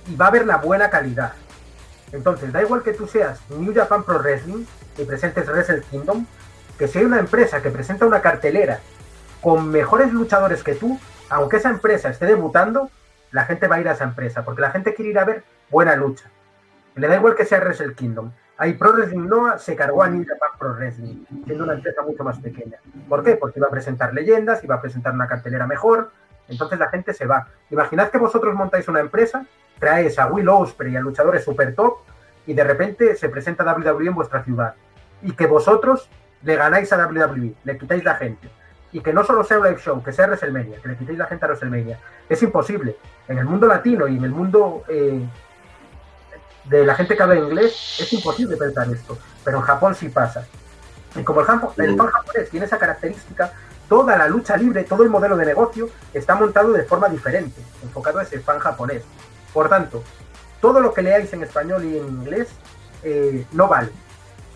y 0.09 0.17
va 0.17 0.27
a 0.27 0.31
ver 0.31 0.47
la 0.47 0.59
buena 0.59 0.91
calidad. 0.91 1.33
Entonces, 2.13 2.53
da 2.53 2.63
igual 2.63 2.83
que 2.83 2.93
tú 2.93 3.07
seas 3.07 3.41
New 3.51 3.75
Japan 3.75 4.05
Pro 4.05 4.19
Wrestling 4.19 4.65
y 4.97 5.05
presentes 5.05 5.49
Wrestle 5.49 5.83
Kingdom, 5.91 6.27
que 6.79 6.89
si 6.89 6.99
hay 6.99 7.05
una 7.05 7.19
empresa 7.19 7.63
que 7.63 7.71
presenta 7.71 8.07
una 8.07 8.21
cartelera 8.21 8.81
con 9.41 9.69
mejores 9.69 10.13
luchadores 10.13 10.63
que 10.63 10.75
tú, 10.75 10.99
aunque 11.29 11.57
esa 11.57 11.71
empresa 11.71 12.09
esté 12.09 12.27
debutando, 12.27 12.91
la 13.33 13.45
gente 13.45 13.67
va 13.67 13.77
a 13.77 13.81
ir 13.81 13.89
a 13.89 13.93
esa 13.93 14.05
empresa, 14.05 14.45
porque 14.45 14.63
la 14.63 14.71
gente 14.71 14.95
quiere 14.95 15.11
ir 15.11 15.19
a 15.19 15.25
ver 15.25 15.45
buena 15.71 15.97
lucha. 15.97 16.31
Le 16.95 17.09
da 17.09 17.17
igual 17.17 17.35
que 17.35 17.45
sea 17.45 17.61
Wrestle 17.61 17.95
Kingdom. 17.95 18.33
Ahí 18.59 18.73
Pro 18.73 18.93
Wrestling 18.93 19.27
Noah 19.29 19.59
se 19.59 19.77
cargó 19.77 20.03
a 20.03 20.09
New 20.09 20.25
Japan 20.27 20.51
Pro 20.59 20.75
Wrestling, 20.75 21.25
siendo 21.45 21.65
una 21.65 21.75
empresa 21.75 22.03
mucho 22.03 22.25
más 22.25 22.39
pequeña. 22.39 22.79
¿Por 23.09 23.23
qué? 23.23 23.37
Porque 23.37 23.59
iba 23.59 23.69
a 23.69 23.71
presentar 23.71 24.15
leyendas, 24.15 24.65
iba 24.65 24.77
a 24.77 24.81
presentar 24.81 25.13
una 25.13 25.29
cartelera 25.29 25.67
mejor, 25.67 26.11
entonces 26.49 26.79
la 26.79 26.89
gente 26.89 27.13
se 27.13 27.27
va. 27.27 27.49
Imaginad 27.71 28.11
que 28.11 28.19
vosotros 28.19 28.55
montáis 28.55 28.89
una 28.89 29.01
empresa, 29.01 29.45
traéis 29.79 30.19
a 30.19 30.29
Will 30.29 30.49
Ospreay 30.49 30.95
y 30.95 30.97
a 30.97 31.01
luchadores 31.01 31.45
super 31.45 31.75
top, 31.75 31.99
y 32.47 32.55
de 32.55 32.65
repente 32.65 33.17
se 33.17 33.29
presenta 33.29 33.65
WWE 33.65 34.07
en 34.07 34.15
vuestra 34.15 34.43
ciudad. 34.43 34.75
Y 35.23 35.33
que 35.33 35.47
vosotros 35.47 36.09
le 36.43 36.57
ganáis 36.57 36.93
a 36.93 37.07
WWE, 37.07 37.55
le 37.63 37.79
quitáis 37.79 38.05
la 38.05 38.15
gente. 38.15 38.49
Y 38.93 39.01
que 39.01 39.13
no 39.13 39.25
solo 39.25 39.45
sea 39.45 39.59
un 39.59 39.67
live 39.67 39.81
show, 39.81 40.03
que 40.03 40.13
sea 40.13 40.27
WrestleMania, 40.27 40.81
que 40.81 40.89
le 40.89 40.97
quitéis 40.97 41.19
la 41.19 41.27
gente 41.27 41.45
a 41.45 41.49
WrestleMania. 41.49 41.99
Es 42.29 42.43
imposible. 42.43 42.97
En 43.29 43.37
el 43.37 43.45
mundo 43.45 43.67
latino 43.67 44.09
y 44.09 44.17
en 44.17 44.25
el 44.25 44.31
mundo 44.31 44.85
eh, 44.89 45.27
de 46.69 46.85
la 46.85 46.95
gente 46.95 47.17
que 47.17 47.23
habla 47.23 47.37
inglés, 47.37 47.97
es 48.01 48.13
imposible 48.13 48.57
pensar 48.57 48.89
esto. 48.89 49.19
Pero 49.45 49.59
en 49.59 49.63
Japón 49.63 49.95
sí 49.95 50.09
pasa. 50.09 50.47
Y 51.15 51.23
como 51.23 51.41
el, 51.41 51.47
el 51.79 51.97
fan 51.97 52.09
japonés 52.09 52.51
tiene 52.51 52.67
esa 52.67 52.79
característica, 52.79 53.53
toda 53.89 54.17
la 54.17 54.29
lucha 54.29 54.57
libre, 54.57 54.85
todo 54.85 55.03
el 55.03 55.11
modelo 55.11 55.37
de 55.37 55.47
negocio 55.47 55.89
está 56.13 56.35
montado 56.35 56.73
de 56.73 56.83
forma 56.85 57.09
diferente, 57.09 57.61
enfocado 57.83 58.19
a 58.19 58.23
ese 58.23 58.41
fan 58.41 58.59
japonés. 58.59 59.03
Por 59.53 59.69
tanto, 59.69 60.03
todo 60.61 60.81
lo 60.81 60.93
que 60.93 61.03
leáis 61.03 61.33
en 61.33 61.43
español 61.43 61.85
y 61.85 61.99
en 61.99 62.07
inglés 62.07 62.49
eh, 63.03 63.47
no 63.53 63.69
vale, 63.69 63.91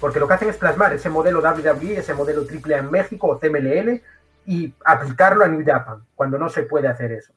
porque 0.00 0.18
lo 0.18 0.26
que 0.26 0.34
hacen 0.34 0.48
es 0.48 0.56
plasmar 0.56 0.92
ese 0.92 1.08
modelo 1.08 1.40
WWE, 1.40 1.98
ese 1.98 2.14
modelo 2.14 2.42
AAA 2.42 2.78
en 2.78 2.90
México 2.90 3.28
o 3.28 3.38
CMLL 3.38 4.02
y 4.46 4.74
aplicarlo 4.84 5.44
a 5.44 5.48
New 5.48 5.64
Japan, 5.64 6.02
cuando 6.14 6.38
no 6.38 6.48
se 6.48 6.62
puede 6.62 6.88
hacer 6.88 7.12
eso. 7.12 7.32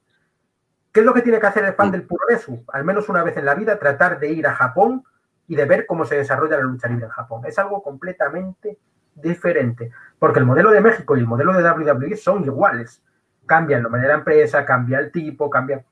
¿Qué 0.93 0.99
es 0.99 1.05
lo 1.07 1.13
que 1.13 1.23
tiene 1.23 1.39
que 1.39 1.47
hacer 1.47 1.65
el 1.65 1.73
fan 1.73 1.89
del 1.89 2.03
Puroresu? 2.03 2.63
Al 2.67 2.85
menos 2.85 3.09
una 3.09 3.23
vez 3.23 3.35
en 3.35 3.45
la 3.45 3.55
vida, 3.55 3.79
tratar 3.79 4.19
de 4.19 4.31
ir 4.31 4.45
a 4.45 4.53
Japón 4.53 5.03
y 5.47 5.55
de 5.55 5.65
ver 5.65 5.87
cómo 5.87 6.05
se 6.05 6.15
desarrolla 6.15 6.57
la 6.57 6.63
lucha 6.63 6.87
libre 6.87 7.05
en 7.05 7.11
Japón. 7.11 7.41
Es 7.47 7.57
algo 7.57 7.81
completamente 7.81 8.77
diferente, 9.15 9.91
porque 10.19 10.37
el 10.37 10.45
modelo 10.45 10.69
de 10.69 10.81
México 10.81 11.17
y 11.17 11.21
el 11.21 11.25
modelo 11.25 11.53
de 11.53 11.67
WWE 11.67 12.15
son 12.15 12.45
iguales. 12.45 13.01
Cambian 13.47 13.81
la 13.81 13.89
manera 13.89 14.13
de 14.13 14.19
empresa, 14.19 14.63
cambia 14.63 14.99
el 14.99 15.11
tipo, 15.11 15.49
cambia. 15.49 15.83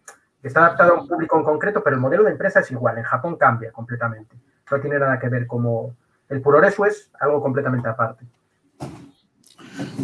Está 0.44 0.60
adaptado 0.68 0.94
a 0.94 1.02
un 1.02 1.08
público 1.08 1.36
en 1.36 1.46
concreto, 1.46 1.84
pero 1.84 1.96
el 1.96 2.02
modelo 2.02 2.24
de 2.24 2.32
empresa 2.32 2.60
es 2.60 2.70
igual. 2.70 3.00
En 3.00 3.04
Japón 3.04 3.38
cambia 3.38 3.72
completamente. 3.72 4.36
No 4.70 4.80
tiene 4.80 5.00
nada 5.00 5.18
que 5.18 5.30
ver 5.30 5.48
como. 5.48 5.96
El 6.30 6.42
puroresu 6.42 6.86
es 6.86 7.12
algo 7.20 7.42
completamente 7.42 7.90
aparte. 7.90 8.24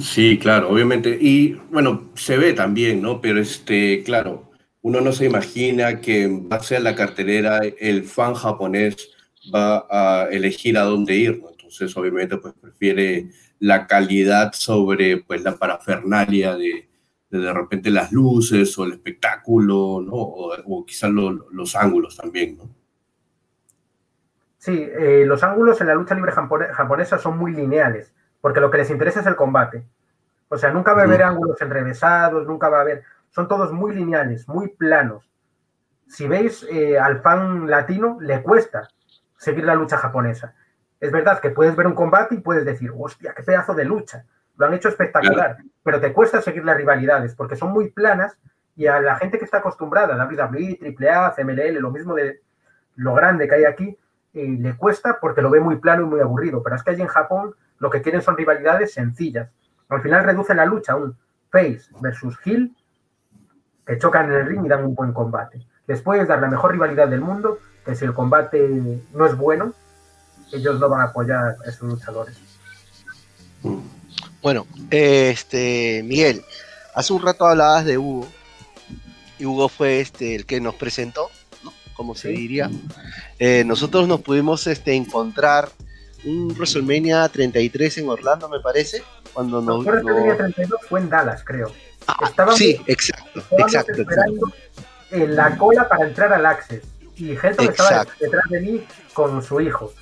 Sí, 0.02 0.40
claro, 0.40 0.70
obviamente. 0.70 1.16
Y 1.22 1.54
bueno, 1.72 2.10
se 2.16 2.38
ve 2.38 2.54
también, 2.54 3.00
¿no? 3.00 3.22
Pero 3.22 3.40
este, 3.40 4.04
claro, 4.04 4.47
uno 4.82 5.02
no 5.02 5.12
se 5.12 5.26
imagina 5.26 6.00
que 6.02 6.24
en 6.24 6.48
base 6.50 6.78
a 6.78 6.80
la 6.80 6.96
cartelera 6.96 7.60
el 7.80 8.04
fan 8.04 8.34
japonés 8.34 9.10
va 9.54 9.86
a 9.90 10.28
elegir 10.30 10.78
a 10.78 10.84
dónde 10.84 11.16
ir, 11.16 11.40
¿no? 11.42 11.50
Entonces, 11.50 11.96
obviamente, 11.98 12.38
pues 12.38 12.54
prefiere 12.54 13.30
la 13.60 13.88
calidad 13.88 14.54
sobre 14.54 15.18
pues 15.18 15.44
la 15.44 15.58
parafernalia 15.58 16.56
de, 16.56 16.88
de, 17.30 17.54
repente 17.54 17.90
las 17.90 18.12
luces 18.12 18.78
o 18.78 18.86
el 18.86 18.94
espectáculo, 18.94 20.02
¿no? 20.02 20.14
O, 20.14 20.86
quizás 20.86 21.12
los 21.12 21.76
ángulos 21.76 22.16
también, 22.16 22.58
¿no? 22.58 22.70
Sí, 24.58 24.90
eh, 25.00 25.24
los 25.26 25.44
ángulos 25.44 25.80
en 25.82 25.88
la 25.88 25.94
lucha 25.94 26.16
libre 26.16 26.32
japonesa 26.32 27.18
son 27.18 27.38
muy 27.38 27.54
lineales, 27.54 28.14
porque 28.42 28.60
lo 28.60 28.72
que 28.72 28.80
les 28.80 28.90
interesa 28.90 29.22
es 29.22 29.28
el 29.28 29.36
combate. 29.36 29.84
O 30.50 30.58
sea, 30.58 30.72
nunca 30.72 30.94
va 30.94 31.02
a 31.02 31.06
haber 31.06 31.24
ángulos 31.24 31.62
enrevesados, 31.62 32.48
nunca 32.48 32.70
va 32.70 32.80
a 32.80 32.82
haber... 32.82 33.04
Son 33.38 33.48
todos 33.48 33.72
muy 33.72 33.94
lineales, 33.94 34.50
muy 34.50 34.70
planos. 34.70 35.32
Si 36.08 36.28
veis 36.28 36.66
eh, 36.72 36.98
al 36.98 37.22
fan 37.22 37.70
latino, 37.70 38.18
le 38.20 38.42
cuesta 38.42 38.90
seguir 39.38 39.64
la 39.64 39.76
lucha 39.76 39.98
japonesa 39.98 40.54
es 41.00 41.12
verdad 41.12 41.40
que 41.40 41.52
puedes 41.52 41.76
ver 41.76 41.88
un 41.88 41.94
combate 41.94 42.36
y 42.36 42.40
puedes 42.40 42.66
decir, 42.66 42.92
hostia, 42.98 43.34
qué 43.36 43.44
pedazo 43.44 43.74
de 43.74 43.86
lucha. 43.86 44.26
Lo 44.58 44.66
han 44.66 44.74
hecho 44.74 44.90
espectacular, 44.90 45.58
pero 45.84 46.00
te 46.00 46.12
cuesta 46.12 46.42
seguir 46.42 46.66
las 46.66 46.78
rivalidades 46.78 47.36
porque 47.36 47.56
son 47.56 47.72
muy 47.72 47.92
planas 47.92 48.38
y 48.76 48.88
a 48.88 49.00
la 49.00 49.16
gente 49.16 49.38
que 49.38 49.46
está 49.46 49.60
acostumbrada 49.60 50.16
a 50.16 50.26
WWE, 50.26 50.80
AAA, 50.82 51.36
CMLL, 51.36 51.80
lo 51.80 51.92
mismo 51.92 52.16
de 52.16 52.42
lo 52.96 53.14
grande 53.14 53.48
que 53.48 53.56
hay 53.56 53.66
aquí, 53.66 53.98
eh, 54.34 54.48
le 54.60 54.76
cuesta 54.76 55.20
porque 55.22 55.42
lo 55.42 55.52
ve 55.52 55.60
muy 55.60 55.78
plano 55.78 56.04
y 56.04 56.06
muy 56.06 56.20
aburrido. 56.20 56.64
Pero 56.64 56.76
es 56.76 56.84
que 56.84 56.92
allí 56.92 57.02
en 57.02 57.08
Japón 57.08 57.54
lo 57.78 57.90
que 57.92 58.02
quieren 58.02 58.22
son 58.22 58.36
rivalidades 58.36 58.94
sencillas. 58.94 59.52
Al 59.90 60.02
final 60.02 60.24
reduce 60.24 60.56
la 60.56 60.66
lucha 60.66 60.94
a 60.94 60.96
un 60.96 61.16
face 61.52 61.84
versus 62.02 62.38
heel 62.44 62.76
que 63.88 63.98
chocan 63.98 64.26
en 64.26 64.34
el 64.34 64.46
ring 64.46 64.66
y 64.66 64.68
dan 64.68 64.84
un 64.84 64.94
buen 64.94 65.14
combate. 65.14 65.62
Les 65.88 66.02
puedes 66.02 66.28
dar 66.28 66.42
la 66.42 66.50
mejor 66.50 66.74
rivalidad 66.74 67.08
del 67.08 67.22
mundo, 67.22 67.60
que 67.86 67.96
si 67.96 68.04
el 68.04 68.14
combate 68.14 68.70
no 69.14 69.26
es 69.26 69.36
bueno, 69.38 69.74
ellos 70.52 70.78
no 70.80 70.90
van 70.90 71.02
a 71.02 71.04
apoyar 71.06 71.56
a 71.66 71.70
esos 71.70 71.90
luchadores. 71.90 72.38
Bueno, 74.42 74.68
este 74.92 76.04
Miguel, 76.06 76.44
hace 76.94 77.14
un 77.14 77.22
rato 77.22 77.46
hablabas 77.46 77.86
de 77.86 77.98
Hugo 77.98 78.28
y 79.40 79.46
Hugo 79.46 79.70
fue 79.70 80.02
este 80.02 80.36
el 80.36 80.46
que 80.46 80.60
nos 80.60 80.76
presentó, 80.76 81.30
¿no? 81.64 81.72
Como 81.96 82.14
se 82.14 82.30
diría. 82.30 82.70
Eh, 83.40 83.64
nosotros 83.66 84.08
nos 84.08 84.22
pudimos 84.22 84.68
este 84.68 84.94
encontrar 84.94 85.70
un 86.26 86.54
WrestleMania 86.56 87.28
33 87.30 88.00
en 88.00 88.10
Orlando, 88.10 88.50
me 88.50 88.60
parece, 88.60 89.04
cuando 89.34 89.62
nos. 89.62 89.86
No, 89.86 89.92
WrestleMania 89.92 90.38
32 90.38 90.82
fue 90.90 91.00
en 91.00 91.10
Dallas, 91.10 91.44
creo. 91.46 91.72
Ah, 92.08 92.32
sí, 92.56 92.82
exacto, 92.88 93.42
exacto. 93.58 93.92
Esperando 94.02 94.52
en 95.12 95.36
la 95.36 95.58
cola 95.58 95.88
para 95.88 96.06
entrar 96.08 96.32
al 96.34 96.46
Access 96.46 96.82
y 97.16 97.32
Helton 97.32 97.68
estaba 97.68 98.06
detrás 98.20 98.44
de 98.50 98.62
mí 98.62 98.88
con 99.14 99.42
su 99.42 99.60
hijo. 99.62 99.94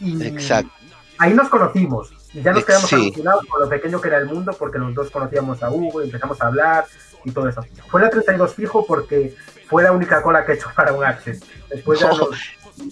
Exacto. 0.00 0.72
ahí 1.18 1.34
nos 1.34 1.48
conocimos 1.48 2.12
y 2.32 2.42
ya 2.42 2.52
nos 2.52 2.64
quedamos 2.64 2.88
Sí. 2.90 2.96
alucinados 2.96 3.44
con 3.46 3.60
lo 3.60 3.68
pequeño 3.68 4.00
que 4.00 4.08
era 4.08 4.18
el 4.18 4.26
mundo 4.26 4.52
porque 4.58 4.78
los 4.78 4.94
dos 4.94 5.10
conocíamos 5.10 5.62
a 5.62 5.70
Hugo 5.70 6.02
y 6.02 6.06
empezamos 6.06 6.40
a 6.40 6.46
hablar 6.48 6.86
y 7.24 7.30
todo 7.30 7.48
eso. 7.48 7.64
Fue 7.88 8.00
la 8.00 8.10
32 8.10 8.54
fijo 8.54 8.84
porque 8.86 9.34
fue 9.68 9.82
la 9.84 9.92
única 9.92 10.20
cola 10.22 10.44
que 10.44 10.52
he 10.52 10.54
hecho 10.56 10.70
para 10.74 10.92
un 10.92 11.04
Access. 11.04 11.40
Después 11.70 12.00
ya 12.00 12.08
No. 12.12 12.16
nos, 12.18 12.30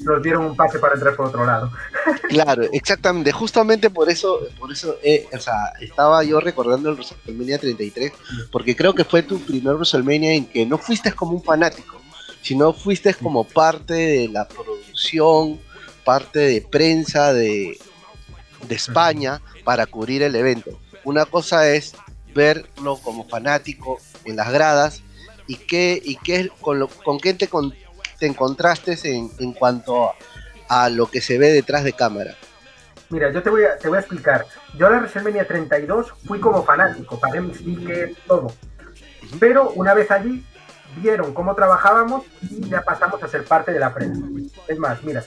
nos 0.05 0.23
dieron 0.23 0.45
un 0.45 0.57
pase 0.57 0.79
para 0.79 0.95
entrar 0.95 1.17
por 1.17 1.27
otro 1.27 1.45
lado. 1.45 1.71
Claro, 2.29 2.63
exactamente. 2.73 3.33
Justamente 3.33 3.91
por 3.91 4.09
eso, 4.11 4.41
por 4.59 4.73
eso, 4.73 4.97
eh, 5.03 5.27
o 5.33 5.39
sea, 5.39 5.73
estaba 5.81 6.23
yo 6.25 6.41
recordando 6.41 6.89
el 6.91 6.95
WrestleMania 6.97 7.59
33, 7.59 8.13
porque 8.51 8.77
creo 8.77 8.95
que 8.95 9.05
fue 9.05 9.23
tu 9.23 9.41
primer 9.41 9.75
WrestleMania 9.75 10.35
en 10.35 10.47
que 10.47 10.67
no 10.67 10.79
fuiste 10.79 11.13
como 11.13 11.33
un 11.33 11.43
fanático, 11.43 12.01
sino 12.43 12.73
fuiste 12.73 13.13
como 13.15 13.45
parte 13.45 13.95
de 13.95 14.29
la 14.29 14.47
producción, 14.49 15.61
parte 16.05 16.39
de 16.41 16.61
prensa 16.63 17.33
de, 17.33 17.79
de 18.67 18.75
España 18.75 19.41
para 19.65 19.87
cubrir 19.87 20.23
el 20.23 20.35
evento. 20.35 20.79
Una 21.05 21.25
cosa 21.27 21.69
es 21.69 21.95
verlo 22.35 22.97
como 22.99 23.27
fanático 23.29 23.99
en 24.25 24.37
las 24.37 24.53
gradas 24.53 25.03
y 25.47 25.57
qué, 25.57 26.01
y 26.05 26.17
qué 26.17 26.51
con, 26.61 26.79
lo, 26.79 26.89
qué 27.21 27.35
te, 27.35 27.49
con- 27.49 27.75
te 28.21 28.27
encontraste 28.27 28.97
en, 29.09 29.31
en 29.41 29.53
cuanto 29.53 30.11
a 30.11 30.15
a 30.71 30.89
lo 30.89 31.11
que 31.11 31.21
se 31.21 31.37
ve 31.37 31.49
detrás 31.49 31.83
de 31.83 31.93
cámara. 31.93 32.37
Mira, 33.11 33.33
yo 33.33 33.43
te 33.43 33.51
voy 33.51 33.65
a, 33.65 33.77
te 33.77 33.89
voy 33.89 33.97
a 33.97 34.01
explicar. 34.01 34.47
Yo 34.79 34.87
a 34.87 34.91
la 34.91 34.99
WrestleMania 34.99 35.45
32 35.45 36.15
fui 36.25 36.39
como 36.39 36.63
fanático, 36.63 37.19
pagué 37.19 37.41
mis 37.41 37.59
tickets, 37.59 38.17
todo. 38.25 38.53
Pero 39.41 39.71
una 39.71 39.95
vez 39.95 40.13
allí, 40.13 40.47
vieron 41.03 41.35
cómo 41.35 41.57
trabajábamos 41.57 42.25
y 42.41 42.69
ya 42.69 42.83
pasamos 42.83 43.21
a 43.21 43.27
ser 43.27 43.45
parte 43.45 43.73
de 43.73 43.81
la 43.81 43.93
prensa. 43.93 44.25
Es 44.69 44.79
más, 44.79 45.03
mira, 45.03 45.25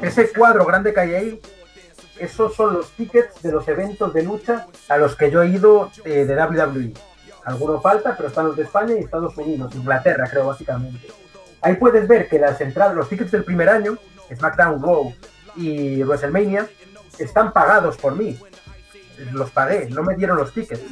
ese 0.00 0.32
cuadro 0.32 0.64
grande 0.64 0.94
que 0.94 1.00
hay 1.00 1.14
ahí, 1.16 1.42
esos 2.20 2.54
son 2.54 2.74
los 2.74 2.92
tickets 2.92 3.42
de 3.42 3.50
los 3.50 3.66
eventos 3.66 4.14
de 4.14 4.22
lucha 4.22 4.68
a 4.88 4.98
los 4.98 5.16
que 5.16 5.32
yo 5.32 5.42
he 5.42 5.48
ido 5.48 5.90
eh, 6.04 6.24
de 6.24 6.36
WWE. 6.36 6.94
Algunos 7.44 7.82
falta, 7.82 8.16
pero 8.16 8.28
están 8.28 8.46
los 8.46 8.56
de 8.56 8.62
España 8.62 8.94
y 8.94 9.00
Estados 9.00 9.36
Unidos, 9.36 9.74
Inglaterra, 9.74 10.28
creo, 10.30 10.46
básicamente. 10.46 11.23
Ahí 11.64 11.76
puedes 11.76 12.06
ver 12.06 12.28
que 12.28 12.38
las 12.38 12.60
entradas, 12.60 12.94
los 12.94 13.08
tickets 13.08 13.30
del 13.30 13.42
primer 13.42 13.70
año, 13.70 13.96
SmackDown 14.34 14.82
Raw 14.82 15.14
y 15.56 16.02
WrestleMania, 16.02 16.68
están 17.18 17.54
pagados 17.54 17.96
por 17.96 18.14
mí. 18.14 18.38
Los 19.32 19.50
pagué, 19.50 19.88
no 19.88 20.02
me 20.02 20.14
dieron 20.14 20.36
los 20.36 20.52
tickets. 20.52 20.82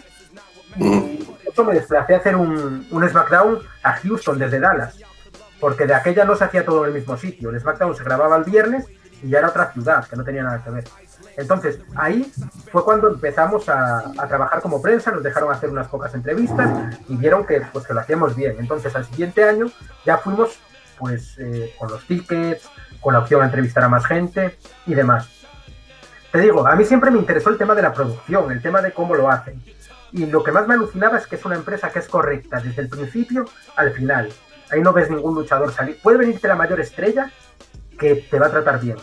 De 0.76 1.26
hecho, 1.46 1.64
me 1.64 1.74
desplacé 1.74 2.14
a 2.14 2.18
hacer 2.18 2.36
un, 2.36 2.86
un 2.90 3.08
SmackDown 3.08 3.58
a 3.82 3.92
Houston 3.98 4.38
desde 4.38 4.60
Dallas, 4.60 4.98
porque 5.60 5.86
de 5.86 5.94
aquella 5.94 6.24
no 6.24 6.36
se 6.36 6.44
hacía 6.44 6.64
todo 6.64 6.84
en 6.84 6.92
el 6.92 6.98
mismo 6.98 7.18
sitio. 7.18 7.50
El 7.50 7.60
SmackDown 7.60 7.94
se 7.94 8.04
grababa 8.04 8.36
el 8.36 8.44
viernes 8.44 8.86
y 9.22 9.28
ya 9.28 9.40
era 9.40 9.48
otra 9.48 9.70
ciudad, 9.72 10.08
que 10.08 10.16
no 10.16 10.24
tenía 10.24 10.42
nada 10.42 10.64
que 10.64 10.70
ver. 10.70 10.84
Entonces, 11.36 11.78
ahí 11.94 12.30
fue 12.70 12.84
cuando 12.84 13.08
empezamos 13.08 13.68
a, 13.68 14.12
trabajar 14.28 14.60
como 14.60 14.82
prensa, 14.82 15.10
nos 15.10 15.22
dejaron 15.22 15.52
hacer 15.52 15.70
unas 15.70 15.88
pocas 15.88 16.14
entrevistas 16.14 16.98
y 17.08 17.16
vieron 17.16 17.46
que, 17.46 17.62
pues, 17.72 17.86
que 17.86 17.94
lo 17.94 18.00
hacíamos 18.00 18.36
bien. 18.36 18.56
Entonces, 18.58 18.94
al 18.94 19.04
siguiente 19.04 19.44
año 19.44 19.66
ya 20.04 20.18
fuimos 20.18 20.58
pues, 20.98 21.36
eh, 21.38 21.74
con 21.78 21.90
los 21.90 22.06
tickets, 22.06 22.68
con 23.00 23.14
la 23.14 23.20
opción 23.20 23.42
a 23.42 23.46
entrevistar 23.46 23.84
a 23.84 23.88
más 23.88 24.06
gente 24.06 24.58
y 24.86 24.94
demás. 24.94 25.28
Te 26.30 26.38
digo, 26.38 26.66
a 26.66 26.74
mí 26.76 26.84
siempre 26.84 27.10
me 27.10 27.18
interesó 27.18 27.50
el 27.50 27.58
tema 27.58 27.74
de 27.74 27.82
la 27.82 27.92
producción, 27.92 28.50
el 28.50 28.62
tema 28.62 28.80
de 28.80 28.92
cómo 28.92 29.14
lo 29.14 29.30
hacen. 29.30 29.62
Y 30.12 30.26
lo 30.26 30.42
que 30.42 30.52
más 30.52 30.66
me 30.66 30.74
alucinaba 30.74 31.18
es 31.18 31.26
que 31.26 31.36
es 31.36 31.44
una 31.44 31.56
empresa 31.56 31.90
que 31.90 31.98
es 31.98 32.08
correcta 32.08 32.60
desde 32.60 32.82
el 32.82 32.88
principio 32.88 33.46
al 33.76 33.92
final. 33.92 34.30
Ahí 34.70 34.80
no 34.80 34.92
ves 34.92 35.10
ningún 35.10 35.34
luchador 35.34 35.72
salir. 35.72 35.98
Puede 36.02 36.18
venirte 36.18 36.48
la 36.48 36.54
mayor 36.54 36.80
estrella 36.80 37.30
que 37.98 38.14
te 38.30 38.38
va 38.38 38.46
a 38.46 38.50
tratar 38.50 38.80
bien. 38.80 38.96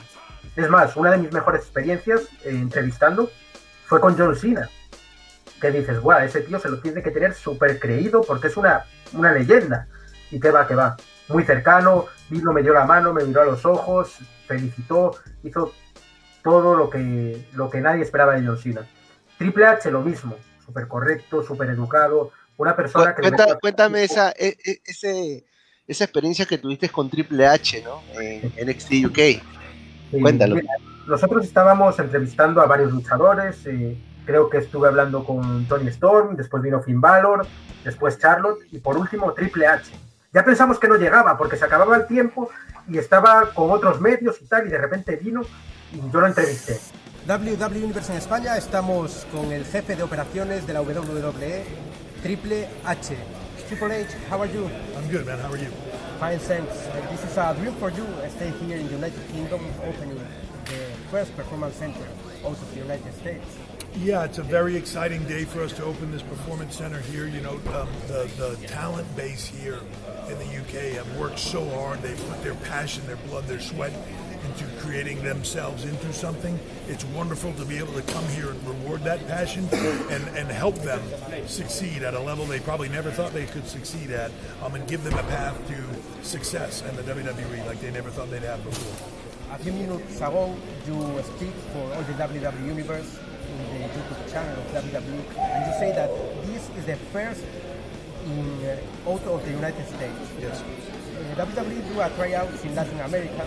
Es 0.55 0.69
más, 0.69 0.95
una 0.95 1.11
de 1.11 1.17
mis 1.19 1.31
mejores 1.31 1.61
experiencias 1.61 2.21
eh, 2.43 2.49
entrevistando 2.49 3.31
fue 3.85 3.99
con 4.01 4.17
John 4.17 4.35
Cena. 4.35 4.69
Que 5.61 5.71
dices, 5.71 5.99
guau, 5.99 6.19
ese 6.23 6.41
tío 6.41 6.59
se 6.59 6.69
lo 6.69 6.79
tiene 6.79 7.01
que 7.03 7.11
tener 7.11 7.33
súper 7.33 7.79
creído 7.79 8.21
porque 8.21 8.47
es 8.47 8.57
una, 8.57 8.85
una 9.13 9.31
leyenda. 9.31 9.87
Y 10.31 10.39
que 10.39 10.51
va, 10.51 10.67
que 10.67 10.75
va. 10.75 10.95
Muy 11.27 11.43
cercano, 11.43 12.05
vino, 12.29 12.51
me 12.53 12.63
dio 12.63 12.73
la 12.73 12.85
mano, 12.85 13.13
me 13.13 13.23
miró 13.23 13.41
a 13.41 13.45
los 13.45 13.65
ojos, 13.65 14.17
felicitó, 14.47 15.15
hizo 15.43 15.73
todo 16.43 16.75
lo 16.75 16.89
que, 16.89 17.45
lo 17.53 17.69
que 17.69 17.81
nadie 17.81 18.01
esperaba 18.03 18.35
de 18.35 18.45
John 18.47 18.57
Cena. 18.57 18.87
Triple 19.37 19.65
H 19.65 19.91
lo 19.91 20.01
mismo, 20.01 20.35
súper 20.65 20.87
correcto, 20.87 21.43
súper 21.43 21.69
educado, 21.69 22.31
una 22.57 22.75
persona 22.75 23.13
que... 23.15 23.21
Cuenta- 23.21 23.57
cuéntame 23.59 24.03
esa, 24.03 24.31
e- 24.31 24.57
e- 24.65 24.81
ese, 24.85 25.45
esa 25.87 26.03
experiencia 26.03 26.45
que 26.45 26.57
tuviste 26.57 26.89
con 26.89 27.09
Triple 27.09 27.45
H, 27.45 27.83
¿no? 27.83 28.01
En 28.19 28.51
NXT 28.67 29.05
UK. 29.05 29.19
Sí, 30.11 30.21
Cuéntalo. 30.21 30.55
mira, 30.55 30.73
Nosotros 31.07 31.45
estábamos 31.45 31.97
entrevistando 31.99 32.61
a 32.61 32.65
varios 32.65 32.91
luchadores. 32.91 33.65
eh, 33.65 33.97
creo 34.25 34.47
que 34.49 34.57
estuve 34.59 34.87
hablando 34.87 35.23
con 35.23 35.65
Tony 35.65 35.87
Storm, 35.87 36.35
después 36.35 36.61
vino 36.61 36.81
Finn 36.83 37.01
Balor, 37.01 37.47
después 37.83 38.19
Charlotte 38.19 38.59
y 38.71 38.77
por 38.77 38.95
último 38.95 39.33
Triple 39.33 39.65
H. 39.65 39.91
Ya 40.31 40.45
pensamos 40.45 40.77
que 40.77 40.87
no 40.87 40.97
llegaba 40.97 41.35
porque 41.35 41.57
se 41.57 41.65
acababa 41.65 41.95
el 41.97 42.05
tiempo 42.05 42.47
y 42.87 42.99
estaba 42.99 43.49
con 43.55 43.71
otros 43.71 43.99
medios 43.99 44.39
y 44.39 44.45
tal, 44.45 44.67
y 44.67 44.69
de 44.69 44.77
repente 44.77 45.15
vino 45.15 45.41
y 45.91 46.11
yo 46.11 46.21
lo 46.21 46.27
entrevisté. 46.27 46.79
WW 47.27 47.83
Universe 47.85 48.11
en 48.11 48.19
España 48.19 48.55
estamos 48.57 49.25
con 49.31 49.51
el 49.51 49.65
jefe 49.65 49.95
de 49.95 50.03
operaciones 50.03 50.67
de 50.67 50.73
la 50.73 50.81
WWE, 50.81 51.63
Triple 52.21 52.67
H. 52.85 53.15
Triple 53.67 54.01
H, 54.03 54.15
how 54.31 54.41
are 54.43 54.51
you? 54.53 54.65
I'm 54.95 55.11
good, 55.11 55.25
man. 55.25 55.39
How 55.39 55.51
are 55.53 55.59
you? 55.59 55.69
Fine, 56.19 56.39
thanks. 56.39 56.75
This 57.11 57.23
is 57.31 57.37
a 57.37 57.55
dream 57.57 57.73
for 57.75 57.89
you. 57.91 58.05
Stay 58.35 58.49
here 58.49 58.75
in 58.75 58.87
the 58.87 58.91
United 58.91 59.25
Kingdom, 59.29 59.65
opening 59.85 60.19
the 60.65 60.73
first 61.09 61.33
performance 61.33 61.75
center 61.75 62.05
out 62.43 62.51
of 62.51 62.71
the 62.73 62.81
United 62.81 63.13
States. 63.13 63.57
Yeah, 63.95 64.25
it's 64.25 64.37
a 64.37 64.43
very 64.43 64.75
exciting 64.75 65.23
day 65.23 65.45
for 65.45 65.63
us 65.63 65.71
to 65.73 65.83
open 65.85 66.11
this 66.11 66.21
performance 66.21 66.75
center 66.75 66.99
here. 66.99 67.25
You 67.25 67.39
know, 67.39 67.53
um, 67.73 67.87
the, 68.07 68.29
the 68.37 68.67
talent 68.67 69.07
base 69.15 69.47
here 69.47 69.79
in 70.27 70.37
the 70.39 70.57
UK 70.59 70.95
have 70.97 71.17
worked 71.17 71.39
so 71.39 71.63
hard. 71.69 72.01
They've 72.01 72.29
put 72.29 72.43
their 72.43 72.55
passion, 72.55 73.07
their 73.07 73.15
blood, 73.15 73.45
their 73.45 73.61
sweat 73.61 73.93
into 74.59 74.81
creating 74.81 75.21
themselves 75.23 75.85
into 75.85 76.11
something. 76.13 76.59
It's 76.87 77.05
wonderful 77.05 77.53
to 77.53 77.65
be 77.65 77.77
able 77.77 77.93
to 77.93 78.01
come 78.01 78.25
here 78.29 78.49
and 78.49 78.67
reward 78.67 79.03
that 79.03 79.25
passion 79.27 79.67
and, 79.71 80.37
and 80.37 80.49
help 80.49 80.75
them 80.75 81.01
succeed 81.47 82.03
at 82.03 82.13
a 82.13 82.19
level 82.19 82.45
they 82.45 82.59
probably 82.59 82.89
never 82.89 83.11
thought 83.11 83.33
they 83.33 83.45
could 83.45 83.67
succeed 83.67 84.11
at 84.11 84.31
um, 84.63 84.75
and 84.75 84.87
give 84.87 85.03
them 85.03 85.13
a 85.13 85.23
path 85.23 85.57
to 85.67 86.25
success 86.25 86.83
in 86.83 86.95
the 86.95 87.03
WWE 87.03 87.65
like 87.65 87.79
they 87.79 87.91
never 87.91 88.09
thought 88.09 88.29
they'd 88.29 88.43
have 88.43 88.63
before. 88.63 89.07
A 89.53 89.57
few 89.57 89.73
minutes 89.73 90.17
ago, 90.17 90.55
you 90.85 91.23
speak 91.35 91.53
for 91.73 91.93
all 91.93 92.01
the 92.03 92.13
WWE 92.13 92.65
Universe 92.67 93.17
in 93.49 93.81
the 93.81 93.87
YouTube 93.87 94.31
channel 94.31 94.59
of 94.59 94.67
WWE, 94.67 95.37
and 95.37 95.65
you 95.65 95.79
say 95.79 95.91
that 95.93 96.09
this 96.45 96.69
is 96.77 96.85
the 96.85 96.95
first 97.11 97.43
in 98.25 98.65
uh, 98.65 99.09
out 99.09 99.23
of 99.23 99.43
the 99.43 99.51
United 99.51 99.87
States. 99.87 100.31
Yes. 100.39 100.63
WWE 101.23 101.93
do 101.93 101.99
a 102.01 102.09
tryouts 102.11 102.63
in 102.63 102.75
Latin 102.75 102.99
America, 103.01 103.43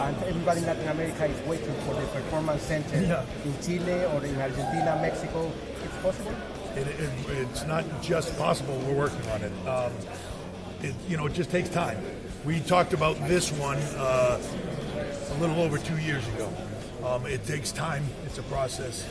and 0.00 0.16
everybody 0.24 0.60
in 0.60 0.66
Latin 0.66 0.88
America 0.88 1.24
is 1.26 1.46
waiting 1.46 1.74
for 1.86 1.94
the 1.94 2.06
performance 2.08 2.62
center 2.62 3.00
Yeah. 3.00 3.24
in 3.44 3.54
Chile 3.62 4.04
or 4.06 4.24
in 4.24 4.40
Argentina, 4.40 4.98
Mexico. 5.00 5.50
It's 5.84 5.96
possible. 6.02 6.32
It, 6.74 6.86
it, 6.88 7.10
it's 7.30 7.64
not 7.66 7.84
just 8.02 8.36
possible. 8.38 8.76
We're 8.86 8.94
working 8.94 9.26
on 9.30 9.42
it. 9.42 9.52
Um, 9.66 9.92
it. 10.82 10.94
You 11.08 11.16
know, 11.16 11.26
it 11.26 11.32
just 11.32 11.50
takes 11.50 11.68
time. 11.68 11.98
We 12.44 12.60
talked 12.60 12.92
about 12.92 13.16
this 13.28 13.50
one 13.52 13.78
uh, 13.96 14.40
a 15.30 15.34
little 15.40 15.60
over 15.60 15.78
two 15.78 15.98
years 15.98 16.26
ago. 16.28 16.52
Um, 17.04 17.24
it 17.26 17.44
takes 17.46 17.72
time. 17.72 18.04
It's 18.24 18.38
a 18.38 18.42
process. 18.44 19.06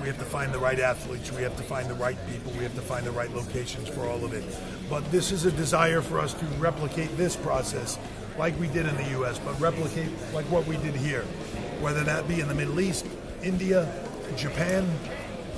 We 0.00 0.06
have 0.06 0.18
to 0.18 0.24
find 0.24 0.52
the 0.52 0.58
right 0.58 0.78
athletes. 0.78 1.32
We 1.32 1.42
have 1.42 1.56
to 1.56 1.62
find 1.62 1.88
the 1.88 1.94
right 1.94 2.16
people. 2.30 2.52
We 2.52 2.62
have 2.64 2.74
to 2.74 2.80
find 2.80 3.04
the 3.04 3.10
right 3.12 3.30
locations 3.34 3.88
for 3.88 4.06
all 4.08 4.24
of 4.24 4.32
it. 4.32 4.44
But 4.90 5.10
this 5.12 5.30
is 5.30 5.44
a 5.44 5.52
desire 5.52 6.02
for 6.02 6.18
us 6.18 6.34
to 6.34 6.44
replicate 6.58 7.16
this 7.16 7.36
process 7.36 7.96
like 8.36 8.58
we 8.58 8.66
did 8.66 8.86
in 8.86 8.96
the 8.96 9.08
U.S., 9.10 9.38
but 9.38 9.58
replicate 9.60 10.10
like 10.34 10.44
what 10.46 10.66
we 10.66 10.76
did 10.78 10.96
here, 10.96 11.22
whether 11.80 12.02
that 12.04 12.26
be 12.26 12.40
in 12.40 12.48
the 12.48 12.54
Middle 12.54 12.80
East, 12.80 13.06
India, 13.42 13.88
Japan, 14.36 14.82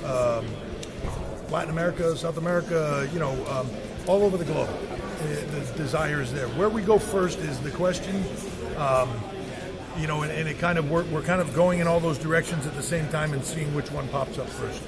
um, 0.05 0.45
Latin 1.49 1.71
America, 1.71 2.15
South 2.15 2.37
America, 2.37 3.09
you 3.11 3.19
know, 3.19 3.31
um, 3.47 3.67
all 4.07 4.23
over 4.23 4.37
the 4.37 4.45
globe. 4.45 4.69
Uh, 4.69 5.25
The 5.51 5.73
desire 5.77 6.21
is 6.21 6.31
there. 6.31 6.47
Where 6.49 6.69
we 6.69 6.81
go 6.81 6.99
first 6.99 7.39
is 7.39 7.59
the 7.59 7.71
question. 7.71 8.23
Um, 8.77 9.09
you 9.97 10.07
know, 10.07 10.23
and, 10.23 10.31
and 10.31 10.49
it 10.49 10.57
kind 10.59 10.77
of 10.77 10.89
we're, 10.89 11.03
we're 11.05 11.21
kind 11.21 11.41
of 11.41 11.53
going 11.53 11.79
in 11.79 11.87
all 11.87 11.99
those 11.99 12.17
directions 12.17 12.65
at 12.65 12.75
the 12.75 12.81
same 12.83 13.07
time 13.09 13.33
and 13.33 13.43
seeing 13.43 13.73
which 13.75 13.91
one 13.91 14.07
pops 14.09 14.37
up 14.37 14.49
first. 14.49 14.81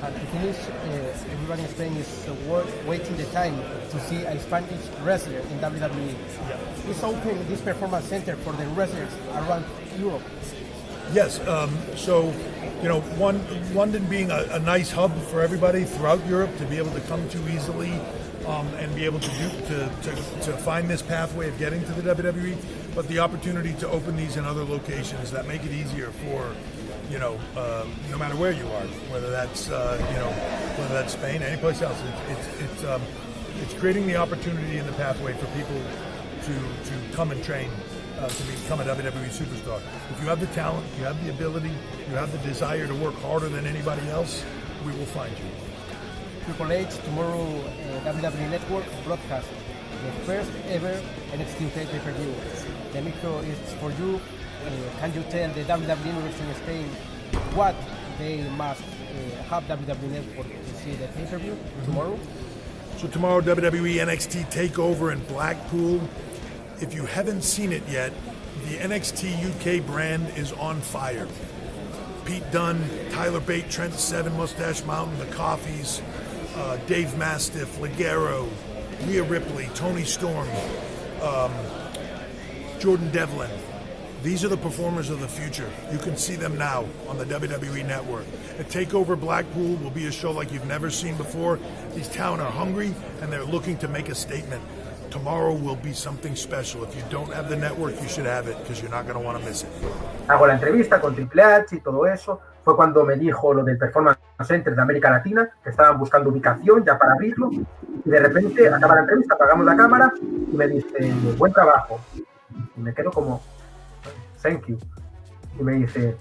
And 0.00 0.14
to 0.14 0.26
finish, 0.26 0.56
uh, 0.68 1.32
everybody 1.32 1.62
in 1.62 1.68
Spain 1.68 1.96
is 1.96 2.28
uh, 2.28 2.66
waiting 2.86 3.16
the 3.16 3.24
time 3.26 3.56
to 3.90 4.00
see 4.00 4.22
a 4.22 4.38
Spanish 4.40 4.86
wrestler 5.02 5.38
in 5.38 5.58
WWE. 5.58 6.14
It's 6.88 7.02
open 7.02 7.48
this 7.48 7.60
performance 7.60 8.06
center 8.06 8.36
for 8.36 8.52
the 8.52 8.66
wrestlers 8.68 9.12
around 9.34 9.64
Europe. 9.98 10.22
Yes. 11.12 11.40
Um, 11.48 11.76
so, 11.96 12.32
you 12.82 12.88
know, 12.88 13.00
one 13.18 13.42
London 13.74 14.04
being 14.06 14.30
a, 14.30 14.46
a 14.52 14.60
nice 14.60 14.90
hub 14.90 15.16
for 15.22 15.40
everybody 15.40 15.84
throughout 15.84 16.24
Europe 16.26 16.56
to 16.58 16.64
be 16.66 16.76
able 16.76 16.92
to 16.92 17.00
come 17.02 17.28
to 17.30 17.38
easily 17.52 17.92
um, 18.46 18.68
and 18.74 18.94
be 18.94 19.04
able 19.04 19.18
to 19.18 19.30
do 19.30 19.50
to, 19.66 19.90
to, 20.02 20.14
to 20.42 20.56
find 20.58 20.88
this 20.88 21.02
pathway 21.02 21.48
of 21.48 21.58
getting 21.58 21.84
to 21.84 21.92
the 21.92 22.14
WWE, 22.14 22.56
but 22.94 23.08
the 23.08 23.18
opportunity 23.18 23.72
to 23.74 23.88
open 23.88 24.16
these 24.16 24.36
in 24.36 24.44
other 24.44 24.64
locations 24.64 25.30
that 25.32 25.46
make 25.46 25.64
it 25.64 25.72
easier 25.72 26.10
for 26.10 26.54
you 27.10 27.18
know, 27.18 27.38
uh, 27.56 27.86
no 28.10 28.18
matter 28.18 28.36
where 28.36 28.52
you 28.52 28.66
are, 28.66 28.86
whether 29.10 29.30
that's 29.30 29.70
uh, 29.70 29.96
you 30.10 30.16
know, 30.16 30.30
whether 30.78 30.94
that's 30.94 31.14
Spain, 31.14 31.42
any 31.42 31.56
place 31.56 31.82
else. 31.82 31.98
It's 32.28 32.48
it's 32.48 32.60
it's, 32.62 32.84
um, 32.84 33.02
it's 33.62 33.74
creating 33.74 34.06
the 34.06 34.16
opportunity 34.16 34.78
and 34.78 34.88
the 34.88 34.92
pathway 34.92 35.32
for 35.34 35.46
people 35.56 35.80
to 36.44 36.54
to 36.90 37.16
come 37.16 37.30
and 37.30 37.42
train 37.42 37.70
uh, 38.18 38.28
to 38.28 38.42
become 38.44 38.80
a 38.80 38.84
WWE 38.84 39.30
superstar. 39.30 39.80
If 40.10 40.20
you 40.20 40.28
have 40.28 40.40
the 40.40 40.46
talent, 40.48 40.86
you 40.98 41.04
have 41.04 41.22
the 41.24 41.30
ability, 41.30 41.72
you 42.08 42.14
have 42.16 42.30
the 42.32 42.38
desire 42.38 42.86
to 42.86 42.94
work 42.94 43.14
harder 43.16 43.48
than 43.48 43.66
anybody 43.66 44.06
else, 44.10 44.44
we 44.84 44.92
will 44.92 45.06
find 45.06 45.32
you. 45.38 45.50
Triple 46.44 46.72
H 46.72 46.96
tomorrow 47.04 47.44
uh, 47.44 48.12
WWE 48.12 48.50
Network 48.50 48.84
broadcast 49.04 49.48
the 50.04 50.12
first 50.24 50.50
ever 50.68 51.00
NXT 51.32 51.72
pay-per-view. 51.74 52.34
The 52.92 53.02
micro 53.02 53.38
is 53.38 53.58
for 53.74 53.90
you. 53.92 54.20
Uh, 54.68 54.98
can 55.00 55.14
you 55.14 55.22
tell 55.30 55.52
the 55.54 55.62
WWE 55.64 56.06
Universe 56.06 56.40
in 56.40 56.54
Spain 56.56 56.86
what 57.54 57.74
they 58.18 58.42
must 58.50 58.82
uh, 58.82 59.42
have 59.44 59.64
WWE 59.64 60.10
Network 60.10 60.46
to 60.46 60.74
see 60.76 60.92
the 60.92 61.06
pay-per-view 61.08 61.56
tomorrow? 61.84 62.18
So 62.98 63.08
tomorrow, 63.08 63.40
WWE 63.40 63.94
NXT 63.96 64.52
Takeover 64.52 65.12
in 65.12 65.20
Blackpool. 65.20 66.00
If 66.80 66.92
you 66.92 67.06
haven't 67.06 67.42
seen 67.42 67.72
it 67.72 67.82
yet, 67.88 68.12
the 68.66 68.76
NXT 68.76 69.80
UK 69.80 69.86
brand 69.86 70.28
is 70.36 70.52
on 70.52 70.80
fire. 70.80 71.26
Pete 72.24 72.50
Dunne, 72.50 72.84
Tyler 73.10 73.40
Bate, 73.40 73.70
Trent 73.70 73.94
Seven, 73.94 74.36
Mustache 74.36 74.84
Mountain, 74.84 75.18
the 75.18 75.26
Coffees, 75.34 76.02
uh, 76.56 76.76
Dave 76.86 77.16
Mastiff, 77.16 77.78
Ligero, 77.78 78.48
Rhea 79.06 79.22
Ripley, 79.22 79.70
Tony 79.74 80.04
Storm, 80.04 80.48
um, 81.22 81.52
Jordan 82.78 83.10
Devlin. 83.12 83.50
These 84.22 84.44
are 84.44 84.48
the 84.48 84.56
performers 84.56 85.10
of 85.10 85.20
the 85.20 85.28
future. 85.28 85.70
You 85.92 85.98
can 85.98 86.16
see 86.16 86.34
them 86.34 86.58
now 86.58 86.84
on 87.08 87.18
the 87.18 87.24
WWE 87.24 87.86
Network. 87.86 88.26
A 88.58 88.64
Takeover 88.64 89.18
Blackpool 89.18 89.76
will 89.76 89.90
be 89.90 90.06
a 90.06 90.12
show 90.12 90.32
like 90.32 90.52
you've 90.52 90.66
never 90.66 90.90
seen 90.90 91.16
before. 91.16 91.60
These 91.94 92.08
town 92.08 92.40
are 92.40 92.50
hungry 92.50 92.92
and 93.22 93.32
they're 93.32 93.44
looking 93.44 93.78
to 93.78 93.86
make 93.86 94.08
a 94.08 94.16
statement. 94.16 94.60
Tomorrow 95.10 95.54
will 95.54 95.76
be 95.76 95.92
something 95.92 96.34
special. 96.34 96.82
If 96.82 96.96
you 96.96 97.04
don't 97.10 97.32
have 97.32 97.48
the 97.48 97.56
network, 97.56 97.94
you 98.02 98.08
should 98.08 98.26
have 98.26 98.48
it 98.48 98.58
because 98.58 98.82
you're 98.82 98.90
not 98.90 99.06
going 99.06 99.14
to 99.14 99.24
want 99.24 99.38
to 99.38 99.44
miss 99.48 99.62
it. 99.62 99.70
Hago 100.26 100.48
la 100.48 100.54
entrevista 100.54 101.00
con 101.00 101.14
Triple 101.14 101.42
H 101.42 101.76
y 101.76 101.80
todo 101.80 102.04
eso. 102.04 102.40
Fue 102.64 102.74
cuando 102.74 103.04
me 103.04 103.16
dijo 103.16 103.54
lo 103.54 103.62
del 103.62 103.78
Performance 103.78 104.18
Center 104.46 104.74
de 104.74 104.82
América 104.82 105.10
Latina, 105.10 105.48
que 105.62 105.70
estaban 105.70 105.96
buscando 105.96 106.30
ubicación 106.30 106.84
ya 106.84 106.98
para 106.98 107.12
abrirlo. 107.12 107.50
Y 107.52 107.64
de 108.10 108.18
repente 108.18 108.68
acaba 108.68 108.96
la 108.96 109.00
entrevista, 109.02 109.36
apagamos 109.36 109.64
la 109.64 109.76
cámara 109.76 110.12
y 110.20 110.56
me 110.56 110.66
dice, 110.66 111.14
buen 111.38 111.52
trabajo. 111.52 112.00
Y 112.76 112.80
me 112.80 112.92
quedo 112.92 113.12
como, 113.12 113.40
thank 114.42 114.66
you. 114.66 114.78
Y 115.58 115.62
me 115.62 115.72
dice, 115.74 116.16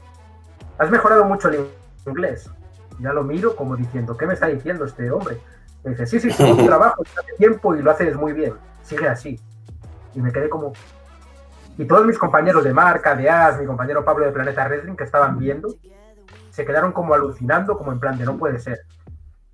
has 0.77 0.89
mejorado 0.89 1.25
mucho 1.25 1.49
el 1.49 1.67
inglés. 2.05 2.49
Ya 2.99 3.13
lo 3.13 3.23
miro 3.23 3.55
como 3.55 3.75
diciendo, 3.75 4.17
¿qué 4.17 4.25
me 4.25 4.33
está 4.33 4.47
diciendo 4.47 4.85
este 4.85 5.11
hombre? 5.11 5.37
Me 5.83 5.91
dice, 5.91 6.05
sí, 6.07 6.19
sí, 6.19 6.31
sí, 6.31 6.43
tu 6.43 6.65
trabajo 6.65 7.03
hace 7.03 7.33
tiempo 7.37 7.75
y 7.75 7.81
lo 7.81 7.91
haces 7.91 8.15
muy 8.15 8.33
bien. 8.33 8.53
Sigue 8.81 9.07
así. 9.07 9.39
Y 10.15 10.21
me 10.21 10.31
quedé 10.31 10.49
como... 10.49 10.73
Y 11.77 11.85
todos 11.85 12.07
mis 12.07 12.17
compañeros 12.17 12.63
de 12.63 12.73
marca, 12.73 13.15
de 13.15 13.29
AS, 13.29 13.59
mi 13.59 13.67
compañero 13.67 14.03
Pablo 14.03 14.25
de 14.25 14.31
Planeta 14.31 14.67
Wrestling, 14.67 14.95
que 14.95 15.03
estaban 15.03 15.37
viendo, 15.37 15.69
se 16.49 16.65
quedaron 16.65 16.91
como 16.91 17.13
alucinando, 17.13 17.77
como 17.77 17.91
en 17.91 17.99
plan 17.99 18.17
de 18.17 18.25
no 18.25 18.35
puede 18.35 18.59
ser. 18.59 18.79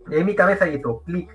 Y 0.10 0.16
en 0.16 0.26
mi 0.26 0.34
cabeza 0.34 0.70
hizo 0.70 1.02
clic. 1.02 1.30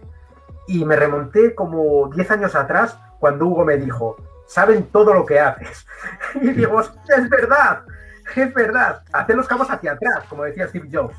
Y 0.66 0.86
me 0.86 0.96
remonté 0.96 1.54
como 1.54 2.08
10 2.08 2.30
años 2.30 2.54
atrás, 2.54 2.98
cuando 3.18 3.46
Hugo 3.46 3.66
me 3.66 3.76
dijo, 3.76 4.16
saben 4.48 4.84
todo 4.86 5.14
lo 5.14 5.24
que 5.24 5.38
haces. 5.38 5.86
Y 6.40 6.48
digo, 6.50 6.80
es 6.80 7.28
verdad, 7.28 7.82
es 8.34 8.54
verdad. 8.54 9.02
Hacer 9.12 9.36
los 9.36 9.46
cabos 9.46 9.70
hacia 9.70 9.92
atrás, 9.92 10.24
como 10.28 10.44
decía 10.44 10.68
Steve 10.68 10.88
Jobs. 10.92 11.14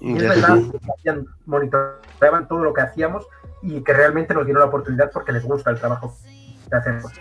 Y 0.00 0.16
es 0.16 0.22
verdad, 0.28 0.58
hacían, 0.98 1.26
monitoreaban 1.46 2.46
todo 2.48 2.62
lo 2.62 2.74
que 2.74 2.82
hacíamos 2.82 3.26
y 3.62 3.82
que 3.82 3.92
realmente 3.92 4.34
nos 4.34 4.44
dieron 4.44 4.60
la 4.60 4.66
oportunidad 4.66 5.10
porque 5.10 5.32
les 5.32 5.44
gusta 5.44 5.70
el 5.70 5.78
trabajo 5.78 6.16
que 6.68 6.76
hacemos. 6.76 7.12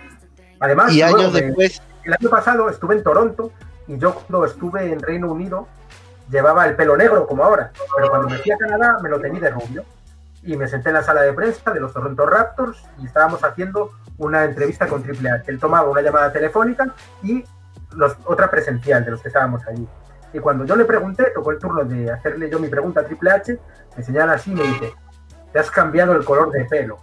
Además, 0.60 0.94
y 0.94 1.02
años 1.02 1.34
después. 1.34 1.82
El 2.04 2.14
año 2.14 2.30
pasado 2.30 2.70
estuve 2.70 2.96
en 2.96 3.04
Toronto 3.04 3.52
y 3.88 3.98
yo 3.98 4.14
cuando 4.14 4.46
estuve 4.46 4.92
en 4.92 5.00
Reino 5.02 5.32
Unido 5.32 5.68
llevaba 6.30 6.68
el 6.68 6.76
pelo 6.76 6.98
negro 6.98 7.26
como 7.28 7.44
ahora, 7.44 7.72
pero 7.96 8.10
cuando 8.10 8.30
me 8.30 8.38
fui 8.38 8.52
a 8.52 8.58
Canadá 8.58 9.00
me 9.02 9.10
lo 9.10 9.20
tení 9.20 9.40
de 9.40 9.50
rubio 9.50 9.86
y 10.46 10.56
me 10.56 10.68
senté 10.68 10.90
en 10.90 10.96
la 10.96 11.04
sala 11.04 11.24
de 11.24 11.34
prensa 11.34 11.72
de 11.72 11.80
los 11.80 11.92
Toronto 11.92 12.26
Raptors 12.26 12.84
y 13.02 13.06
estábamos 13.08 13.44
haciendo 13.44 13.92
una 14.18 14.44
entrevista 14.46 14.88
con 14.88 15.02
Triple 15.02 15.32
H. 15.32 15.52
Él 15.52 15.60
tomaba 15.60 15.90
una 15.90 16.02
llamada 16.02 16.32
telefónica 16.32 16.94
y 17.24 17.44
los, 17.96 18.16
otra 18.26 18.50
presencial 18.50 19.04
de 19.04 19.12
los 19.12 19.22
que 19.22 19.30
estábamos 19.30 19.66
allí. 19.68 19.88
Y 20.34 20.40
cuando 20.40 20.64
yo 20.66 20.76
le 20.76 20.86
pregunté, 20.86 21.32
tocó 21.34 21.52
el 21.52 21.58
turno 21.58 21.84
de 21.84 22.12
hacerle 22.12 22.50
yo 22.50 22.60
mi 22.60 22.68
pregunta 22.68 23.02
a 23.02 23.06
Triple 23.06 23.32
H, 23.32 23.60
me 23.98 24.04
señala 24.04 24.34
así 24.34 24.52
y 24.52 24.56
me 24.56 24.64
dice, 24.64 24.94
te 25.52 25.60
has 25.60 25.72
cambiado 25.72 26.14
el 26.14 26.24
color 26.24 26.52
de 26.52 26.66
pelo. 26.66 27.00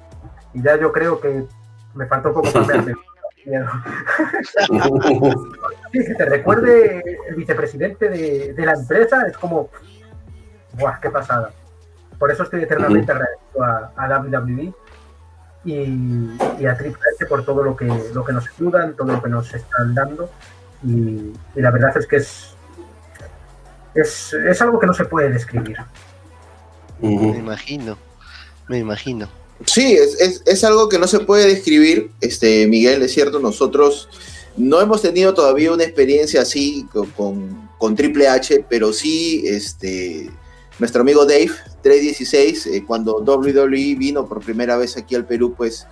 Y 0.54 0.62
ya 0.62 0.76
yo 0.76 0.92
creo 0.92 1.20
que 1.20 1.44
me 1.94 2.06
faltó 2.06 2.32
poco 2.32 2.48
sí, 5.92 6.04
que 6.04 6.14
te 6.14 6.24
recuerde 6.26 7.02
el 7.28 7.34
vicepresidente 7.34 8.08
de, 8.08 8.52
de, 8.52 8.64
la 8.66 8.74
empresa, 8.74 9.26
es 9.26 9.36
como, 9.36 9.68
¡buah, 10.74 11.00
qué 11.00 11.10
pasada! 11.10 11.50
Por 12.22 12.30
eso 12.30 12.44
estoy 12.44 12.62
eternamente 12.62 13.10
agradecido 13.10 13.64
a, 13.64 13.92
a 13.96 14.20
WWE 14.20 14.72
y, 15.64 15.72
y, 15.72 16.66
a 16.66 16.78
Triple 16.78 17.02
H 17.16 17.26
por 17.26 17.44
todo 17.44 17.64
lo 17.64 17.74
que, 17.74 17.84
lo 18.14 18.24
que 18.24 18.32
nos 18.32 18.48
ayudan, 18.48 18.94
todo 18.94 19.08
lo 19.08 19.20
que 19.20 19.28
nos 19.28 19.52
están 19.52 19.92
dando. 19.92 20.30
Y, 20.84 21.32
y 21.56 21.60
la 21.60 21.72
verdad 21.72 21.98
es 21.98 22.06
que 22.06 22.18
es, 22.18 22.54
es, 23.96 24.34
es, 24.34 24.62
algo 24.62 24.78
que 24.78 24.86
no 24.86 24.94
se 24.94 25.04
puede 25.04 25.30
describir. 25.30 25.78
Me 27.00 27.38
imagino, 27.38 27.98
me 28.68 28.78
imagino. 28.78 29.28
Sí, 29.66 29.94
es, 29.94 30.20
es, 30.20 30.42
es, 30.46 30.62
algo 30.62 30.88
que 30.88 31.00
no 31.00 31.08
se 31.08 31.18
puede 31.18 31.48
describir, 31.48 32.12
este, 32.20 32.68
Miguel, 32.68 33.02
es 33.02 33.14
cierto, 33.14 33.40
nosotros 33.40 34.08
no 34.56 34.80
hemos 34.80 35.02
tenido 35.02 35.34
todavía 35.34 35.72
una 35.72 35.82
experiencia 35.82 36.42
así 36.42 36.86
con, 36.92 37.10
con, 37.10 37.68
con 37.78 37.96
Triple 37.96 38.28
H, 38.28 38.64
pero 38.68 38.92
sí, 38.92 39.42
este, 39.44 40.30
nuestro 40.78 41.02
amigo 41.02 41.24
Dave, 41.24 41.50
316, 41.82 42.66
eh, 42.66 42.84
cuando 42.86 43.16
WWE 43.18 43.94
vino 43.96 44.26
por 44.26 44.40
primera 44.40 44.76
vez 44.76 44.96
aquí 44.96 45.14
al 45.14 45.26
Perú, 45.26 45.54
pues 45.56 45.86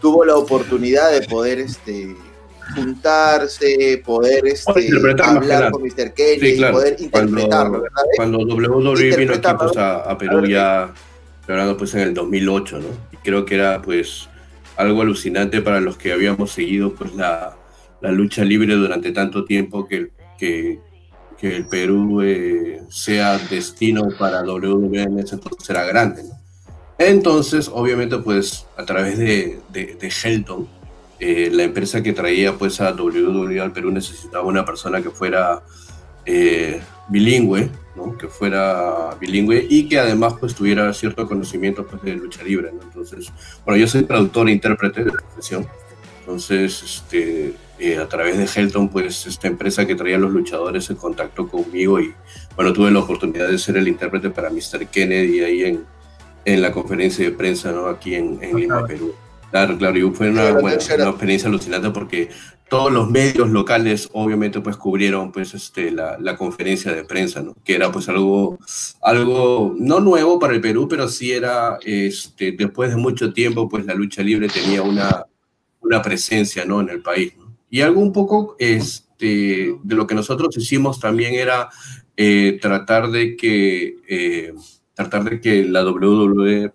tuvo 0.00 0.24
la 0.24 0.36
oportunidad 0.36 1.12
de 1.12 1.26
poder 1.26 1.60
este, 1.60 2.14
juntarse, 2.74 4.02
poder 4.04 4.46
este, 4.46 4.88
hablar 5.22 5.70
con 5.70 5.82
Mr. 5.82 6.12
Kelly, 6.14 6.50
sí, 6.52 6.56
claro. 6.56 6.74
poder 6.74 6.96
interpretarlo, 6.98 7.48
cuando, 7.48 7.80
¿verdad? 7.80 8.02
Cuando 8.16 8.38
WWE 8.38 9.16
vino 9.16 9.34
aquí 9.34 9.48
pues, 9.58 9.76
a, 9.76 9.96
a, 9.96 10.18
Perú 10.18 10.46
ya, 10.46 10.92
hablando 11.48 11.76
pues 11.76 11.94
en 11.94 12.00
el 12.00 12.14
2008, 12.14 12.78
¿no? 12.78 12.86
Y 13.12 13.16
creo 13.18 13.44
que 13.44 13.54
era 13.54 13.80
pues 13.82 14.28
algo 14.76 15.02
alucinante 15.02 15.62
para 15.62 15.80
los 15.80 15.96
que 15.96 16.12
habíamos 16.12 16.52
seguido 16.52 16.94
pues 16.94 17.14
la, 17.14 17.56
la 18.00 18.12
lucha 18.12 18.44
libre 18.44 18.74
durante 18.74 19.12
tanto 19.12 19.44
tiempo 19.44 19.86
que, 19.86 20.10
que, 20.38 20.80
que 21.44 21.54
el 21.54 21.66
Perú 21.66 22.22
eh, 22.22 22.80
sea 22.88 23.36
destino 23.36 24.08
para 24.18 24.42
WWE 24.42 25.02
en 25.02 25.18
ese 25.18 25.34
entonces 25.34 25.68
era 25.68 25.84
grande. 25.84 26.22
Entonces, 26.96 27.70
obviamente, 27.70 28.16
pues 28.16 28.64
a 28.78 28.86
través 28.86 29.18
de, 29.18 29.60
de, 29.70 29.94
de 29.96 30.08
Helton, 30.08 30.66
eh, 31.20 31.50
la 31.52 31.64
empresa 31.64 32.02
que 32.02 32.14
traía 32.14 32.54
pues 32.54 32.80
a 32.80 32.92
WWE 32.94 33.60
al 33.60 33.72
Perú 33.72 33.90
necesitaba 33.90 34.42
una 34.46 34.64
persona 34.64 35.02
que 35.02 35.10
fuera 35.10 35.62
eh, 36.24 36.80
bilingüe, 37.08 37.68
¿no? 37.94 38.16
que 38.16 38.28
fuera 38.28 39.14
bilingüe 39.20 39.66
y 39.68 39.86
que 39.86 39.98
además 39.98 40.36
pues 40.40 40.54
tuviera 40.54 40.90
cierto 40.94 41.28
conocimiento 41.28 41.86
pues, 41.86 42.00
de 42.04 42.14
lucha 42.14 42.42
libre. 42.42 42.70
Entonces, 42.70 43.30
bueno, 43.66 43.78
yo 43.78 43.86
soy 43.86 44.04
traductor 44.04 44.48
e 44.48 44.52
intérprete 44.52 45.04
de 45.04 45.12
profesión, 45.12 45.66
entonces 46.20 46.82
este, 46.82 47.54
eh, 47.84 47.98
a 47.98 48.08
través 48.08 48.38
de 48.38 48.46
Helton 48.46 48.88
pues 48.88 49.26
esta 49.26 49.48
empresa 49.48 49.86
que 49.86 49.94
traía 49.94 50.16
a 50.16 50.18
los 50.18 50.32
luchadores 50.32 50.84
se 50.84 50.96
contactó 50.96 51.48
conmigo 51.48 52.00
y 52.00 52.14
bueno, 52.56 52.72
tuve 52.72 52.90
la 52.90 53.00
oportunidad 53.00 53.48
de 53.48 53.58
ser 53.58 53.76
el 53.76 53.88
intérprete 53.88 54.30
para 54.30 54.50
Mr. 54.50 54.86
Kennedy 54.86 55.40
ahí 55.40 55.64
en, 55.64 55.84
en 56.44 56.62
la 56.62 56.72
conferencia 56.72 57.24
de 57.24 57.32
prensa 57.32 57.72
¿no? 57.72 57.86
aquí 57.86 58.14
en, 58.14 58.38
en 58.42 58.56
Lima, 58.56 58.86
Perú. 58.86 59.14
Claro, 59.50 59.78
claro, 59.78 59.96
y 59.96 60.10
fue 60.12 60.30
una, 60.30 60.50
bueno, 60.52 60.78
una, 60.96 61.08
experiencia 61.10 61.48
alucinante 61.48 61.90
porque 61.90 62.28
todos 62.68 62.90
los 62.90 63.08
medios 63.08 63.50
locales 63.50 64.08
obviamente 64.12 64.60
pues 64.60 64.76
cubrieron 64.76 65.30
pues 65.30 65.54
este, 65.54 65.92
la, 65.92 66.18
la, 66.18 66.36
conferencia 66.36 66.92
de 66.92 67.04
prensa, 67.04 67.40
¿no? 67.40 67.54
Que 67.64 67.76
era 67.76 67.92
pues 67.92 68.08
algo, 68.08 68.58
algo 69.00 69.74
no 69.78 70.00
nuevo 70.00 70.40
para 70.40 70.54
el 70.54 70.60
Perú, 70.60 70.88
pero 70.88 71.06
sí 71.08 71.30
era, 71.30 71.78
este, 71.84 72.50
después 72.52 72.90
de 72.90 72.96
mucho 72.96 73.32
tiempo 73.32 73.68
pues 73.68 73.86
la 73.86 73.94
lucha 73.94 74.22
libre 74.22 74.48
tenía 74.48 74.82
una, 74.82 75.24
una 75.80 76.02
presencia, 76.02 76.64
¿no? 76.64 76.80
En 76.80 76.88
el 76.88 77.00
país, 77.00 77.34
¿no? 77.36 77.43
Y 77.74 77.80
algo 77.80 78.00
un 78.00 78.12
poco 78.12 78.54
este, 78.60 79.74
de 79.82 79.94
lo 79.96 80.06
que 80.06 80.14
nosotros 80.14 80.56
hicimos 80.56 81.00
también 81.00 81.34
era 81.34 81.70
eh, 82.16 82.56
tratar 82.62 83.10
de 83.10 83.34
que, 83.34 83.96
eh, 84.08 84.54
tratar 84.94 85.24
de 85.24 85.40
que 85.40 85.64
la 85.64 85.84
WWE 85.84 86.72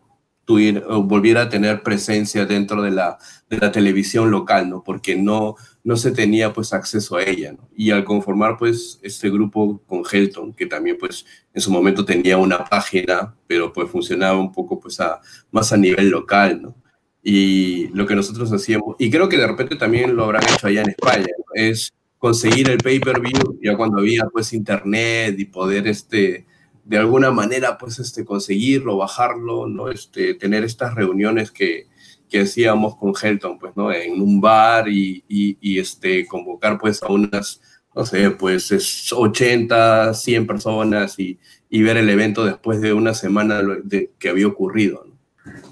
volviera 1.04 1.44
a 1.44 1.50
tener 1.50 1.84
presencia 1.84 2.46
dentro 2.46 2.82
de 2.82 2.92
la, 2.92 3.18
de 3.50 3.60
la 3.60 3.72
televisión 3.72 4.30
local, 4.30 4.70
¿no? 4.70 4.84
Porque 4.84 5.16
no, 5.16 5.56
no 5.86 5.96
se 5.96 6.12
tenía 6.12 6.52
pues 6.52 6.74
acceso 6.74 7.16
a 7.16 7.24
ella. 7.24 7.56
Y 7.74 7.92
al 7.92 8.04
conformar 8.04 8.58
pues 8.60 9.00
este 9.02 9.30
grupo 9.30 9.82
con 9.88 10.04
Helton, 10.04 10.52
que 10.54 10.66
también 10.66 10.98
pues 11.00 11.26
en 11.54 11.62
su 11.62 11.72
momento 11.72 12.04
tenía 12.04 12.38
una 12.38 12.66
página, 12.66 13.34
pero 13.48 13.72
pues 13.72 13.90
funcionaba 13.90 14.38
un 14.38 14.52
poco 14.52 14.78
pues 14.82 15.00
a, 15.00 15.22
más 15.50 15.72
a 15.72 15.78
nivel 15.78 16.10
local, 16.10 16.62
¿no? 16.62 16.76
Y 17.22 17.90
lo 17.90 18.06
que 18.08 18.16
nosotros 18.16 18.52
hacíamos, 18.54 18.96
y 18.98 19.10
creo 19.10 19.28
que 19.28 19.38
de 19.38 19.48
repente 19.48 19.76
también 19.76 20.16
lo 20.16 20.24
habrán 20.24 20.44
hecho 20.44 20.68
allá 20.68 20.82
en 20.82 20.90
España, 20.90 21.28
¿no? 21.38 21.44
es 21.54 21.94
conseguir 22.18 22.70
el 22.70 22.78
pay-per-view 22.78 23.60
ya 23.62 23.76
cuando 23.76 24.00
había 24.00 24.26
pues 24.32 24.54
internet 24.54 25.36
y 25.38 25.46
poder 25.46 25.88
este 25.88 26.46
de 26.86 26.98
alguna 26.98 27.32
manera 27.32 27.78
pues 27.78 28.00
este 28.00 28.26
conseguirlo, 28.26 28.98
bajarlo, 28.98 29.68
¿no? 29.68 29.90
Este 29.92 30.34
tener 30.34 30.64
estas 30.64 30.96
reuniones 30.96 31.52
que, 31.52 31.88
que 32.30 32.42
hacíamos 32.42 32.96
con 32.96 33.14
Helton, 33.20 33.60
pues, 33.60 33.76
¿no? 33.76 33.92
En 33.92 34.22
un 34.22 34.40
bar 34.40 34.88
y, 34.88 35.24
y, 35.28 35.80
este, 35.80 36.26
convocar, 36.28 36.78
pues, 36.78 37.02
a 37.02 37.08
unas, 37.08 37.62
no 37.96 38.06
sé, 38.06 38.30
pues, 38.32 38.72
es 38.72 39.12
80, 39.12 40.14
100 40.14 40.48
personas 40.48 41.20
y, 41.20 41.40
y 41.70 41.82
ver 41.82 41.98
el 41.98 42.10
evento 42.10 42.46
después 42.46 42.82
de 42.82 42.94
una 42.94 43.14
semana 43.14 43.62
de, 43.84 44.12
que 44.20 44.30
había 44.30 44.48
ocurrido. 44.48 45.06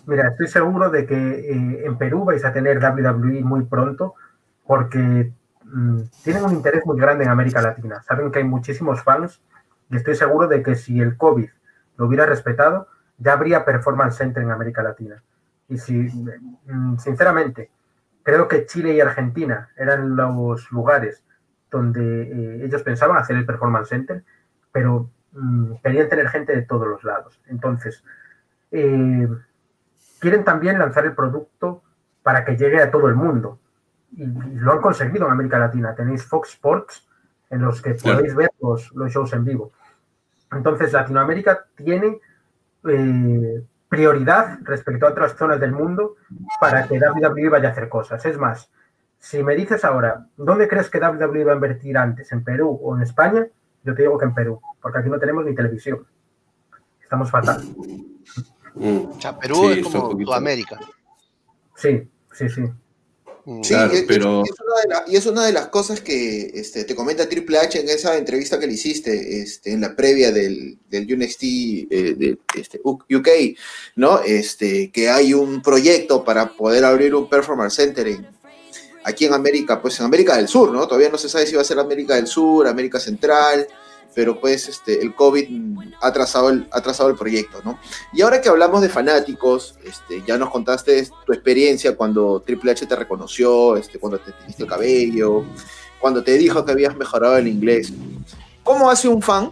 Mira, 0.07 0.29
estoy 0.29 0.47
seguro 0.47 0.89
de 0.89 1.05
que 1.05 1.15
eh, 1.15 1.85
en 1.85 1.97
Perú 1.97 2.23
vais 2.23 2.43
a 2.45 2.53
tener 2.53 2.79
WWE 2.79 3.43
muy 3.43 3.65
pronto 3.65 4.15
porque 4.65 5.33
mmm, 5.65 5.99
tienen 6.23 6.45
un 6.45 6.53
interés 6.53 6.85
muy 6.85 6.97
grande 6.97 7.25
en 7.25 7.29
América 7.29 7.61
Latina. 7.61 8.01
Saben 8.03 8.31
que 8.31 8.39
hay 8.39 8.45
muchísimos 8.45 9.03
fans 9.03 9.41
y 9.89 9.97
estoy 9.97 10.15
seguro 10.15 10.47
de 10.47 10.63
que 10.63 10.75
si 10.75 11.01
el 11.01 11.17
COVID 11.17 11.49
lo 11.97 12.05
hubiera 12.05 12.25
respetado, 12.25 12.87
ya 13.17 13.33
habría 13.33 13.65
Performance 13.65 14.15
Center 14.15 14.43
en 14.43 14.51
América 14.51 14.81
Latina. 14.81 15.21
Y 15.67 15.77
si, 15.77 16.09
sinceramente, 16.99 17.69
creo 18.23 18.47
que 18.47 18.65
Chile 18.65 18.93
y 18.93 19.01
Argentina 19.01 19.71
eran 19.75 20.15
los 20.15 20.71
lugares 20.71 21.25
donde 21.69 22.21
eh, 22.21 22.65
ellos 22.65 22.81
pensaban 22.81 23.17
hacer 23.17 23.35
el 23.35 23.45
Performance 23.45 23.89
Center, 23.89 24.23
pero 24.71 25.09
mmm, 25.33 25.73
querían 25.83 26.07
tener 26.07 26.29
gente 26.29 26.55
de 26.55 26.61
todos 26.61 26.87
los 26.87 27.03
lados. 27.03 27.41
Entonces, 27.47 28.05
eh, 28.71 29.27
quieren 30.19 30.43
también 30.43 30.79
lanzar 30.79 31.05
el 31.05 31.15
producto 31.15 31.83
para 32.23 32.43
que 32.43 32.57
llegue 32.57 32.81
a 32.81 32.91
todo 32.91 33.07
el 33.07 33.15
mundo. 33.15 33.59
Y, 34.11 34.23
y, 34.23 34.55
lo 34.55 34.73
han 34.73 34.81
conseguido 34.81 35.25
en 35.25 35.31
América 35.31 35.59
Latina. 35.59 35.95
Tenéis 35.95 36.25
Fox 36.25 36.49
Sports, 36.49 37.07
en 37.49 37.61
los 37.61 37.81
que 37.81 37.93
podéis 37.93 38.35
ver 38.35 38.51
los, 38.61 38.91
los 38.93 39.11
shows 39.11 39.33
en 39.33 39.45
vivo. 39.45 39.71
Entonces, 40.51 40.93
Latinoamérica 40.93 41.65
tiene 41.75 42.19
eh, 42.87 43.63
prioridad 43.89 44.59
respecto 44.63 45.07
a 45.07 45.11
otras 45.11 45.35
zonas 45.35 45.59
del 45.59 45.71
mundo 45.71 46.15
para 46.59 46.87
que 46.87 46.99
WWE 46.99 47.49
vaya 47.49 47.69
a 47.69 47.71
hacer 47.71 47.89
cosas. 47.89 48.25
Es 48.25 48.37
más, 48.37 48.69
si 49.19 49.43
me 49.43 49.55
dices 49.55 49.83
ahora, 49.85 50.25
¿dónde 50.37 50.67
crees 50.67 50.89
que 50.89 50.99
WWE 50.99 51.43
va 51.43 51.51
a 51.53 51.55
invertir 51.55 51.97
antes? 51.97 52.31
¿En 52.31 52.43
Perú 52.43 52.79
o 52.81 52.95
en 52.95 53.03
España? 53.03 53.47
Yo 53.83 53.95
te 53.95 54.03
digo 54.03 54.17
que 54.17 54.25
en 54.25 54.33
Perú, 54.33 54.61
porque 54.81 54.99
aquí 54.99 55.09
no 55.09 55.19
tenemos 55.19 55.45
ni 55.45 55.55
televisión. 55.55 56.05
Estamos 57.01 57.31
fatal. 57.31 57.61
O 58.79 59.21
sea, 59.21 59.37
Perú 59.37 59.69
sí, 59.73 59.79
es 59.79 59.83
como 59.85 60.11
Sudamérica. 60.11 60.79
Sí, 61.75 62.07
sí, 62.33 62.49
sí. 62.49 62.61
Sí, 63.61 63.69
claro, 63.69 63.93
es, 63.93 64.03
pero... 64.05 64.43
es, 64.43 64.51
la, 64.89 65.05
y 65.07 65.15
es 65.15 65.25
una 65.25 65.45
de 65.45 65.53
las 65.53 65.69
cosas 65.69 66.01
que 66.01 66.51
este, 66.53 66.83
te 66.83 66.93
comenta 66.93 67.29
Triple 67.29 67.57
H 67.57 67.79
en 67.79 67.87
esa 67.87 68.17
entrevista 68.17 68.59
que 68.59 68.67
le 68.67 68.73
hiciste 68.73 69.41
este, 69.41 69.71
en 69.71 69.79
la 69.79 69.95
previa 69.95 70.33
del, 70.33 70.77
del 70.89 71.13
UNXT 71.13 71.43
eh, 71.43 72.15
de 72.17 72.37
este, 72.57 72.81
UK, 72.83 73.29
¿no? 73.95 74.19
Este, 74.19 74.91
que 74.91 75.09
hay 75.09 75.33
un 75.33 75.61
proyecto 75.61 76.25
para 76.25 76.57
poder 76.57 76.83
abrir 76.83 77.15
un 77.15 77.29
Performance 77.29 77.75
Center 77.75 78.09
en, 78.09 78.27
aquí 79.05 79.23
en 79.23 79.33
América, 79.33 79.81
pues 79.81 79.97
en 80.01 80.07
América 80.07 80.35
del 80.35 80.49
Sur, 80.49 80.73
¿no? 80.73 80.85
Todavía 80.85 81.09
no 81.09 81.17
se 81.17 81.29
sabe 81.29 81.47
si 81.47 81.55
va 81.55 81.61
a 81.61 81.65
ser 81.65 81.79
América 81.79 82.15
del 82.15 82.27
Sur, 82.27 82.67
América 82.67 82.99
Central, 82.99 83.65
pero 84.17 84.39
pues 84.39 84.67
este, 84.67 84.99
el 85.03 85.13
COVID 85.13 85.47
ha 86.01 86.11
trazado 86.11 86.49
el, 86.49 86.67
ha 86.71 86.81
trazado 86.81 87.07
el 87.07 87.15
proyecto, 87.15 87.61
¿no? 87.63 87.77
Y 88.11 88.23
ahora 88.23 88.41
que 88.41 88.49
hablamos 88.49 88.81
de 88.81 88.89
fanáticos, 88.89 89.77
este, 89.83 90.23
ya 90.25 90.39
nos 90.39 90.49
contaste 90.49 91.07
tu 91.23 91.33
experiencia 91.33 91.95
cuando 91.95 92.41
Triple 92.41 92.71
H 92.71 92.87
te 92.87 92.95
reconoció, 92.95 93.77
este, 93.77 93.99
cuando 93.99 94.17
te 94.17 94.31
teñiste 94.31 94.63
el 94.63 94.69
cabello, 94.69 95.45
cuando 95.99 96.23
te 96.23 96.35
dijo 96.35 96.65
que 96.65 96.71
habías 96.71 96.97
mejorado 96.97 97.37
el 97.37 97.47
inglés. 97.47 97.93
¿Cómo 98.63 98.89
hace 98.89 99.07
un 99.07 99.21
fan, 99.21 99.51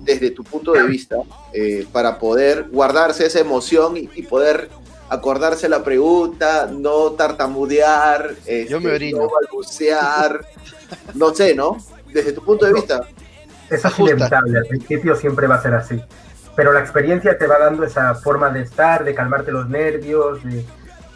desde 0.00 0.30
tu 0.30 0.42
punto 0.42 0.72
de 0.72 0.84
vista, 0.84 1.16
eh, 1.52 1.86
para 1.92 2.18
poder 2.18 2.70
guardarse 2.70 3.26
esa 3.26 3.40
emoción 3.40 3.98
y, 3.98 4.08
y, 4.14 4.22
poder 4.22 4.70
acordarse 5.10 5.68
la 5.68 5.84
pregunta, 5.84 6.70
no 6.72 7.10
tartamudear, 7.10 8.30
este, 8.46 8.66
Yo 8.66 8.80
me 8.80 8.92
orino. 8.92 9.18
no 9.18 9.28
balbucear, 9.28 10.40
no 11.12 11.34
sé, 11.34 11.54
¿no? 11.54 11.76
Desde 12.10 12.32
tu 12.32 12.42
punto 12.42 12.64
de 12.64 12.72
vista. 12.72 13.06
Eso 13.70 13.88
es 13.88 13.98
inevitable, 13.98 14.58
al 14.58 14.66
principio 14.66 15.16
siempre 15.16 15.46
va 15.46 15.56
a 15.56 15.62
ser 15.62 15.74
así. 15.74 16.02
Pero 16.54 16.72
la 16.72 16.80
experiencia 16.80 17.36
te 17.36 17.46
va 17.46 17.58
dando 17.58 17.84
esa 17.84 18.14
forma 18.14 18.48
de 18.50 18.62
estar, 18.62 19.04
de 19.04 19.14
calmarte 19.14 19.50
los 19.52 19.68
nervios, 19.68 20.42
de... 20.44 20.64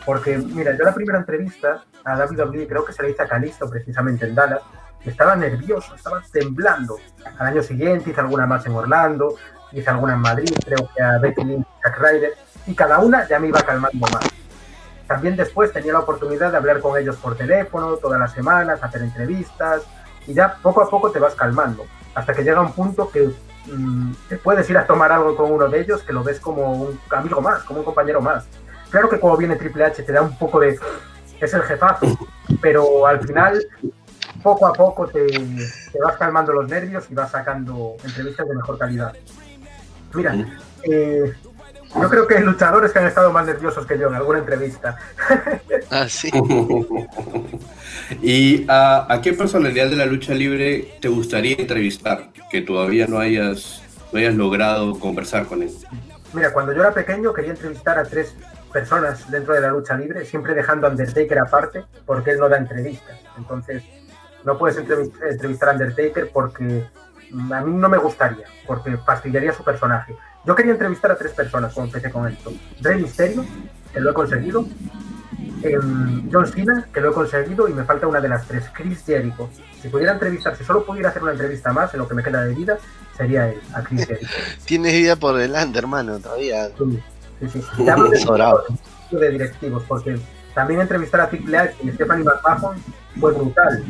porque 0.05 0.37
mira, 0.37 0.77
yo 0.77 0.85
la 0.85 0.95
primera 0.95 1.19
entrevista 1.19 1.85
a 2.05 2.17
WWE 2.17 2.67
creo 2.67 2.85
que 2.85 2.93
se 2.93 3.03
la 3.03 3.09
hice 3.09 3.23
a 3.23 3.29
Calisto 3.29 3.71
precisamente 3.71 4.27
en 4.27 4.35
Dallas, 4.35 4.61
estaba 5.05 5.37
nervioso, 5.37 5.95
estaba 5.95 6.23
temblando. 6.31 6.97
Al 7.39 7.47
año 7.47 7.63
siguiente 7.63 8.11
hice 8.11 8.21
alguna 8.21 8.47
más 8.47 8.67
en 8.67 8.73
Orlando, 8.73 9.37
hice 9.73 9.89
alguna 9.89 10.15
en 10.15 10.21
Madrid, 10.21 10.53
creo 10.65 10.91
que 10.95 11.03
a 11.03 11.19
Becky 11.19 11.45
Lynch, 11.45 11.67
Jack 11.85 11.99
Ryder, 11.99 12.33
y 12.67 12.75
cada 12.75 12.99
una 12.99 13.27
ya 13.29 13.39
me 13.39 13.49
iba 13.49 13.63
calmando 13.63 14.07
más. 14.09 14.27
También 15.07 15.37
después 15.37 15.73
tenía 15.73 15.93
la 15.93 16.01
oportunidad 16.01 16.51
de 16.51 16.57
hablar 16.57 16.81
con 16.81 16.99
ellos 16.99 17.17
por 17.17 17.37
teléfono 17.37 17.97
todas 17.97 18.21
las 18.21 18.33
semanas, 18.33 18.83
hacer 18.83 19.03
entrevistas, 19.03 19.83
y 20.27 20.35
ya 20.35 20.57
poco 20.57 20.83
a 20.83 20.91
poco 20.91 21.11
te 21.11 21.19
vas 21.19 21.35
calmando 21.35 21.87
hasta 22.21 22.35
que 22.35 22.45
llega 22.45 22.61
un 22.61 22.73
punto 22.73 23.11
que 23.11 23.31
mmm, 23.67 24.13
te 24.29 24.37
puedes 24.37 24.69
ir 24.71 24.79
a 24.79 24.87
tomar 24.87 25.11
algo 25.11 25.37
con 25.37 25.51
uno 25.51 25.69
de 25.69 25.81
ellos 25.81 26.03
que 26.03 26.13
lo 26.13 26.23
ves 26.23 26.39
como 26.39 26.73
un 26.73 27.01
amigo 27.11 27.41
más, 27.41 27.63
como 27.65 27.81
un 27.81 27.85
compañero 27.85 28.21
más. 28.21 28.47
Claro 28.91 29.09
que 29.09 29.19
cuando 29.19 29.39
viene 29.39 29.57
Triple 29.57 29.85
H 29.85 30.03
te 30.03 30.13
da 30.13 30.23
un 30.23 30.37
poco 30.37 30.61
de... 30.61 30.79
es 31.41 31.55
el 31.55 31.63
jefazo, 31.63 32.07
pero 32.61 33.07
al 33.07 33.21
final 33.27 33.67
poco 34.43 34.67
a 34.67 34.73
poco 34.73 35.07
te, 35.07 35.27
te 35.27 35.99
vas 36.03 36.17
calmando 36.19 36.53
los 36.53 36.69
nervios 36.69 37.11
y 37.11 37.15
vas 37.15 37.31
sacando 37.31 37.97
entrevistas 38.05 38.47
de 38.49 38.55
mejor 38.55 38.79
calidad. 38.79 39.15
Mira, 40.13 40.35
eh, 40.83 41.33
yo 41.95 42.09
creo 42.09 42.27
que 42.27 42.37
hay 42.37 42.45
luchadores 42.45 42.93
que 42.93 42.99
han 42.99 43.07
estado 43.07 43.33
más 43.33 43.47
nerviosos 43.47 43.87
que 43.87 43.99
yo 43.99 44.09
en 44.09 44.15
alguna 44.15 44.39
entrevista. 44.41 44.97
Ah, 45.93 46.07
sí. 46.09 46.31
¿Y 48.23 48.65
a, 48.69 49.13
a, 49.13 49.21
qué 49.21 49.33
personalidad 49.33 49.91
de 49.91 49.97
la 49.97 50.07
lucha 50.07 50.35
libre 50.35 50.99
te 51.01 51.09
gustaría 51.09 51.57
entrevistar 51.57 52.29
que 52.49 52.63
todavía 52.63 53.09
no 53.09 53.19
hayas, 53.19 53.83
no 54.13 54.21
hayas 54.21 54.37
logrado 54.37 55.01
conversar 55.01 55.47
con 55.47 55.63
él? 55.63 55.71
Mira, 56.33 56.53
cuando 56.53 56.73
yo 56.73 56.83
era 56.83 56.93
pequeño 56.93 57.33
quería 57.33 57.51
entrevistar 57.51 57.99
a 57.99 58.05
tres 58.05 58.37
personas 58.73 59.29
dentro 59.31 59.55
de 59.55 59.63
la 59.63 59.69
lucha 59.69 59.97
libre, 59.97 60.25
siempre 60.25 60.55
dejando 60.55 60.87
a 60.87 60.91
Undertaker 60.91 61.39
aparte, 61.41 61.85
porque 62.07 62.31
él 62.33 62.39
no 62.39 62.49
da 62.49 62.59
entrevistas. 62.59 63.19
Entonces, 63.37 63.83
no 64.45 64.57
puedes 64.57 64.79
entrevistar 64.79 65.71
a 65.71 65.73
Undertaker 65.73 66.31
porque 66.33 66.85
a 67.53 67.61
mí 67.61 67.73
no 67.73 67.89
me 67.89 67.99
gustaría, 67.99 68.47
porque 68.67 68.97
fastidiaría 68.99 69.53
su 69.53 69.65
personaje. 69.65 70.15
Yo 70.45 70.55
quería 70.55 70.73
entrevistar 70.73 71.11
a 71.11 71.17
tres 71.17 71.33
personas 71.33 71.73
cuando 71.73 71.95
empecé 71.95 72.13
con 72.13 72.27
esto. 72.27 72.53
Rey 72.81 73.03
Mysterio, 73.03 73.45
que 73.93 74.01
lo 74.01 74.11
he 74.11 74.15
conseguido. 74.15 74.67
Eh, 75.63 75.79
John 76.33 76.47
Cena, 76.47 76.89
que 76.93 77.01
lo 77.01 77.11
he 77.11 77.15
conseguido. 77.15 77.69
Y 77.69 77.75
me 77.75 77.85
falta 77.85 78.07
una 78.07 78.21
de 78.21 78.29
las 78.29 78.47
tres, 78.47 78.65
Chris 78.73 79.05
Jericho. 79.05 79.51
Si 79.83 79.89
pudiera 79.89 80.13
entrevistar, 80.13 80.57
si 80.57 80.65
solo 80.65 80.85
pudiera 80.85 81.11
hacer 81.11 81.23
una 81.23 81.33
entrevista 81.33 81.73
más 81.73 81.93
en 81.93 82.01
lo 82.01 82.09
que 82.09 82.15
me 82.15 82.23
queda 82.23 82.43
de 82.43 82.55
vida, 82.55 82.79
sería 83.17 83.49
él, 83.49 83.61
a 83.75 83.83
Chris 83.83 84.07
Jericho. 84.09 84.29
Tienes 84.65 84.93
vida 84.95 85.17
por 85.17 85.37
delante, 85.37 85.79
hermano, 85.79 86.19
todavía. 86.19 86.69
Sí, 86.69 87.03
sí, 87.41 87.49
sí. 87.49 87.63
Te 87.85 87.91
hablo 87.91 88.09
de, 88.09 89.19
de 89.19 89.31
directivos, 89.31 89.83
porque 89.87 90.19
también 90.55 90.81
entrevistar 90.81 91.21
a 91.21 91.29
Triple 91.29 91.59
H 91.59 91.77
y 91.83 91.91
Stephanie 91.91 92.25
McMahon 92.25 92.77
fue 93.21 93.33
brutal. 93.33 93.85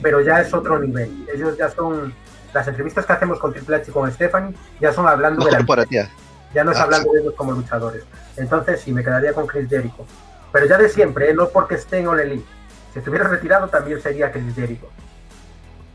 Pero 0.00 0.20
ya 0.20 0.40
es 0.40 0.54
otro 0.54 0.78
nivel. 0.78 1.26
Ellos 1.34 1.56
ya 1.58 1.70
son 1.70 2.14
las 2.52 2.66
entrevistas 2.66 3.04
que 3.06 3.12
hacemos 3.12 3.38
con 3.38 3.52
Triple 3.52 3.76
H 3.76 3.90
y 3.90 3.94
con 3.94 4.10
Stephanie 4.10 4.54
ya 4.80 4.92
son 4.92 5.06
hablando 5.06 5.40
no, 5.40 5.46
de 5.46 5.52
la 5.52 6.08
ya 6.54 6.64
no 6.64 6.72
es 6.72 6.78
ah, 6.78 6.84
hablando 6.84 7.10
sí. 7.10 7.16
de 7.16 7.22
ellos 7.22 7.34
como 7.34 7.52
luchadores. 7.52 8.04
Entonces 8.36 8.80
sí, 8.80 8.92
me 8.92 9.04
quedaría 9.04 9.32
con 9.32 9.46
Chris 9.46 9.68
Jericho. 9.68 10.06
Pero 10.50 10.66
ya 10.66 10.78
de 10.78 10.88
siempre, 10.88 11.30
¿eh? 11.30 11.34
no 11.34 11.48
porque 11.48 11.74
esté 11.74 11.98
en 11.98 12.08
All 12.08 12.20
Elite. 12.20 12.46
Si 12.92 13.00
estuviera 13.00 13.28
retirado 13.28 13.68
también 13.68 14.00
sería 14.00 14.32
Chris 14.32 14.54
Jericho. 14.54 14.88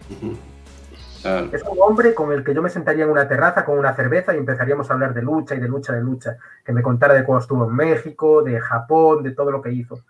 Uh 0.10 0.14
-huh. 0.14 0.38
ah. 1.26 1.48
Es 1.52 1.64
un 1.64 1.78
hombre 1.82 2.14
con 2.14 2.32
el 2.32 2.44
que 2.44 2.54
yo 2.54 2.62
me 2.62 2.70
sentaría 2.70 3.06
en 3.06 3.10
una 3.10 3.28
terraza 3.28 3.66
con 3.66 3.80
una 3.80 3.96
cerveza 3.96 4.34
y 4.34 4.38
empezaríamos 4.38 4.90
a 4.90 4.94
hablar 4.94 5.14
de 5.14 5.24
lucha 5.24 5.56
y 5.56 5.60
de 5.60 5.68
lucha, 5.68 5.94
de 5.94 6.02
lucha. 6.02 6.38
Que 6.64 6.72
me 6.72 6.84
contara 6.84 7.16
de 7.16 7.24
cuando 7.24 7.42
estuvo 7.42 7.68
en 7.68 7.76
México, 7.76 8.44
de 8.44 8.60
Japón, 8.60 9.24
de 9.24 9.32
todo 9.32 9.50
lo 9.50 9.62
que 9.62 9.72
hizo. 9.72 10.04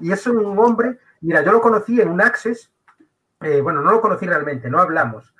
Y 0.00 0.12
es 0.12 0.26
un 0.26 0.58
hombre, 0.58 0.98
mira, 1.20 1.42
yo 1.42 1.52
lo 1.52 1.60
conocí 1.60 2.00
en 2.00 2.08
un 2.08 2.20
Access, 2.20 2.70
eh, 3.40 3.60
bueno, 3.60 3.82
no 3.82 3.92
lo 3.92 4.00
conocí 4.00 4.26
realmente, 4.26 4.68
no 4.68 4.80
hablamos, 4.80 5.32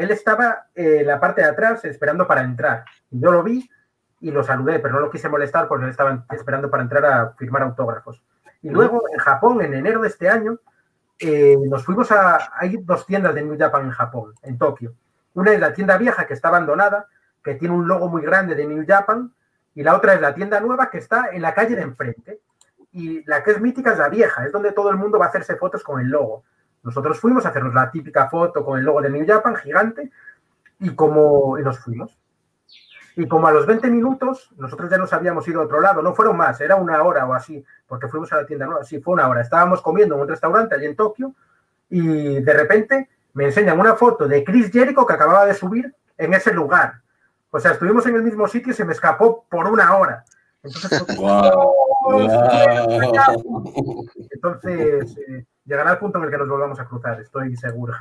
él 0.00 0.10
estaba 0.10 0.66
en 0.74 1.06
la 1.06 1.20
parte 1.20 1.42
de 1.42 1.48
atrás 1.48 1.84
esperando 1.84 2.26
para 2.26 2.42
entrar. 2.42 2.84
Yo 3.10 3.30
lo 3.30 3.42
vi 3.42 3.68
y 4.20 4.30
lo 4.30 4.42
saludé, 4.42 4.78
pero 4.78 4.94
no 4.94 5.00
lo 5.00 5.10
quise 5.10 5.28
molestar 5.28 5.68
porque 5.68 5.84
él 5.84 5.90
estaba 5.90 6.24
esperando 6.30 6.70
para 6.70 6.82
entrar 6.82 7.04
a 7.04 7.34
firmar 7.36 7.62
autógrafos. 7.62 8.22
Y 8.62 8.70
luego 8.70 9.02
en 9.12 9.18
Japón, 9.18 9.62
en 9.62 9.74
enero 9.74 10.00
de 10.00 10.08
este 10.08 10.28
año, 10.28 10.58
eh, 11.18 11.56
nos 11.68 11.84
fuimos 11.84 12.10
a. 12.12 12.50
Hay 12.58 12.78
dos 12.78 13.04
tiendas 13.06 13.34
de 13.34 13.42
New 13.42 13.58
Japan 13.58 13.84
en 13.84 13.90
Japón, 13.90 14.34
en 14.42 14.56
Tokio. 14.56 14.94
Una 15.34 15.52
es 15.52 15.60
la 15.60 15.74
tienda 15.74 15.98
vieja 15.98 16.26
que 16.26 16.34
está 16.34 16.48
abandonada, 16.48 17.06
que 17.44 17.54
tiene 17.56 17.74
un 17.74 17.86
logo 17.86 18.08
muy 18.08 18.22
grande 18.22 18.54
de 18.54 18.66
New 18.66 18.84
Japan, 18.86 19.32
y 19.74 19.82
la 19.82 19.96
otra 19.96 20.14
es 20.14 20.20
la 20.20 20.34
tienda 20.34 20.60
nueva 20.60 20.90
que 20.90 20.98
está 20.98 21.28
en 21.30 21.42
la 21.42 21.52
calle 21.52 21.76
de 21.76 21.82
enfrente. 21.82 22.40
Y 22.92 23.22
la 23.24 23.42
que 23.42 23.52
es 23.52 23.60
mítica 23.60 23.92
es 23.92 23.98
la 23.98 24.08
vieja, 24.08 24.46
es 24.46 24.52
donde 24.52 24.72
todo 24.72 24.90
el 24.90 24.96
mundo 24.96 25.18
va 25.18 25.26
a 25.26 25.28
hacerse 25.28 25.56
fotos 25.56 25.84
con 25.84 26.00
el 26.00 26.08
logo. 26.08 26.44
Nosotros 26.82 27.20
fuimos 27.20 27.44
a 27.44 27.50
hacernos 27.50 27.74
la 27.74 27.90
típica 27.90 28.28
foto 28.28 28.64
con 28.64 28.78
el 28.78 28.84
logo 28.84 29.02
de 29.02 29.10
New 29.10 29.26
Japan, 29.26 29.56
gigante, 29.56 30.10
y 30.78 30.94
como 30.94 31.58
y 31.58 31.62
nos 31.62 31.78
fuimos. 31.78 32.16
Y 33.16 33.28
como 33.28 33.48
a 33.48 33.52
los 33.52 33.66
20 33.66 33.90
minutos, 33.90 34.50
nosotros 34.56 34.90
ya 34.90 34.96
nos 34.96 35.12
habíamos 35.12 35.46
ido 35.46 35.60
a 35.60 35.64
otro 35.64 35.80
lado, 35.80 36.00
no 36.00 36.14
fueron 36.14 36.36
más, 36.36 36.60
era 36.60 36.76
una 36.76 37.02
hora 37.02 37.26
o 37.26 37.34
así, 37.34 37.62
porque 37.86 38.08
fuimos 38.08 38.32
a 38.32 38.36
la 38.36 38.46
tienda 38.46 38.66
nueva, 38.66 38.84
sí, 38.84 39.00
fue 39.00 39.14
una 39.14 39.28
hora. 39.28 39.42
Estábamos 39.42 39.82
comiendo 39.82 40.14
en 40.14 40.22
un 40.22 40.28
restaurante 40.28 40.74
allí 40.74 40.86
en 40.86 40.96
Tokio 40.96 41.34
y 41.90 42.40
de 42.40 42.52
repente 42.52 43.10
me 43.34 43.46
enseñan 43.46 43.78
una 43.78 43.94
foto 43.94 44.26
de 44.26 44.42
Chris 44.44 44.70
Jericho 44.70 45.04
que 45.04 45.12
acababa 45.12 45.44
de 45.44 45.54
subir 45.54 45.94
en 46.16 46.34
ese 46.34 46.52
lugar. 46.52 47.00
O 47.50 47.58
sea, 47.58 47.72
estuvimos 47.72 48.06
en 48.06 48.14
el 48.14 48.22
mismo 48.22 48.46
sitio 48.46 48.72
y 48.72 48.76
se 48.76 48.84
me 48.84 48.92
escapó 48.92 49.44
por 49.50 49.66
una 49.66 49.96
hora. 49.96 50.24
Entonces, 50.62 51.04
Entonces 54.30 55.18
eh, 55.28 55.44
llegará 55.70 55.92
el 55.92 55.98
punto 55.98 56.18
en 56.18 56.24
el 56.24 56.30
que 56.30 56.38
nos 56.38 56.48
volvamos 56.48 56.80
a 56.80 56.84
cruzar, 56.84 57.20
estoy 57.20 57.56
seguro. 57.56 57.94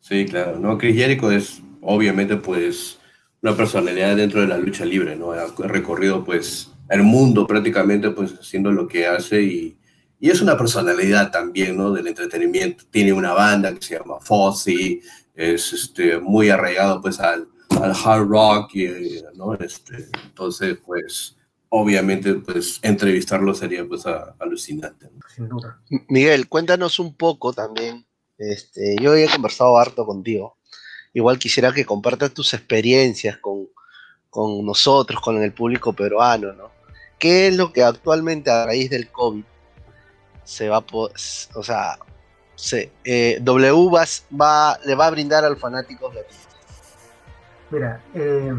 Sí, 0.00 0.26
claro, 0.26 0.58
¿no? 0.58 0.76
Chris 0.76 0.96
Jericho 0.96 1.30
es 1.30 1.62
obviamente 1.80 2.36
pues 2.36 2.98
una 3.42 3.56
personalidad 3.56 4.16
dentro 4.16 4.40
de 4.40 4.48
la 4.48 4.58
lucha 4.58 4.84
libre, 4.84 5.14
¿no? 5.14 5.30
Ha 5.32 5.46
recorrido 5.58 6.24
pues 6.24 6.72
el 6.88 7.04
mundo 7.04 7.46
prácticamente 7.46 8.10
pues 8.10 8.34
haciendo 8.40 8.72
lo 8.72 8.88
que 8.88 9.06
hace 9.06 9.42
y, 9.42 9.78
y 10.18 10.30
es 10.30 10.42
una 10.42 10.58
personalidad 10.58 11.30
también, 11.30 11.76
¿no? 11.76 11.92
Del 11.92 12.08
entretenimiento. 12.08 12.84
Tiene 12.90 13.12
una 13.12 13.32
banda 13.32 13.72
que 13.72 13.82
se 13.82 13.96
llama 13.96 14.18
Fozzy, 14.20 15.00
es 15.34 15.72
este, 15.72 16.18
muy 16.18 16.50
arraigado 16.50 17.00
pues 17.00 17.20
al, 17.20 17.46
al 17.80 17.92
hard 17.92 18.26
rock, 18.28 18.72
¿no? 19.36 19.54
Este, 19.54 20.08
entonces 20.24 20.76
pues 20.84 21.35
obviamente 21.68 22.34
pues 22.34 22.78
entrevistarlo 22.82 23.54
sería 23.54 23.86
pues 23.86 24.04
alucinante. 24.38 25.10
Sin 25.34 25.48
duda. 25.48 25.80
Miguel, 26.08 26.48
cuéntanos 26.48 26.98
un 26.98 27.14
poco 27.14 27.52
también 27.52 28.06
este, 28.38 28.96
yo 29.00 29.14
he 29.14 29.28
conversado 29.28 29.78
harto 29.78 30.04
contigo. 30.04 30.56
Igual 31.12 31.38
quisiera 31.38 31.72
que 31.72 31.86
compartas 31.86 32.34
tus 32.34 32.52
experiencias 32.52 33.38
con, 33.38 33.68
nosotros, 34.64 35.20
con 35.20 35.42
el 35.42 35.52
público 35.52 35.94
peruano, 35.94 36.52
¿no? 36.52 36.70
¿Qué 37.18 37.48
es 37.48 37.56
lo 37.56 37.72
que 37.72 37.82
actualmente 37.82 38.50
a 38.50 38.66
raíz 38.66 38.90
del 38.90 39.08
COVID 39.08 39.44
se 40.44 40.68
va 40.68 40.76
a 40.76 40.84
o 40.92 41.62
sea, 41.62 41.98
se, 42.54 42.92
eh, 43.04 43.38
W 43.40 43.90
va, 44.38 44.78
le 44.84 44.94
va 44.94 45.06
a 45.06 45.10
brindar 45.10 45.44
al 45.44 45.56
fanático 45.56 46.12
Mira, 47.70 48.02
eh, 48.14 48.54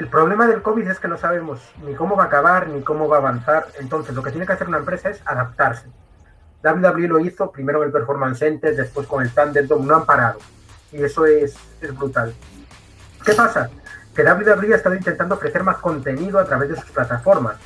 el 0.00 0.08
problema 0.08 0.46
del 0.46 0.62
COVID 0.62 0.88
es 0.88 0.98
que 0.98 1.08
no 1.08 1.18
sabemos 1.18 1.60
ni 1.84 1.94
cómo 1.94 2.16
va 2.16 2.22
a 2.24 2.26
acabar 2.26 2.68
ni 2.68 2.80
cómo 2.80 3.06
va 3.06 3.16
a 3.16 3.20
avanzar. 3.20 3.66
Entonces, 3.78 4.14
lo 4.14 4.22
que 4.22 4.30
tiene 4.30 4.46
que 4.46 4.54
hacer 4.54 4.66
una 4.66 4.78
empresa 4.78 5.10
es 5.10 5.20
adaptarse. 5.26 5.88
WWE 6.64 7.06
lo 7.06 7.20
hizo 7.20 7.50
primero 7.50 7.82
en 7.82 7.88
el 7.88 7.92
Performance 7.92 8.38
Center, 8.38 8.74
después 8.74 9.06
con 9.06 9.22
el 9.22 9.30
Thunderdome, 9.30 9.84
no 9.84 9.96
han 9.96 10.06
parado. 10.06 10.38
Y 10.90 11.02
eso 11.02 11.26
es, 11.26 11.54
es 11.82 11.94
brutal. 11.94 12.34
¿Qué 13.26 13.34
pasa? 13.34 13.68
Que 14.14 14.22
WWE 14.22 14.72
ha 14.72 14.76
estado 14.76 14.94
intentando 14.94 15.34
ofrecer 15.34 15.62
más 15.64 15.76
contenido 15.76 16.38
a 16.38 16.46
través 16.46 16.70
de 16.70 16.76
sus 16.76 16.90
plataformas. 16.90 17.56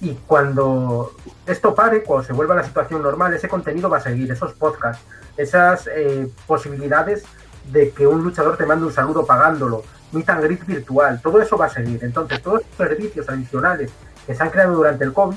Y 0.00 0.14
cuando 0.26 1.12
esto 1.44 1.74
pare, 1.74 2.02
cuando 2.02 2.26
se 2.26 2.32
vuelva 2.32 2.54
a 2.54 2.58
la 2.58 2.64
situación 2.64 3.02
normal, 3.02 3.34
ese 3.34 3.46
contenido 3.46 3.90
va 3.90 3.98
a 3.98 4.00
seguir, 4.00 4.32
esos 4.32 4.54
podcasts, 4.54 5.04
esas 5.36 5.86
eh, 5.94 6.30
posibilidades 6.46 7.24
de 7.70 7.90
que 7.90 8.06
un 8.06 8.24
luchador 8.24 8.56
te 8.56 8.64
mande 8.64 8.86
un 8.86 8.92
saludo 8.92 9.26
pagándolo, 9.26 9.84
meet 10.14 10.28
and 10.30 10.66
virtual, 10.66 11.20
todo 11.20 11.40
eso 11.40 11.56
va 11.56 11.66
a 11.66 11.70
seguir. 11.70 12.02
Entonces, 12.02 12.40
todos 12.42 12.62
los 12.62 12.76
servicios 12.88 13.28
adicionales 13.28 13.90
que 14.26 14.34
se 14.34 14.42
han 14.42 14.50
creado 14.50 14.74
durante 14.74 15.04
el 15.04 15.12
COVID 15.12 15.36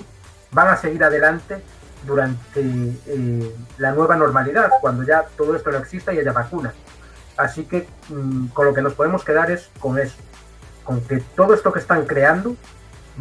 van 0.52 0.68
a 0.70 0.78
seguir 0.78 1.04
adelante 1.04 1.62
durante 2.06 2.62
eh, 2.62 3.56
la 3.78 3.92
nueva 3.92 4.16
normalidad, 4.16 4.70
cuando 4.82 5.04
ya 5.04 5.26
todo 5.36 5.56
esto 5.56 5.72
no 5.72 5.78
exista 5.78 6.14
y 6.14 6.20
haya 6.20 6.32
vacunas. 6.32 6.74
Así 7.36 7.66
que 7.66 7.88
mm, 8.10 8.48
con 8.48 8.66
lo 8.66 8.74
que 8.74 8.82
nos 8.82 8.94
podemos 8.94 9.24
quedar 9.24 9.52
es 9.52 9.70
con 9.80 10.00
eso, 10.00 10.16
con 10.84 11.02
que 11.02 11.18
todo 11.36 11.54
esto 11.54 11.72
que 11.74 11.80
están 11.80 12.06
creando 12.06 12.56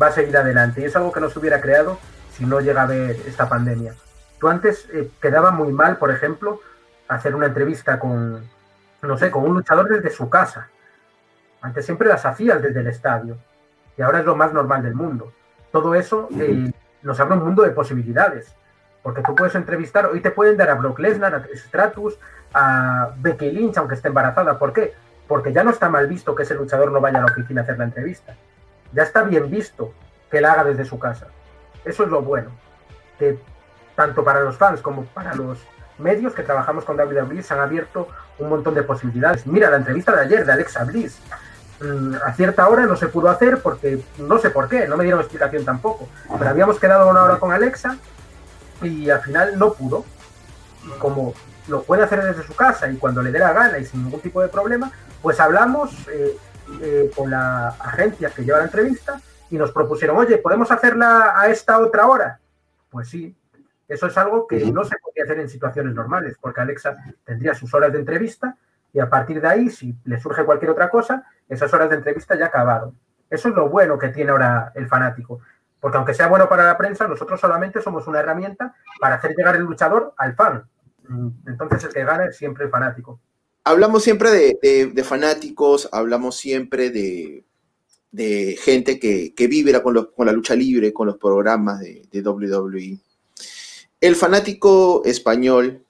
va 0.00 0.09
a 0.09 0.12
seguir 0.12 0.36
adelante. 0.36 0.80
Y 0.80 0.84
es 0.84 0.96
algo 0.96 1.12
que 1.12 1.20
no 1.20 1.30
se 1.30 1.38
hubiera 1.38 1.61
creado 1.61 1.98
si 2.36 2.44
no 2.44 2.61
llega 2.61 2.82
a 2.82 2.84
haber 2.84 3.16
esta 3.26 3.48
pandemia. 3.48 3.94
Tú 4.38 4.48
antes 4.48 4.88
eh, 4.92 5.11
quedaba 5.20 5.50
muy 5.50 5.72
mal, 5.72 5.96
por 5.96 6.11
ejemplo, 6.11 6.61
hacer 7.09 7.34
una 7.34 7.46
entrevista 7.46 7.98
con, 7.98 8.48
no 9.02 9.18
sé, 9.18 9.30
con 9.30 9.44
un 9.44 9.54
luchador 9.54 9.88
desde 9.88 10.11
su 10.11 10.28
casa. 10.28 10.68
Antes 11.61 11.84
siempre 11.84 12.09
las 12.09 12.24
hacías 12.24 12.62
desde 12.62 12.80
el 12.80 12.86
estadio. 12.86 13.36
Y 13.96 14.02
ahora 14.02 14.20
es 14.20 14.24
lo 14.24 14.36
más 14.36 14.52
normal 14.52 14.82
del 14.82 14.94
mundo. 14.94 15.32
Todo 15.72 15.94
eso 15.94 16.28
eh, 16.38 16.70
nos 17.02 17.18
abre 17.20 17.34
un 17.38 17.44
mundo 17.44 17.62
de 17.62 17.70
posibilidades 17.70 18.54
porque 19.07 19.22
tú 19.22 19.36
puedes 19.36 19.54
entrevistar, 19.54 20.07
hoy 20.07 20.20
te 20.20 20.32
pueden 20.32 20.57
dar 20.57 20.68
a 20.68 20.74
Brock 20.74 20.98
Lesnar, 20.98 21.32
a 21.32 21.44
Stratus, 21.54 22.18
a 22.52 23.11
Becky 23.18 23.52
Lynch, 23.52 23.76
aunque 23.76 23.94
esté 23.94 24.09
embarazada. 24.09 24.59
¿Por 24.59 24.72
qué? 24.72 24.94
Porque 25.28 25.52
ya 25.52 25.62
no 25.62 25.70
está 25.70 25.88
mal 25.88 26.09
visto 26.09 26.34
que 26.34 26.42
ese 26.42 26.57
luchador 26.57 26.90
no 26.90 27.00
vaya 27.00 27.18
a 27.18 27.20
la 27.20 27.26
oficina 27.26 27.61
a 27.61 27.62
hacer 27.62 27.78
la 27.78 27.84
entrevista. 27.84 28.34
Ya 28.92 29.04
está 29.04 29.22
bien 29.22 29.48
visto 29.48 29.94
que 30.28 30.40
la 30.40 30.54
haga 30.54 30.64
desde 30.64 30.84
su 30.84 30.98
casa. 30.98 31.28
Eso 31.84 32.02
es 32.02 32.11
lo 32.11 32.22
bueno. 32.22 32.50
Que 33.16 33.38
tanto 33.94 34.24
para 34.24 34.40
los 34.40 34.57
fans 34.57 34.80
como 34.80 35.04
para 35.04 35.36
los 35.36 35.64
medios 35.98 36.34
que 36.34 36.42
trabajamos 36.42 36.84
con 36.84 36.98
WWE 36.98 37.42
se 37.44 37.54
han 37.54 37.61
abierto 37.61 38.09
un 38.40 38.48
montón 38.48 38.74
de 38.74 38.82
posibilidades. 38.82 39.46
Mira, 39.46 39.70
la 39.70 39.76
entrevista 39.76 40.16
de 40.16 40.22
ayer 40.22 40.44
de 40.44 40.50
Alexa 40.50 40.82
Bliss. 40.82 41.22
Mm, 41.81 42.14
a 42.24 42.33
cierta 42.33 42.68
hora 42.68 42.87
no 42.87 42.97
se 42.97 43.09
pudo 43.09 43.29
hacer 43.29 43.61
porque 43.61 44.03
no 44.18 44.39
sé 44.39 44.49
por 44.51 44.68
qué, 44.68 44.89
no 44.89 44.97
me 44.97 45.05
dieron 45.05 45.20
explicación 45.20 45.64
tampoco. 45.64 46.09
Pero 46.39 46.51
habíamos 46.51 46.79
quedado 46.79 47.09
una 47.09 47.22
hora 47.22 47.39
con 47.39 47.53
Alexa 47.53 47.99
y 48.83 49.11
al 49.11 49.20
final 49.20 49.59
no 49.59 49.72
pudo. 49.72 50.05
Como 50.99 51.35
lo 51.68 51.83
puede 51.83 52.05
hacer 52.05 52.22
desde 52.22 52.45
su 52.45 52.55
casa 52.55 52.89
y 52.89 52.97
cuando 52.97 53.22
le 53.22 53.33
dé 53.33 53.39
la 53.39 53.53
gana 53.53 53.79
y 53.79 53.85
sin 53.85 54.05
ningún 54.05 54.20
tipo 54.20 54.41
de 54.41 54.49
problema, 54.49 54.91
pues 55.20 55.41
hablamos 55.41 56.07
eh, 56.09 56.37
eh, 56.81 57.11
con 57.14 57.31
la 57.31 57.68
agencia 57.68 58.31
que 58.31 58.45
lleva 58.45 58.59
la 58.59 58.64
entrevista 58.64 59.20
y 59.51 59.57
nos 59.57 59.72
propusieron, 59.72 60.16
oye, 60.16 60.39
¿podemos 60.39 60.70
hacerla 60.70 61.35
a 61.37 61.49
esta 61.49 61.79
otra 61.81 62.07
hora? 62.07 62.41
Pues 62.91 63.09
sí, 63.09 63.35
eso 63.89 64.07
es 64.07 64.16
algo 64.16 64.47
que 64.47 64.70
no 64.72 64.85
se 64.85 64.97
podía 64.99 65.24
hacer 65.24 65.41
en 65.41 65.49
situaciones 65.49 65.95
normales, 65.95 66.37
porque 66.41 66.61
Alexa 66.61 66.97
tendría 67.24 67.55
sus 67.55 67.72
horas 67.74 67.93
de 67.93 67.99
entrevista 67.99 68.57
y 68.93 69.01
a 69.01 69.09
partir 69.09 69.41
de 69.41 69.49
ahí, 69.49 69.70
si 69.70 69.95
le 70.05 70.18
surge 70.18 70.45
cualquier 70.45 70.70
otra 70.70 70.89
cosa, 70.89 71.24
esas 71.49 71.72
horas 71.72 71.90
de 71.90 71.97
entrevista 71.97 72.36
ya 72.36 72.47
acabaron. 72.47 72.99
Eso 73.30 73.49
es 73.49 73.55
lo 73.55 73.68
bueno 73.68 73.99
que 73.99 74.09
tiene 74.09 74.30
ahora 74.30 74.72
el 74.74 74.86
fanático, 74.86 75.40
porque 75.80 75.97
aunque 75.97 76.14
sea 76.14 76.28
bueno 76.28 76.49
para 76.49 76.64
la 76.64 76.78
prensa, 76.78 77.07
nosotros 77.07 77.40
solamente 77.40 77.80
somos 77.80 78.07
una 78.07 78.20
herramienta 78.20 78.74
para 79.01 79.16
hacer 79.16 79.34
llegar 79.36 79.57
el 79.57 79.62
luchador 79.62 80.14
al 80.16 80.34
fan. 80.34 80.64
Mm, 81.09 81.28
entonces 81.47 81.84
el 81.84 81.92
que 81.92 82.05
gana 82.05 82.26
es 82.26 82.36
siempre 82.36 82.64
el 82.64 82.70
fanático. 82.70 83.20
Hablamos 83.64 84.05
siempre 84.05 84.30
de, 84.30 85.05
fanáticos, 85.05 85.88
hablamos 85.90 86.36
siempre 86.36 86.90
de, 86.90 87.44
gente 88.61 89.01
que, 89.01 89.47
vibra 89.49 89.82
con, 89.82 89.94
la 90.18 90.32
lucha 90.32 90.55
libre, 90.55 90.92
con 90.92 91.09
los 91.09 91.16
programas 91.16 91.80
de, 91.80 92.07
de 92.11 92.22
WWE. 92.22 93.01
El 94.01 94.14
fanático 94.14 95.03
español, 95.05 95.84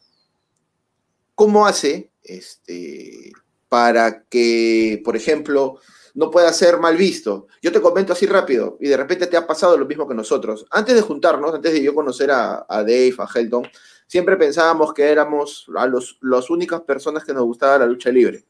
¿cómo 1.34 1.66
hace 1.66 2.10
este, 2.22 3.32
para 3.68 4.24
que, 4.24 5.00
por 5.04 5.16
ejemplo, 5.16 5.80
no 6.14 6.30
pueda 6.30 6.52
ser 6.52 6.78
mal 6.78 6.96
visto. 6.96 7.46
Yo 7.62 7.70
te 7.70 7.80
comento 7.80 8.14
así 8.14 8.26
rápido 8.26 8.78
y 8.80 8.88
de 8.88 8.96
repente 8.96 9.26
te 9.26 9.36
ha 9.36 9.46
pasado 9.46 9.76
lo 9.76 9.86
mismo 9.86 10.08
que 10.08 10.14
nosotros. 10.14 10.66
Antes 10.70 10.94
de 10.94 11.02
juntarnos, 11.02 11.54
antes 11.54 11.72
de 11.72 11.82
yo 11.82 11.94
conocer 11.94 12.30
a, 12.30 12.64
Dave, 12.68 13.14
a 13.18 13.28
Helton, 13.32 13.68
siempre 14.06 14.36
pensábamos 14.36 14.94
que 14.94 15.04
éramos 15.04 15.66
a 15.76 15.86
los, 15.86 16.18
las 16.22 16.48
únicas 16.48 16.80
personas 16.80 17.24
que 17.24 17.34
nos 17.34 17.44
gustaba 17.44 17.78
la 17.78 17.86
lucha 17.86 18.10
libre 18.10 18.44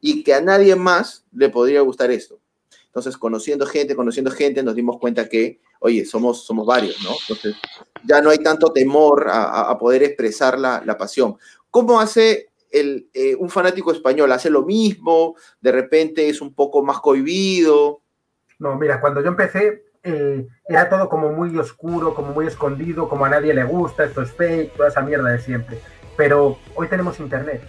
y 0.00 0.22
que 0.22 0.32
a 0.32 0.40
nadie 0.40 0.76
más 0.76 1.24
le 1.32 1.48
podría 1.48 1.80
gustar 1.80 2.10
esto. 2.12 2.40
Entonces, 2.86 3.16
conociendo 3.16 3.66
gente, 3.66 3.96
conociendo 3.96 4.30
gente, 4.30 4.62
nos 4.62 4.74
dimos 4.74 4.98
cuenta 4.98 5.28
que, 5.28 5.60
oye, 5.80 6.04
somos, 6.04 6.44
somos 6.44 6.66
varios, 6.66 7.02
¿no? 7.02 7.10
Entonces, 7.20 7.56
ya 8.04 8.20
no 8.20 8.30
hay 8.30 8.38
tanto 8.38 8.72
temor 8.72 9.26
a, 9.28 9.76
poder 9.76 10.04
expresar 10.04 10.58
la, 10.58 10.82
la 10.84 10.96
pasión. 10.96 11.36
¿Cómo 11.70 12.00
hace 12.00 12.48
eh, 12.70 13.36
un 13.38 13.50
fanático 13.50 13.92
español 13.92 14.30
hace 14.32 14.50
lo 14.50 14.62
mismo, 14.64 15.34
de 15.60 15.72
repente 15.72 16.28
es 16.28 16.40
un 16.40 16.54
poco 16.54 16.82
más 16.82 16.98
cohibido. 17.00 18.02
No, 18.58 18.76
mira, 18.76 19.00
cuando 19.00 19.22
yo 19.22 19.28
empecé 19.28 19.84
eh, 20.02 20.46
era 20.66 20.88
todo 20.88 21.08
como 21.08 21.30
muy 21.32 21.56
oscuro, 21.58 22.14
como 22.14 22.32
muy 22.32 22.46
escondido, 22.46 23.08
como 23.08 23.24
a 23.24 23.28
nadie 23.28 23.52
le 23.52 23.64
gusta, 23.64 24.04
esto 24.04 24.22
es 24.22 24.32
fake, 24.32 24.74
toda 24.74 24.88
esa 24.88 25.02
mierda 25.02 25.30
de 25.30 25.38
siempre. 25.38 25.78
Pero 26.16 26.58
hoy 26.74 26.88
tenemos 26.88 27.20
internet 27.20 27.62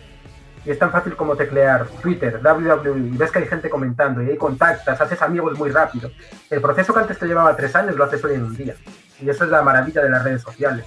y 0.65 0.71
es 0.71 0.79
tan 0.79 0.91
fácil 0.91 1.15
como 1.15 1.35
teclear 1.35 1.87
Twitter, 2.01 2.39
www, 2.41 2.97
y 2.97 3.17
ves 3.17 3.31
que 3.31 3.39
hay 3.39 3.47
gente 3.47 3.69
comentando 3.69 4.21
y 4.21 4.29
ahí 4.29 4.37
contactas, 4.37 4.99
haces 4.99 5.21
amigos 5.21 5.57
muy 5.57 5.69
rápido. 5.71 6.11
El 6.49 6.61
proceso 6.61 6.93
que 6.93 6.99
antes 6.99 7.17
te 7.17 7.27
llevaba 7.27 7.55
tres 7.55 7.75
años 7.75 7.95
lo 7.95 8.03
haces 8.03 8.23
hoy 8.23 8.35
en 8.35 8.43
un 8.43 8.55
día. 8.55 8.75
Y 9.21 9.29
eso 9.29 9.45
es 9.45 9.49
la 9.49 9.61
maravilla 9.61 10.01
de 10.01 10.09
las 10.09 10.23
redes 10.23 10.41
sociales. 10.41 10.85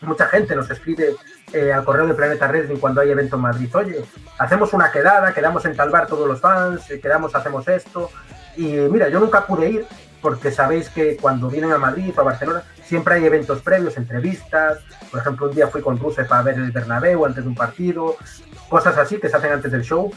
Mucha 0.00 0.26
gente 0.26 0.54
nos 0.54 0.70
escribe 0.70 1.16
eh, 1.52 1.72
al 1.72 1.84
correo 1.84 2.06
de 2.06 2.14
Planeta 2.14 2.48
Wrestling 2.48 2.76
cuando 2.76 3.00
hay 3.00 3.10
evento 3.10 3.36
en 3.36 3.42
Madrid. 3.42 3.74
Oye, 3.74 4.04
hacemos 4.38 4.72
una 4.72 4.90
quedada, 4.90 5.32
quedamos 5.32 5.64
en 5.64 5.76
tal 5.76 5.90
bar 5.90 6.06
todos 6.06 6.26
los 6.26 6.40
fans, 6.40 6.90
eh, 6.90 7.00
quedamos, 7.00 7.34
hacemos 7.34 7.66
esto. 7.68 8.10
Y 8.56 8.64
mira, 8.64 9.08
yo 9.08 9.20
nunca 9.20 9.46
pude 9.46 9.68
ir 9.68 9.86
porque 10.20 10.50
sabéis 10.50 10.88
que 10.90 11.16
cuando 11.16 11.48
vienen 11.48 11.72
a 11.72 11.78
Madrid 11.78 12.12
o 12.16 12.20
a 12.20 12.24
Barcelona 12.24 12.62
siempre 12.84 13.14
hay 13.14 13.26
eventos 13.26 13.62
previos, 13.62 13.96
entrevistas. 13.96 14.78
Por 15.10 15.20
ejemplo, 15.20 15.48
un 15.48 15.54
día 15.54 15.68
fui 15.68 15.82
con 15.82 15.98
Ruse 15.98 16.24
para 16.24 16.42
ver 16.42 16.56
el 16.56 16.72
Bernabéu 16.72 17.24
antes 17.24 17.44
de 17.44 17.48
un 17.48 17.54
partido, 17.54 18.16
cosas 18.68 18.96
así 18.98 19.18
que 19.18 19.28
se 19.28 19.36
hacen 19.36 19.52
antes 19.52 19.70
del 19.70 19.82
show. 19.82 20.12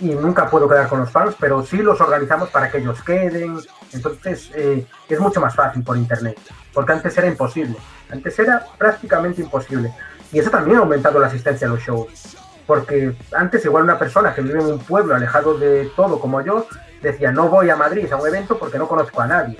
Y 0.00 0.06
nunca 0.06 0.50
puedo 0.50 0.68
quedar 0.68 0.88
con 0.88 0.98
los 0.98 1.10
fans, 1.10 1.36
pero 1.38 1.64
sí 1.64 1.76
los 1.76 2.00
organizamos 2.00 2.48
para 2.48 2.70
que 2.70 2.78
ellos 2.78 3.00
queden. 3.04 3.60
Entonces 3.92 4.50
eh, 4.54 4.84
es 5.08 5.20
mucho 5.20 5.40
más 5.40 5.54
fácil 5.54 5.84
por 5.84 5.96
internet, 5.96 6.38
porque 6.72 6.92
antes 6.92 7.16
era 7.16 7.28
imposible. 7.28 7.76
Antes 8.10 8.36
era 8.38 8.64
prácticamente 8.76 9.42
imposible. 9.42 9.92
Y 10.32 10.38
eso 10.38 10.50
también 10.50 10.78
ha 10.78 10.80
aumentado 10.80 11.20
la 11.20 11.26
asistencia 11.26 11.66
a 11.66 11.70
los 11.70 11.80
shows. 11.80 12.36
Porque 12.66 13.14
antes 13.32 13.64
igual 13.64 13.84
una 13.84 13.98
persona 13.98 14.34
que 14.34 14.40
vive 14.40 14.60
en 14.60 14.66
un 14.66 14.78
pueblo 14.78 15.14
alejado 15.14 15.58
de 15.58 15.90
todo 15.94 16.18
como 16.18 16.40
yo, 16.40 16.66
decía, 17.02 17.30
no 17.30 17.48
voy 17.48 17.68
a 17.70 17.76
Madrid 17.76 18.10
a 18.12 18.16
un 18.16 18.26
evento 18.26 18.58
porque 18.58 18.78
no 18.78 18.88
conozco 18.88 19.20
a 19.20 19.26
nadie. 19.26 19.58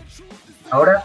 Ahora 0.70 1.04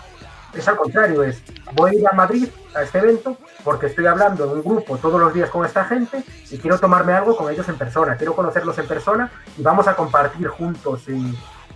es 0.54 0.68
al 0.68 0.78
contrario, 0.78 1.24
es 1.24 1.42
voy 1.74 1.92
a 1.92 2.00
ir 2.00 2.08
a 2.08 2.16
Madrid 2.16 2.48
a 2.74 2.84
este 2.84 3.00
evento 3.00 3.38
porque 3.64 3.88
estoy 3.88 4.06
hablando 4.06 4.46
en 4.46 4.52
un 4.52 4.64
grupo 4.64 4.98
todos 4.98 5.20
los 5.20 5.34
días 5.34 5.50
con 5.50 5.66
esta 5.66 5.84
gente 5.86 6.24
y 6.50 6.58
quiero 6.58 6.80
tomarme 6.80 7.14
algo 7.14 7.36
con 7.36 7.52
ellos 7.52 7.68
en 7.68 7.78
persona, 7.78 8.16
quiero 8.16 8.36
conocerlos 8.36 8.78
en 8.78 8.88
persona 8.88 9.32
y 9.58 9.62
vamos 9.62 9.88
a 9.88 9.96
compartir 9.96 10.48
juntos 10.48 11.04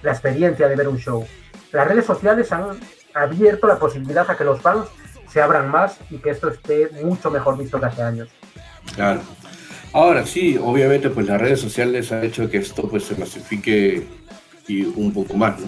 la 0.01 0.11
experiencia 0.11 0.67
de 0.67 0.75
ver 0.75 0.87
un 0.87 0.97
show. 0.97 1.25
Las 1.71 1.87
redes 1.87 2.05
sociales 2.05 2.51
han 2.51 2.79
abierto 3.13 3.67
la 3.67 3.77
posibilidad 3.77 4.29
a 4.29 4.37
que 4.37 4.43
los 4.43 4.61
fans 4.61 4.87
se 5.31 5.41
abran 5.41 5.69
más 5.69 5.97
y 6.09 6.17
que 6.17 6.31
esto 6.31 6.49
esté 6.49 6.89
mucho 7.03 7.31
mejor 7.31 7.57
visto 7.57 7.79
que 7.79 7.85
hace 7.85 8.01
años. 8.01 8.29
Claro. 8.95 9.21
Ahora 9.93 10.25
sí, 10.25 10.57
obviamente 10.61 11.09
pues 11.09 11.27
las 11.27 11.39
redes 11.39 11.59
sociales 11.59 12.11
han 12.11 12.23
hecho 12.23 12.49
que 12.49 12.57
esto 12.57 12.87
pues 12.89 13.03
se 13.03 13.15
masifique 13.15 14.07
y 14.67 14.83
un 14.83 15.13
poco 15.13 15.35
más, 15.35 15.59
¿no? 15.59 15.67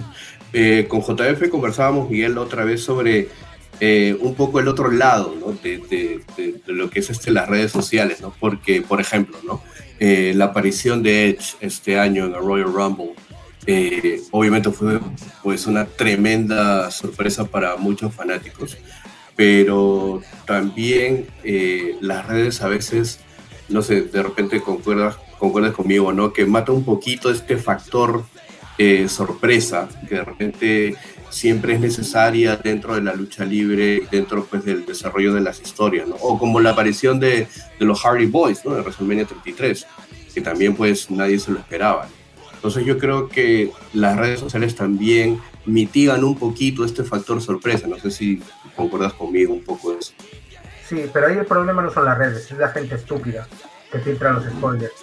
Eh, 0.54 0.86
con 0.88 1.02
JF 1.02 1.50
conversábamos, 1.50 2.10
Miguel, 2.10 2.38
otra 2.38 2.64
vez 2.64 2.84
sobre 2.84 3.28
eh, 3.80 4.16
un 4.22 4.36
poco 4.36 4.60
el 4.60 4.68
otro 4.68 4.92
lado 4.92 5.36
¿no? 5.40 5.52
de, 5.52 5.80
de, 6.38 6.62
lo 6.68 6.92
que 6.92 7.00
es 7.00 7.10
este, 7.10 7.32
las 7.32 7.50
redes 7.50 7.72
sociales, 7.72 8.22
¿no? 8.22 8.34
Porque, 8.40 8.82
por 8.82 9.02
ejemplo, 9.02 9.38
¿no? 9.44 9.64
Eh, 10.00 10.34
la 10.36 10.46
aparición 10.46 11.02
de 11.02 11.30
Edge 11.30 11.56
este 11.60 11.98
año 11.98 12.26
en 12.26 12.36
el 12.36 12.40
Royal 12.40 12.72
Rumble, 12.72 13.14
obviamente 14.32 14.70
fue 14.70 15.00
pues, 15.42 15.66
una 15.66 15.86
tremenda 15.86 16.92
sorpresa 16.92 17.46
para 17.46 17.78
muchos 17.78 18.14
fanáticos 18.14 18.78
pero 19.36 20.22
también 20.46 21.28
eh, 21.44 21.98
las 22.02 22.28
redes 22.28 22.62
a 22.62 22.68
veces, 22.68 23.20
no 23.70 23.82
sé, 23.82 24.02
de 24.02 24.24
repente 24.24 24.62
concuerdas, 24.62 25.18
concuerdas 25.40 25.74
conmigo, 25.74 26.14
¿no? 26.14 26.34
Que 26.34 26.46
mata 26.46 26.72
un 26.72 26.84
poquito 26.84 27.32
este 27.32 27.58
factor 27.58 28.26
eh, 28.78 29.08
sorpresa, 29.08 29.90
que 30.08 30.16
de 30.16 30.24
repente 30.24 30.96
siempre 31.30 31.74
es 31.74 31.80
necesaria 31.80 32.56
dentro 32.58 32.94
de 32.96 33.02
la 33.02 33.16
lucha 33.16 33.44
libre, 33.44 34.04
dentro 34.12 34.46
pues 34.46 34.64
del 34.66 34.86
desarrollo 34.86 35.34
de 35.34 35.42
las 35.42 35.62
historias, 35.62 36.08
¿no? 36.08 36.16
O 36.16 36.38
como 36.38 36.60
la 36.60 36.72
aparición 36.72 37.20
de, 37.20 37.48
de 37.80 37.86
los 37.86 38.02
Hardy 38.02 38.28
Boys, 38.28 38.64
¿no? 38.66 38.76
De 38.76 38.82
WrestleMania 38.82 39.26
33, 39.26 39.88
que 40.34 40.42
también 40.42 40.76
pues 40.76 41.10
nadie 41.10 41.40
se 41.40 41.52
lo 41.52 41.60
esperaba. 41.60 42.08
Entonces 42.54 42.86
yo 42.86 42.98
creo 42.98 43.28
que 43.28 43.72
las 43.94 44.16
redes 44.16 44.40
sociales 44.40 44.76
también 44.76 45.40
mitigan 45.66 46.24
un 46.24 46.38
poquito 46.38 46.86
este 46.86 47.04
factor 47.04 47.42
sorpresa. 47.42 47.88
No 47.88 47.98
sé 47.98 48.12
si 48.12 48.42
concuerdas 48.76 49.14
conmigo 49.14 49.54
un 49.54 49.64
poco 49.64 49.92
de 49.92 50.00
eso. 50.00 50.14
Sí, 50.88 51.10
pero 51.12 51.28
ahí 51.28 51.38
el 51.38 51.46
problema 51.46 51.82
no 51.82 51.92
son 51.92 52.06
las 52.06 52.18
redes, 52.18 52.52
es 52.52 52.58
la 52.58 52.70
gente 52.70 52.96
estúpida 52.96 53.48
que 53.92 54.00
filtra 54.00 54.34
los 54.34 54.44
spoilers. 54.46 54.94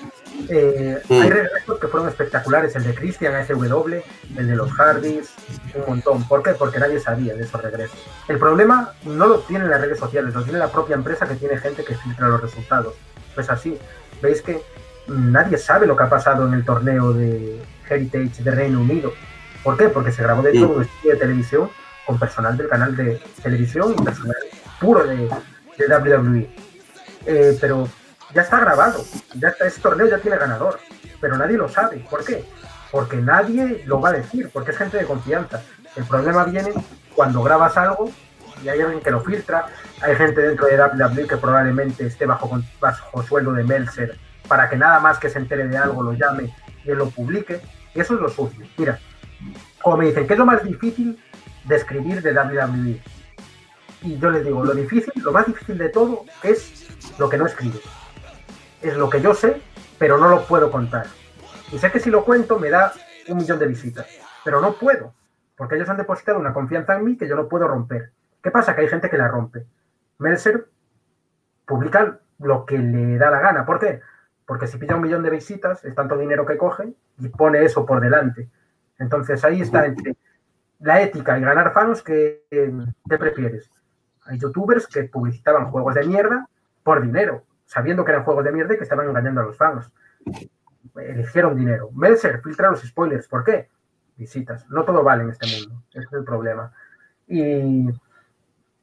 Eh, 0.48 1.00
mm. 1.08 1.12
Hay 1.12 1.30
regresos 1.30 1.78
que 1.78 1.86
fueron 1.86 2.08
espectaculares, 2.08 2.74
el 2.74 2.82
de 2.82 2.94
Christian 2.94 3.46
SW, 3.46 3.94
el 4.36 4.46
de 4.48 4.56
los 4.56 4.72
Hardys, 4.72 5.30
un 5.74 5.84
montón. 5.86 6.26
¿Por 6.26 6.42
qué? 6.42 6.50
Porque 6.52 6.80
nadie 6.80 6.98
sabía 6.98 7.34
de 7.34 7.44
esos 7.44 7.62
regresos. 7.62 7.98
El 8.28 8.38
problema 8.38 8.92
no 9.04 9.26
lo 9.28 9.38
tienen 9.40 9.70
las 9.70 9.80
redes 9.80 9.98
sociales, 9.98 10.34
lo 10.34 10.42
tiene 10.42 10.58
la 10.58 10.72
propia 10.72 10.96
empresa 10.96 11.28
que 11.28 11.36
tiene 11.36 11.56
gente 11.58 11.84
que 11.84 11.94
filtra 11.94 12.28
los 12.28 12.40
resultados. 12.40 12.94
Pues 13.34 13.48
así, 13.48 13.78
veis 14.20 14.42
que 14.42 14.60
nadie 15.06 15.56
sabe 15.56 15.86
lo 15.86 15.96
que 15.96 16.02
ha 16.02 16.10
pasado 16.10 16.46
en 16.48 16.54
el 16.54 16.64
torneo 16.64 17.12
de 17.12 17.62
Heritage 17.88 18.42
de 18.42 18.50
Reino 18.50 18.80
Unido. 18.80 19.12
¿Por 19.62 19.76
qué? 19.76 19.88
Porque 19.88 20.12
se 20.12 20.22
grabó 20.22 20.42
dentro 20.42 20.68
de 20.68 20.74
un 20.74 20.82
estudio 20.82 21.12
de 21.12 21.18
televisión 21.18 21.70
con 22.06 22.18
personal 22.18 22.56
del 22.56 22.68
canal 22.68 22.96
de 22.96 23.22
televisión 23.42 23.94
y 23.96 24.02
personal 24.02 24.36
puro 24.80 25.04
de, 25.06 25.28
WWE. 25.78 26.50
Eh, 27.26 27.56
pero 27.60 27.88
ya 28.34 28.42
está 28.42 28.60
grabado, 28.60 29.02
ya 29.34 29.48
está, 29.48 29.66
ese 29.66 29.80
torneo 29.80 30.06
ya 30.06 30.18
tiene 30.18 30.36
ganador, 30.36 30.78
pero 31.20 31.36
nadie 31.36 31.56
lo 31.56 31.68
sabe. 31.68 32.04
¿Por 32.10 32.24
qué? 32.24 32.44
Porque 32.90 33.16
nadie 33.16 33.82
lo 33.86 34.00
va 34.00 34.10
a 34.10 34.12
decir, 34.12 34.50
porque 34.52 34.72
es 34.72 34.76
gente 34.76 34.98
de 34.98 35.04
confianza. 35.04 35.62
El 35.96 36.04
problema 36.04 36.44
viene 36.44 36.72
cuando 37.14 37.42
grabas 37.42 37.76
algo 37.76 38.10
y 38.62 38.68
hay 38.68 38.80
alguien 38.80 39.00
que 39.00 39.10
lo 39.10 39.20
filtra, 39.20 39.66
hay 40.02 40.16
gente 40.16 40.40
dentro 40.40 40.66
de 40.66 40.78
WWE 40.78 41.26
que 41.26 41.36
probablemente 41.36 42.06
esté 42.06 42.26
bajo, 42.26 42.60
bajo 42.80 43.22
sueldo 43.22 43.52
de 43.52 43.64
Meltzer 43.64 44.18
para 44.48 44.68
que 44.68 44.76
nada 44.76 44.98
más 45.00 45.18
que 45.18 45.30
se 45.30 45.38
entere 45.38 45.68
de 45.68 45.78
algo 45.78 46.02
lo 46.02 46.12
llame 46.12 46.52
y 46.84 46.90
lo 46.90 47.08
publique. 47.08 47.60
Y 47.94 48.00
eso 48.00 48.14
es 48.14 48.20
lo 48.20 48.28
sucio. 48.28 48.66
Mira, 48.76 48.98
como 49.82 49.96
me 49.98 50.06
dicen, 50.06 50.26
¿qué 50.26 50.34
es 50.34 50.38
lo 50.38 50.46
más 50.46 50.62
difícil 50.62 51.18
de 51.64 51.76
escribir 51.76 52.22
de 52.22 52.32
WWE? 52.32 53.02
Y 54.02 54.18
yo 54.18 54.30
les 54.30 54.44
digo, 54.44 54.64
lo 54.64 54.74
difícil, 54.74 55.12
lo 55.22 55.32
más 55.32 55.46
difícil 55.46 55.76
de 55.76 55.88
todo 55.88 56.24
es 56.42 56.88
lo 57.18 57.28
que 57.28 57.36
no 57.36 57.46
escribes. 57.46 57.82
Es 58.80 58.96
lo 58.96 59.10
que 59.10 59.20
yo 59.20 59.34
sé, 59.34 59.60
pero 59.98 60.16
no 60.16 60.28
lo 60.28 60.46
puedo 60.46 60.70
contar. 60.70 61.06
Y 61.72 61.78
sé 61.78 61.90
que 61.90 62.00
si 62.00 62.10
lo 62.10 62.24
cuento 62.24 62.58
me 62.58 62.70
da 62.70 62.92
un 63.28 63.38
millón 63.38 63.58
de 63.58 63.66
visitas, 63.66 64.06
pero 64.44 64.60
no 64.60 64.72
puedo, 64.72 65.14
porque 65.56 65.76
ellos 65.76 65.88
han 65.88 65.98
depositado 65.98 66.38
una 66.38 66.54
confianza 66.54 66.96
en 66.96 67.04
mí 67.04 67.16
que 67.16 67.28
yo 67.28 67.36
no 67.36 67.48
puedo 67.48 67.68
romper. 67.68 68.12
¿Qué 68.42 68.50
pasa? 68.50 68.74
Que 68.74 68.82
hay 68.82 68.88
gente 68.88 69.10
que 69.10 69.18
la 69.18 69.28
rompe. 69.28 69.66
Mercer 70.18 70.66
publica 71.66 72.18
lo 72.38 72.64
que 72.64 72.78
le 72.78 73.18
da 73.18 73.30
la 73.30 73.40
gana. 73.40 73.66
¿Por 73.66 73.78
qué? 73.78 74.00
Porque 74.46 74.66
si 74.66 74.78
pilla 74.78 74.96
un 74.96 75.02
millón 75.02 75.22
de 75.22 75.30
visitas, 75.30 75.84
es 75.84 75.94
tanto 75.94 76.16
dinero 76.16 76.46
que 76.46 76.56
coge 76.56 76.94
y 77.18 77.28
pone 77.28 77.62
eso 77.62 77.84
por 77.84 78.00
delante. 78.00 78.48
Entonces 79.00 79.42
ahí 79.44 79.62
está 79.62 79.86
entre 79.86 80.16
la 80.78 81.02
ética 81.02 81.38
y 81.38 81.42
ganar 81.42 81.72
fans, 81.72 82.02
que 82.02 82.44
te 82.50 83.18
prefieres? 83.18 83.68
Hay 84.26 84.38
youtubers 84.38 84.86
que 84.86 85.04
publicitaban 85.04 85.70
juegos 85.70 85.94
de 85.94 86.04
mierda 86.04 86.48
por 86.82 87.02
dinero, 87.02 87.44
sabiendo 87.66 88.04
que 88.04 88.12
eran 88.12 88.24
juegos 88.24 88.44
de 88.44 88.52
mierda 88.52 88.74
y 88.74 88.76
que 88.76 88.84
estaban 88.84 89.08
engañando 89.08 89.40
a 89.40 89.44
los 89.44 89.56
fans. 89.56 89.90
Eligieron 90.96 91.56
dinero. 91.56 91.90
Melzer 91.92 92.40
filtra 92.40 92.70
los 92.70 92.82
spoilers. 92.82 93.26
¿Por 93.26 93.42
qué? 93.42 93.68
Visitas. 94.16 94.68
No 94.68 94.84
todo 94.84 95.02
vale 95.02 95.24
en 95.24 95.30
este 95.30 95.46
mundo. 95.46 95.82
Ese 95.90 96.06
es 96.06 96.12
el 96.12 96.24
problema. 96.24 96.72
Y 97.26 97.88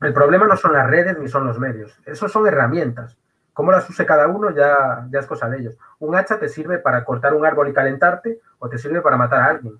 el 0.02 0.14
problema 0.14 0.48
no 0.48 0.58
son 0.58 0.74
las 0.74 0.88
redes 0.90 1.18
ni 1.18 1.28
son 1.28 1.46
los 1.46 1.60
medios. 1.60 2.00
Esos 2.06 2.32
son 2.32 2.48
herramientas. 2.48 3.18
Cómo 3.54 3.72
las 3.72 3.90
use 3.90 4.06
cada 4.06 4.28
uno 4.28 4.52
ya, 4.52 5.08
ya 5.10 5.20
es 5.20 5.26
cosa 5.26 5.50
de 5.50 5.58
ellos. 5.60 5.78
Un 6.00 6.16
hacha 6.16 6.40
te 6.40 6.50
sirve 6.50 6.78
para 6.78 7.04
cortar 7.04 7.34
un 7.34 7.46
árbol 7.46 7.70
y 7.70 7.74
calentarte 7.74 8.40
o 8.60 8.70
te 8.70 8.78
sirve 8.78 9.02
para 9.02 9.18
matar 9.18 9.42
a 9.42 9.46
alguien. 9.48 9.80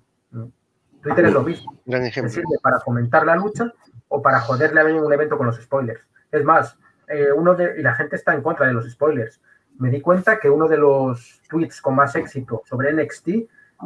Twitter 1.02 1.26
es 1.26 1.32
lo 1.32 1.42
mismo. 1.42 1.76
Te 1.84 2.28
sirve 2.28 2.58
para 2.62 2.80
fomentar 2.80 3.24
la 3.26 3.36
lucha 3.36 3.72
o 4.08 4.22
para 4.22 4.40
joderle 4.40 4.80
a 4.80 4.84
un 4.84 5.12
evento 5.12 5.36
con 5.36 5.46
los 5.46 5.56
spoilers. 5.56 6.00
Es 6.30 6.44
más, 6.44 6.76
eh, 7.08 7.32
uno 7.32 7.54
de, 7.54 7.78
y 7.78 7.82
la 7.82 7.94
gente 7.94 8.16
está 8.16 8.34
en 8.34 8.42
contra 8.42 8.66
de 8.66 8.72
los 8.72 8.90
spoilers. 8.90 9.40
Me 9.78 9.90
di 9.90 10.00
cuenta 10.00 10.38
que 10.38 10.50
uno 10.50 10.66
de 10.66 10.76
los 10.76 11.40
tweets 11.48 11.80
con 11.80 11.94
más 11.94 12.16
éxito 12.16 12.62
sobre 12.66 12.92
NXT, 12.92 13.24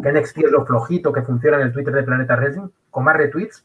que 0.02 0.12
NXT 0.12 0.38
es 0.38 0.50
lo 0.50 0.64
flojito 0.64 1.12
que 1.12 1.22
funciona 1.22 1.58
en 1.58 1.64
el 1.64 1.72
Twitter 1.72 1.94
de 1.94 2.02
Planeta 2.02 2.36
Wrestling, 2.36 2.68
con 2.90 3.04
más 3.04 3.16
retweets, 3.16 3.64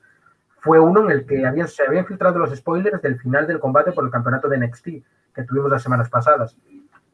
fue 0.59 0.79
uno 0.79 1.05
en 1.05 1.11
el 1.11 1.25
que 1.25 1.45
habían, 1.45 1.67
se 1.67 1.83
habían 1.83 2.05
filtrado 2.05 2.39
los 2.39 2.53
spoilers 2.55 3.01
del 3.01 3.17
final 3.17 3.47
del 3.47 3.59
combate 3.59 3.93
por 3.93 4.03
el 4.03 4.11
campeonato 4.11 4.49
de 4.49 4.57
NXT 4.57 4.87
que 5.33 5.43
tuvimos 5.43 5.71
las 5.71 5.83
semanas 5.83 6.09
pasadas. 6.09 6.57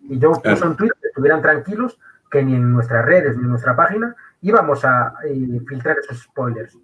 Y 0.02 0.18
yo 0.18 0.32
puse 0.32 0.66
un 0.66 0.76
tweet 0.76 0.92
que 1.00 1.10
estuvieran 1.10 1.42
tranquilos, 1.42 2.00
que 2.32 2.42
ni 2.42 2.56
en 2.56 2.72
nuestras 2.72 3.06
redes 3.06 3.38
ni 3.38 3.44
en 3.44 3.50
nuestra 3.50 3.76
página 3.76 4.16
íbamos 4.44 4.86
a 4.86 5.16
eh, 5.26 5.60
filtrar 5.68 5.98
esos 5.98 6.22
spoilers. 6.22 6.78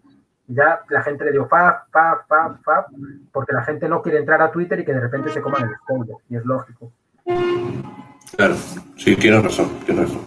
Ya 0.47 0.82
la 0.89 1.03
gente 1.03 1.24
le 1.26 1.32
dio 1.32 1.45
fa, 1.47 1.86
fa, 1.91 2.26
fa, 2.28 2.57
fa, 2.64 2.88
porque 3.32 3.53
la 3.53 3.64
gente 3.64 3.88
no 3.88 4.01
quiere 4.01 4.18
entrar 4.18 4.41
a 4.41 4.51
Twitter 4.51 4.80
y 4.80 4.86
que 4.86 4.93
de 4.93 5.01
repente 5.01 5.30
se 5.32 5.41
coman 5.41 5.64
el 5.64 5.76
spoiler, 5.84 6.16
y 6.28 6.38
es 6.38 6.45
lógico. 6.45 6.91
Claro, 8.36 8.55
sí, 8.97 9.16
tienes 9.16 9.43
razón, 9.43 9.70
tienes 9.86 10.10
razón. 10.10 10.26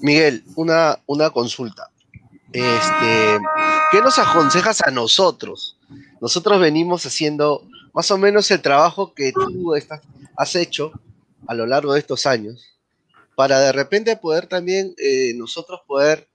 Miguel, 0.00 0.42
una, 0.56 0.98
una 1.06 1.30
consulta. 1.30 1.88
Este, 2.52 3.38
¿Qué 3.92 4.00
nos 4.00 4.18
aconsejas 4.18 4.80
a 4.84 4.90
nosotros? 4.90 5.78
Nosotros 6.20 6.60
venimos 6.60 7.06
haciendo 7.06 7.62
más 7.92 8.10
o 8.10 8.18
menos 8.18 8.50
el 8.50 8.60
trabajo 8.60 9.14
que 9.14 9.32
tú 9.32 9.74
estás, 9.76 10.00
has 10.36 10.56
hecho 10.56 10.92
a 11.46 11.54
lo 11.54 11.66
largo 11.66 11.92
de 11.92 12.00
estos 12.00 12.26
años 12.26 12.74
para 13.36 13.60
de 13.60 13.72
repente 13.72 14.16
poder 14.16 14.46
también 14.46 14.94
eh, 14.98 15.32
nosotros 15.36 15.80
poder 15.86 16.28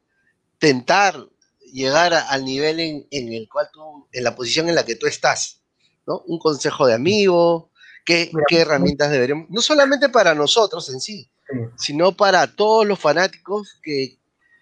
tentar 0.59 1.27
llegar 1.71 2.13
al 2.13 2.45
nivel 2.45 2.79
en, 2.79 3.33
el 3.33 3.47
cual 3.49 3.69
tú, 3.71 4.07
en 4.11 4.23
la 4.23 4.35
posición 4.35 4.69
en 4.69 4.75
la 4.75 4.85
que 4.85 4.95
tú 4.95 5.07
estás, 5.07 5.61
¿no? 6.05 6.23
Un 6.27 6.39
consejo 6.39 6.85
de 6.87 6.93
amigo, 6.93 7.71
¿Qué, 8.05 8.31
qué 8.47 8.61
herramientas 8.61 9.11
deberíamos, 9.11 9.49
no 9.49 9.61
solamente 9.61 10.09
para 10.09 10.33
nosotros 10.33 10.89
en 10.89 10.99
sí, 10.99 11.29
sino 11.77 12.15
para 12.15 12.55
todos 12.55 12.85
los 12.85 12.97
fanáticos 12.97 13.79
que, 13.83 14.19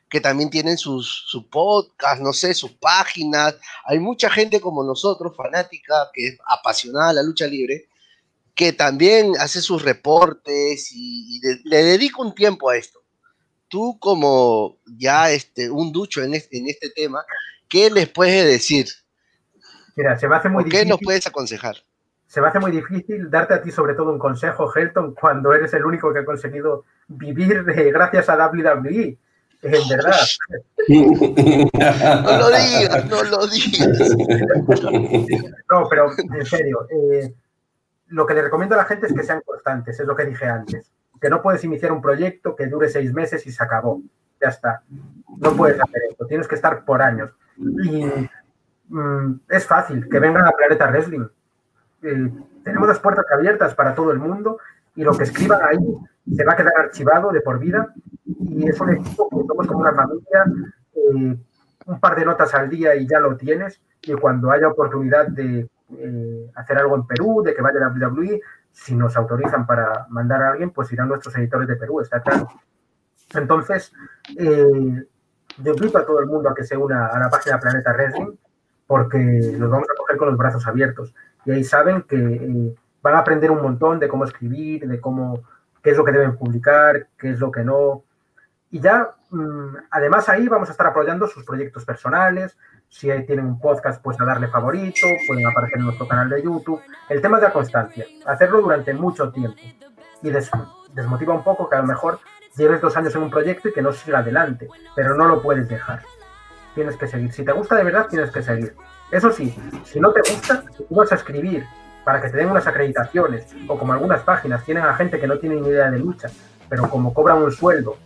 que 0.09 0.21
también 0.21 0.49
tienen 0.49 0.77
sus, 0.77 1.25
su 1.27 1.49
podcast, 1.49 2.21
no 2.21 2.33
sé, 2.33 2.53
sus 2.53 2.71
páginas. 2.73 3.55
Hay 3.85 3.99
mucha 3.99 4.29
gente 4.29 4.61
como 4.61 4.83
nosotros, 4.83 5.35
fanática, 5.35 6.09
que 6.13 6.27
es 6.27 6.37
apasionada 6.45 7.09
a 7.09 7.13
la 7.13 7.23
lucha 7.23 7.47
libre, 7.47 7.89
que 8.55 8.73
también 8.73 9.33
hace 9.39 9.61
sus 9.61 9.83
reportes 9.83 10.89
y, 10.91 11.39
le 11.65 11.83
dedica 11.83 12.21
un 12.21 12.33
tiempo 12.33 12.69
a 12.69 12.77
esto. 12.77 13.01
Tú 13.67 13.97
como 13.99 14.77
ya 14.85 15.31
este, 15.31 15.69
un 15.69 15.91
ducho 15.91 16.23
en 16.23 16.33
este, 16.33 16.57
en 16.57 16.67
este 16.67 16.89
tema, 16.89 17.23
¿qué 17.69 17.89
les 17.89 18.07
puedes 18.09 18.45
decir? 18.45 18.87
Mira, 19.95 20.17
se 20.17 20.27
me 20.27 20.35
hace 20.35 20.49
muy 20.49 20.65
¿Qué 20.65 20.85
nos 20.85 20.99
puedes 21.03 21.25
aconsejar? 21.27 21.77
Se 22.27 22.41
me 22.41 22.47
hace 22.47 22.59
muy 22.59 22.71
difícil 22.71 23.29
darte 23.29 23.53
a 23.53 23.61
ti 23.61 23.71
sobre 23.71 23.93
todo 23.93 24.11
un 24.11 24.19
consejo, 24.19 24.71
Helton, 24.73 25.15
cuando 25.15 25.53
eres 25.53 25.73
el 25.73 25.85
único 25.85 26.13
que 26.13 26.19
ha 26.19 26.25
conseguido 26.25 26.85
vivir 27.07 27.63
gracias 27.63 28.29
a 28.29 28.35
WWE 28.47 29.17
en 29.61 29.89
verdad. 29.89 30.17
no 30.87 32.37
lo 32.37 32.49
digas, 32.49 33.05
no 33.09 33.23
lo 33.23 33.47
digas. 33.47 34.15
No, 35.69 35.87
pero 35.89 36.11
en 36.17 36.45
serio, 36.45 36.87
eh, 36.89 37.33
lo 38.07 38.25
que 38.25 38.33
le 38.33 38.41
recomiendo 38.43 38.75
a 38.75 38.79
la 38.79 38.85
gente 38.85 39.07
es 39.07 39.13
que 39.13 39.23
sean 39.23 39.41
constantes, 39.45 39.99
es 39.99 40.07
lo 40.07 40.15
que 40.15 40.25
dije 40.25 40.45
antes. 40.45 40.91
Que 41.19 41.29
no 41.29 41.41
puedes 41.41 41.63
iniciar 41.63 41.91
un 41.91 42.01
proyecto 42.01 42.55
que 42.55 42.67
dure 42.67 42.89
seis 42.89 43.13
meses 43.13 43.45
y 43.47 43.51
se 43.51 43.63
acabó. 43.63 44.01
Ya 44.41 44.49
está. 44.49 44.83
No 45.37 45.53
puedes 45.53 45.79
hacer 45.81 46.01
esto, 46.09 46.25
tienes 46.25 46.47
que 46.47 46.55
estar 46.55 46.85
por 46.85 47.01
años. 47.01 47.31
Y 47.57 48.05
mm, 48.89 49.41
es 49.49 49.65
fácil, 49.65 50.07
que 50.09 50.19
vengan 50.19 50.45
a 50.45 50.51
Planeta 50.51 50.87
Wrestling. 50.87 51.27
Eh, 52.03 52.31
tenemos 52.63 52.87
las 52.87 52.99
puertas 52.99 53.25
abiertas 53.31 53.73
para 53.73 53.95
todo 53.95 54.11
el 54.11 54.19
mundo 54.19 54.59
y 54.95 55.03
lo 55.03 55.13
que 55.13 55.23
escriban 55.23 55.59
ahí 55.63 55.77
se 56.35 56.43
va 56.43 56.53
a 56.53 56.55
quedar 56.55 56.73
archivado 56.77 57.31
de 57.31 57.41
por 57.41 57.59
vida 57.59 57.93
y 58.25 58.67
es 58.67 58.79
un 58.79 58.91
equipo 58.91 59.29
que 59.29 59.47
somos 59.47 59.67
como 59.67 59.79
una 59.79 59.93
familia, 59.93 60.45
eh, 60.93 61.37
un 61.85 61.99
par 61.99 62.15
de 62.15 62.25
notas 62.25 62.53
al 62.53 62.69
día 62.69 62.95
y 62.95 63.07
ya 63.07 63.19
lo 63.19 63.35
tienes 63.37 63.79
y 64.01 64.13
cuando 64.13 64.51
haya 64.51 64.67
oportunidad 64.67 65.27
de 65.27 65.67
eh, 65.97 66.51
hacer 66.55 66.77
algo 66.77 66.95
en 66.95 67.07
Perú, 67.07 67.41
de 67.43 67.53
que 67.53 67.61
vaya 67.61 67.79
a 67.79 67.89
la 67.89 68.09
WWE, 68.09 68.41
si 68.77 68.95
nos 68.95 69.17
autorizan 69.17 69.65
para 69.65 70.05
mandar 70.09 70.41
a 70.43 70.51
alguien, 70.51 70.69
pues 70.69 70.91
irán 70.91 71.09
nuestros 71.09 71.35
editores 71.35 71.67
de 71.67 71.75
Perú, 71.75 71.99
está 71.99 72.21
claro. 72.21 72.47
Entonces, 73.33 73.91
eh, 74.37 75.05
yo 75.57 75.73
invito 75.73 75.97
a 75.97 76.05
todo 76.05 76.19
el 76.19 76.27
mundo 76.27 76.49
a 76.49 76.55
que 76.55 76.63
se 76.63 76.77
una 76.77 77.07
a 77.07 77.19
la 77.19 77.29
página 77.29 77.59
Planeta 77.59 77.91
Wrestling 77.91 78.35
porque 78.85 79.17
los 79.57 79.69
vamos 79.69 79.87
a 79.91 79.97
coger 79.97 80.17
con 80.17 80.29
los 80.29 80.37
brazos 80.37 80.65
abiertos 80.67 81.13
y 81.43 81.51
ahí 81.51 81.63
saben 81.63 82.03
que 82.03 82.75
van 83.01 83.15
a 83.15 83.19
aprender 83.19 83.49
un 83.51 83.61
montón 83.61 83.99
de 83.99 84.07
cómo 84.07 84.23
escribir, 84.23 84.87
de 84.87 85.01
cómo, 85.01 85.41
qué 85.81 85.89
es 85.91 85.97
lo 85.97 86.05
que 86.05 86.11
deben 86.11 86.37
publicar, 86.37 87.07
qué 87.17 87.31
es 87.31 87.39
lo 87.39 87.51
que 87.51 87.63
no. 87.63 88.03
Y 88.69 88.79
ya, 88.79 89.15
mm, 89.31 89.75
además 89.89 90.29
ahí 90.29 90.47
vamos 90.47 90.69
a 90.69 90.71
estar 90.71 90.87
apoyando 90.87 91.27
sus 91.27 91.43
proyectos 91.43 91.83
personales. 91.83 92.55
Si 92.89 93.07
tienen 93.25 93.45
un 93.45 93.59
podcast, 93.59 94.01
pues 94.01 94.19
a 94.19 94.25
darle 94.25 94.47
favorito, 94.47 95.07
pueden 95.27 95.45
aparecer 95.45 95.79
en 95.79 95.85
nuestro 95.85 96.07
canal 96.07 96.29
de 96.29 96.41
YouTube. 96.41 96.81
El 97.09 97.21
tema 97.21 97.37
es 97.37 97.43
la 97.43 97.53
constancia, 97.53 98.05
hacerlo 98.25 98.61
durante 98.61 98.93
mucho 98.93 99.31
tiempo. 99.31 99.61
Y 100.23 100.31
desmotiva 100.93 101.33
un 101.33 101.43
poco 101.43 101.69
que 101.69 101.75
a 101.75 101.81
lo 101.81 101.87
mejor 101.87 102.19
lleves 102.55 102.81
dos 102.81 102.97
años 102.97 103.13
en 103.15 103.23
un 103.23 103.29
proyecto 103.29 103.69
y 103.69 103.73
que 103.73 103.81
no 103.81 103.91
siga 103.91 104.19
adelante, 104.19 104.67
pero 104.95 105.15
no 105.15 105.27
lo 105.27 105.41
puedes 105.41 105.67
dejar. 105.67 106.01
Tienes 106.73 106.95
que 106.95 107.07
seguir. 107.07 107.31
Si 107.33 107.43
te 107.43 107.51
gusta 107.51 107.75
de 107.75 107.83
verdad, 107.83 108.07
tienes 108.09 108.31
que 108.31 108.41
seguir. 108.41 108.75
Eso 109.11 109.31
sí, 109.31 109.55
si 109.83 109.99
no 109.99 110.11
te 110.11 110.21
gusta, 110.21 110.63
tú 110.77 110.95
vas 110.95 111.11
a 111.11 111.15
escribir 111.15 111.65
para 112.03 112.21
que 112.21 112.29
te 112.29 112.37
den 112.37 112.49
unas 112.49 112.65
acreditaciones, 112.65 113.53
o 113.67 113.77
como 113.77 113.93
algunas 113.93 114.21
páginas 114.21 114.63
tienen 114.63 114.85
a 114.85 114.93
gente 114.95 115.19
que 115.19 115.27
no 115.27 115.37
tiene 115.39 115.55
ni 115.55 115.67
idea 115.67 115.91
de 115.91 115.99
lucha, 115.99 116.29
pero 116.69 116.89
como 116.89 117.13
cobran 117.13 117.43
un 117.43 117.51
sueldo, 117.51 117.97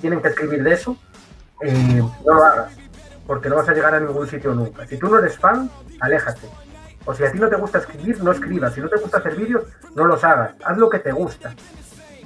tienen 0.00 0.22
que 0.22 0.28
escribir 0.28 0.62
de 0.62 0.72
eso, 0.72 0.96
eh, 1.62 2.00
no 2.24 2.34
lo 2.34 2.44
hagas, 2.44 2.76
porque 3.32 3.48
no 3.48 3.56
vas 3.56 3.66
a 3.66 3.72
llegar 3.72 3.94
a 3.94 3.98
ningún 3.98 4.28
sitio 4.28 4.52
nunca. 4.52 4.86
Si 4.86 4.98
tú 4.98 5.08
no 5.08 5.18
eres 5.18 5.38
fan, 5.38 5.70
aléjate. 6.00 6.46
O 7.06 7.14
si 7.14 7.24
a 7.24 7.32
ti 7.32 7.38
no 7.38 7.48
te 7.48 7.56
gusta 7.56 7.78
escribir, 7.78 8.22
no 8.22 8.30
escribas. 8.30 8.74
Si 8.74 8.80
no 8.82 8.90
te 8.90 8.98
gusta 8.98 9.16
hacer 9.16 9.36
vídeos, 9.36 9.64
no 9.94 10.04
los 10.04 10.22
hagas. 10.22 10.52
Haz 10.62 10.76
lo 10.76 10.90
que 10.90 10.98
te 10.98 11.12
gusta. 11.12 11.54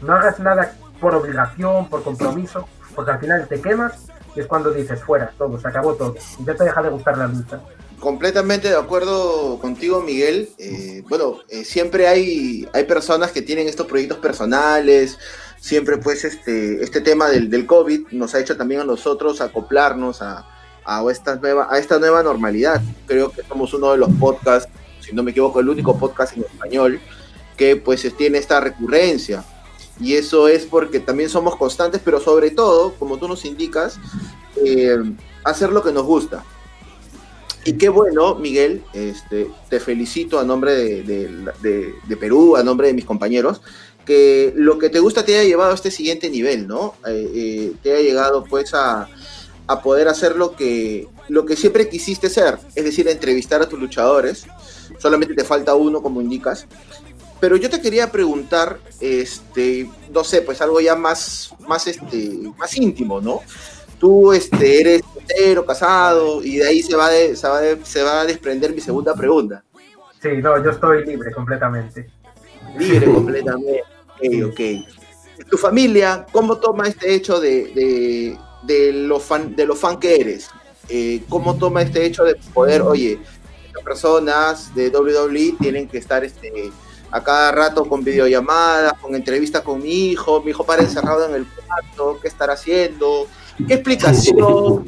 No 0.03 0.15
hagas 0.15 0.41
nada 0.41 0.75
por 1.01 1.15
obligación, 1.15 1.89
por 1.89 2.03
compromiso, 2.03 2.69
porque 2.97 3.13
al 3.13 3.21
final 3.21 3.47
te 3.47 3.61
quemas 3.61 4.09
y 4.35 4.41
es 4.41 4.49
cuando 4.49 4.73
dices 4.73 5.01
fuera, 5.01 5.31
todo, 5.39 5.61
se 5.61 5.69
acabó 5.69 5.95
todo. 5.95 6.17
Y 6.41 6.45
ya 6.45 6.57
te 6.57 6.65
deja 6.65 6.83
de 6.83 6.89
gustar 6.89 7.17
la 7.17 7.29
lucha 7.29 7.61
completamente 8.01 8.69
de 8.69 8.77
acuerdo 8.77 9.61
contigo, 9.61 10.03
Miguel. 10.03 10.51
Eh, 10.59 11.05
bueno, 11.09 11.39
eh, 11.49 11.65
siempre 11.65 12.09
hay, 12.09 12.69
hay 12.73 12.83
personas 12.83 13.31
que 13.31 13.43
tienen 13.43 13.69
estos 13.69 13.87
proyectos 13.87 14.19
personales. 14.19 15.19
Siempre, 15.61 15.99
pues, 15.99 16.25
este, 16.25 16.83
este 16.83 17.01
tema 17.01 17.29
del, 17.29 17.49
del 17.49 17.65
COVID 17.65 18.09
nos 18.11 18.35
ha 18.35 18.41
hecho 18.41 18.57
también 18.57 18.81
a 18.81 18.85
nosotros 18.85 19.41
acoplarnos 19.41 20.21
a, 20.21 20.47
a, 20.87 21.03
esta 21.11 21.37
nueva, 21.37 22.23
normalidad. 22.23 22.81
Creo 23.07 23.31
que 23.31 23.43
somos 23.43 23.75
uno 23.75 23.93
de 23.93 23.99
los 23.99 24.11
podcasts, 24.21 24.71
si 25.01 25.13
no 25.13 25.23
me 25.23 25.33
equivoco, 25.33 25.61
el 25.61 25.69
único 25.69 25.99
podcast 25.99 26.37
en 26.37 26.45
español 26.45 27.01
que, 27.57 27.77
pues, 27.77 28.11
tiene 28.17 28.39
esta 28.39 28.61
recurrencia. 28.61 29.45
Y 29.99 30.15
eso 30.15 30.47
es 30.47 30.65
porque 30.67 31.01
también 31.01 31.29
somos 31.29 31.57
constantes, 31.57 32.01
pero 32.05 32.21
sobre 32.21 32.51
todo, 32.51 32.95
como 32.95 33.17
tú 33.17 33.29
nos 33.29 33.45
indicas, 33.45 33.99
eh, 34.65 34.97
hacer 35.45 35.73
lo 35.73 35.83
que 35.83 35.93
nos 35.93 36.05
gusta 36.05 36.45
y 37.67 37.73
qué 37.73 37.89
bueno, 37.89 38.37
Miguel, 38.37 38.85
este, 38.95 39.51
te 39.69 39.81
felicito 39.81 40.39
a 40.39 40.45
nombre 40.45 40.73
de, 40.73 42.17
Perú, 42.21 42.55
a 42.57 42.63
nombre 42.63 42.87
de 42.87 42.95
mis 42.95 43.05
compañeros, 43.05 43.61
que 44.05 44.53
lo 44.55 44.79
que 44.79 44.89
te 44.89 45.01
gusta 45.01 45.25
te 45.25 45.37
haya 45.37 45.49
llevado 45.49 45.73
a 45.73 45.75
este 45.75 45.91
siguiente 45.91 46.31
nivel, 46.31 46.69
¿no? 46.69 46.95
Eh, 47.09 47.33
eh, 47.35 47.73
te 47.83 47.93
haya 47.93 48.03
llegado 48.03 48.45
pues 48.45 48.73
a, 48.73 49.09
poder 49.83 50.09
hacer 50.09 50.37
lo 50.37 50.55
que, 50.55 51.09
lo 51.29 51.45
que 51.45 51.57
siempre 51.57 51.89
quisiste 51.89 52.31
ser, 52.31 52.59
es 52.75 52.85
decir, 52.85 53.09
entrevistar 53.09 53.63
a 53.63 53.69
tus 53.69 53.79
luchadores. 53.79 54.47
Solamente 54.99 55.35
te 55.35 55.45
falta 55.45 55.75
uno, 55.75 56.03
como 56.03 56.21
indicas. 56.21 56.67
Pero 57.41 57.57
yo 57.57 57.69
te 57.69 57.81
quería 57.81 58.11
preguntar, 58.11 58.79
este, 59.01 59.89
no 60.11 60.25
sé, 60.25 60.43
pues 60.43 60.63
algo 60.63 60.81
ya 60.81 60.95
más, 60.95 61.55
más, 61.69 61.87
este, 61.87 62.31
más 62.57 62.77
íntimo, 62.77 63.21
¿no? 63.21 63.43
tú 63.99 64.33
este, 64.33 64.81
eres 64.81 65.03
soltero, 65.13 65.65
casado, 65.65 66.43
y 66.43 66.57
de 66.57 66.69
ahí 66.69 66.83
se 66.83 66.97
va, 66.97 67.11
se, 67.11 68.03
va 68.03 68.21
a 68.21 68.25
desprender 68.25 68.75
mi 68.75 68.81
segunda 68.81 69.15
pregunta. 69.15 69.63
Sí, 70.21 70.29
no, 70.43 70.63
yo 70.63 70.71
estoy 70.71 71.05
libre 71.05 71.33
completamente. 71.33 72.11
Libre 72.79 73.07
completamente, 73.13 73.83
ok, 74.15 74.53
ok. 74.53 75.49
¿Tu 75.51 75.59
familia 75.59 76.27
cómo 76.33 76.57
toma 76.59 76.89
este 76.89 77.15
hecho 77.15 77.39
de, 77.39 77.67
de, 77.75 78.39
lo, 78.93 79.21
fan, 79.21 79.55
de 79.57 79.67
lo 79.67 79.75
fan 79.75 79.99
que 79.99 80.17
eres? 80.17 80.49
Eh, 80.89 81.23
¿Cómo 81.29 81.57
toma 81.57 81.83
este 81.83 82.05
hecho 82.05 82.25
de 82.25 82.37
poder, 82.55 82.83
oye, 82.83 83.19
las 83.75 83.83
personas 83.83 84.75
de 84.75 84.89
WWE 84.89 85.57
tienen 85.61 85.89
que 85.89 85.99
estar 85.99 86.25
este, 86.25 86.73
a 87.11 87.23
cada 87.23 87.53
rato 87.53 87.89
con 87.89 88.05
videollamadas, 88.05 88.95
con 88.95 89.15
entrevistas 89.15 89.63
con 89.63 89.83
mi 89.83 90.11
hijo, 90.11 90.43
mi 90.43 90.51
hijo 90.51 90.65
para 90.65 90.83
encerrado 90.83 91.29
en 91.29 91.35
el 91.35 91.47
cuarto, 91.47 92.19
¿qué 92.21 92.29
estará 92.29 92.55
haciendo? 92.55 93.27
¿Qué 93.67 93.75
explicación 93.75 94.37
o, 94.43 94.85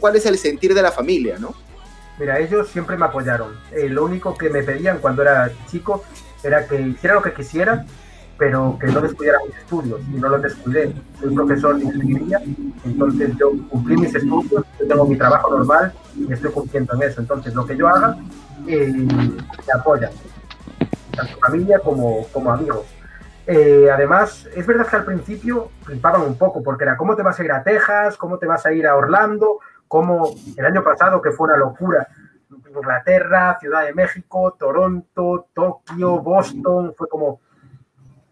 cuál 0.00 0.16
es 0.16 0.26
el 0.26 0.38
sentir 0.38 0.74
de 0.74 0.82
la 0.82 0.92
familia, 0.92 1.38
no? 1.38 1.54
Mira, 2.18 2.38
ellos 2.40 2.68
siempre 2.68 2.96
me 2.96 3.06
apoyaron. 3.06 3.58
Eh, 3.72 3.88
lo 3.88 4.04
único 4.04 4.36
que 4.36 4.50
me 4.50 4.62
pedían 4.62 4.98
cuando 4.98 5.22
era 5.22 5.52
chico 5.70 6.04
era 6.42 6.66
que 6.66 6.80
hiciera 6.80 7.14
lo 7.14 7.22
que 7.22 7.32
quisiera, 7.32 7.86
pero 8.38 8.78
que 8.80 8.86
no 8.86 9.00
descuidara 9.00 9.38
mis 9.46 9.56
estudios, 9.56 10.00
y 10.08 10.16
no 10.16 10.28
los 10.28 10.42
descuidé. 10.42 10.94
Soy 11.20 11.34
profesor 11.34 11.76
de 11.76 11.84
ingeniería, 11.84 12.40
entonces 12.84 13.36
yo 13.36 13.50
cumplí 13.68 13.96
mis 13.96 14.14
estudios, 14.14 14.64
yo 14.78 14.86
tengo 14.86 15.06
mi 15.06 15.16
trabajo 15.16 15.50
normal 15.50 15.92
y 16.16 16.32
estoy 16.32 16.52
cumpliendo 16.52 16.94
en 16.94 17.02
eso. 17.02 17.20
Entonces, 17.20 17.52
lo 17.54 17.66
que 17.66 17.76
yo 17.76 17.88
haga, 17.88 18.16
eh, 18.66 18.92
me 18.92 19.72
apoyan, 19.74 20.12
tanto 21.16 21.36
familia 21.38 21.80
como, 21.80 22.26
como 22.32 22.52
amigos. 22.52 22.86
Eh, 23.46 23.88
además, 23.90 24.46
es 24.54 24.66
verdad 24.66 24.86
que 24.86 24.96
al 24.96 25.04
principio 25.04 25.70
flipaban 25.82 26.22
un 26.22 26.38
poco, 26.38 26.62
porque 26.62 26.84
era 26.84 26.96
cómo 26.96 27.16
te 27.16 27.22
vas 27.22 27.40
a 27.40 27.44
ir 27.44 27.50
a 27.50 27.62
Texas, 27.62 28.16
cómo 28.16 28.38
te 28.38 28.46
vas 28.46 28.64
a 28.66 28.72
ir 28.72 28.86
a 28.86 28.94
Orlando, 28.94 29.58
cómo 29.88 30.30
el 30.56 30.64
año 30.64 30.84
pasado, 30.84 31.20
que 31.20 31.32
fue 31.32 31.48
una 31.48 31.56
locura, 31.56 32.06
Inglaterra, 32.68 33.56
Ciudad 33.58 33.84
de 33.84 33.94
México, 33.94 34.54
Toronto, 34.58 35.48
Tokio, 35.52 36.20
Boston, 36.20 36.94
fue 36.96 37.08
como... 37.08 37.40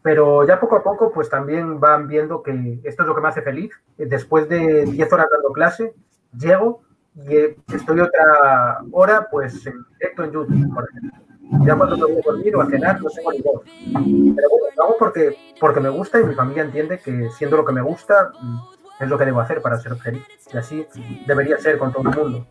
Pero 0.07 0.47
ya 0.47 0.61
poco 0.61 0.77
a 0.77 0.85
poco, 0.85 1.11
pues 1.11 1.29
también 1.29 1.81
van 1.81 2.07
viendo 2.07 2.41
que 2.41 2.79
esto 2.85 3.03
es 3.03 3.09
lo 3.09 3.15
que 3.17 3.21
me 3.21 3.27
hace 3.27 3.43
feliz. 3.43 3.73
Después 3.97 4.49
de 4.49 4.85
10 4.85 5.13
horas 5.13 5.27
dando 5.33 5.51
clase, 5.51 5.95
llego 6.39 6.83
y 7.17 7.35
estoy 7.75 7.99
otra 7.99 8.79
hora, 8.93 9.27
pues 9.29 9.67
en 9.67 9.85
directo 9.99 10.23
en 10.23 10.31
YouTube, 10.31 10.73
por 10.73 10.89
ejemplo 10.89 11.27
ya 11.65 11.77
cuando 11.77 11.97
me 11.97 12.05
voy 12.05 12.21
a 12.21 12.25
dormir 12.25 12.57
o 12.57 12.61
a 12.61 12.67
cenar, 12.67 13.01
no 13.01 13.11
tengo 13.11 13.33
ni 13.33 13.41
voz. 13.41 13.63
Pero 13.65 14.49
bueno, 14.49 14.67
lo 14.77 14.85
hago 14.85 14.97
porque, 14.97 15.37
porque 15.61 15.81
me 15.81 15.89
gusta 15.89 16.21
y 16.21 16.25
mi 16.25 16.35
familia 16.35 16.63
entiende 16.63 17.01
que 17.01 17.29
siendo 17.31 17.57
lo 17.57 17.65
que 17.65 17.73
me 17.73 17.83
gusta, 17.83 18.33
mm, 18.41 18.59
es 19.01 19.09
lo 19.09 19.19
que 19.19 19.25
debo 19.25 19.41
hacer 19.41 19.61
para 19.61 19.79
ser 19.81 19.97
feliz. 19.97 20.23
Y 20.53 20.57
así 20.57 20.87
debería 21.27 21.59
ser 21.59 21.79
con 21.79 21.93
todo 21.93 22.09
el 22.09 22.17
mundo. 22.17 22.47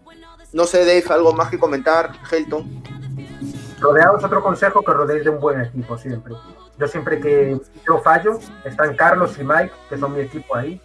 No 0.51 0.65
sé, 0.65 0.79
Dave, 0.79 1.03
algo 1.09 1.33
más 1.33 1.49
que 1.49 1.59
comentar, 1.59 2.11
Helton. 2.29 2.83
rodeados, 3.79 4.23
otro 4.23 4.41
consejo, 4.41 4.81
que 4.81 4.93
rodeéis 4.93 5.23
de 5.23 5.29
un 5.29 5.39
buen 5.39 5.61
equipo 5.61 5.97
siempre. 5.97 6.33
Yo 6.77 6.87
siempre 6.87 7.19
que 7.19 7.57
yo 7.87 7.99
fallo, 7.99 8.39
están 8.65 8.95
Carlos 8.95 9.37
y 9.39 9.43
Mike, 9.43 9.71
que 9.89 9.97
son 9.97 10.13
mi 10.13 10.21
equipo 10.21 10.55
ahí, 10.55 10.81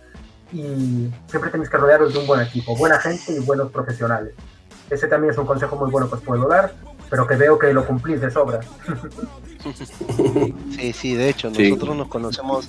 y 0.52 1.10
siempre 1.26 1.50
tenéis 1.50 1.68
que 1.68 1.76
rodearos 1.76 2.12
de 2.12 2.20
un 2.20 2.26
buen 2.26 2.40
equipo, 2.40 2.76
buena 2.76 2.98
gente 2.98 3.32
y 3.32 3.40
buenos 3.40 3.70
profesionales. 3.70 4.34
Ese 4.88 5.06
también 5.06 5.32
es 5.32 5.38
un 5.38 5.46
consejo 5.46 5.76
muy 5.76 5.90
bueno 5.90 6.08
que 6.08 6.16
os 6.16 6.22
puedo 6.22 6.48
dar, 6.48 6.72
pero 7.08 7.26
que 7.26 7.36
veo 7.36 7.58
que 7.58 7.72
lo 7.72 7.86
cumplís 7.86 8.20
de 8.20 8.30
sobra. 8.30 8.60
Sí, 10.74 10.94
sí, 10.94 11.14
de 11.14 11.28
hecho, 11.28 11.50
nosotros 11.50 11.94
nos 11.94 12.08
conocemos 12.08 12.66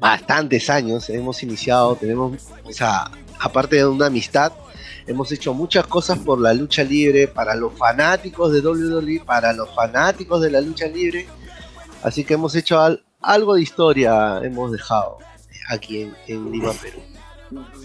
bastantes 0.00 0.68
años, 0.68 1.08
hemos 1.08 1.40
iniciado, 1.44 1.94
tenemos, 1.94 2.48
o 2.64 2.72
sea, 2.72 3.12
aparte 3.38 3.76
de 3.76 3.86
una 3.86 4.06
amistad, 4.06 4.52
hemos 5.06 5.30
hecho 5.30 5.54
muchas 5.54 5.86
cosas 5.86 6.18
por 6.18 6.40
la 6.40 6.52
lucha 6.52 6.82
libre, 6.82 7.28
para 7.28 7.54
los 7.54 7.72
fanáticos 7.74 8.52
de 8.52 8.60
WWE, 8.60 9.22
para 9.24 9.52
los 9.52 9.72
fanáticos 9.72 10.42
de 10.42 10.50
la 10.50 10.60
lucha 10.60 10.88
libre, 10.88 11.28
así 12.04 12.22
que 12.22 12.34
hemos 12.34 12.54
hecho 12.54 12.78
algo 13.20 13.54
de 13.54 13.62
historia, 13.62 14.40
hemos 14.42 14.70
dejado 14.70 15.18
aquí 15.68 16.10
en, 16.28 16.52
Lima, 16.52 16.72
Perú. 16.72 17.00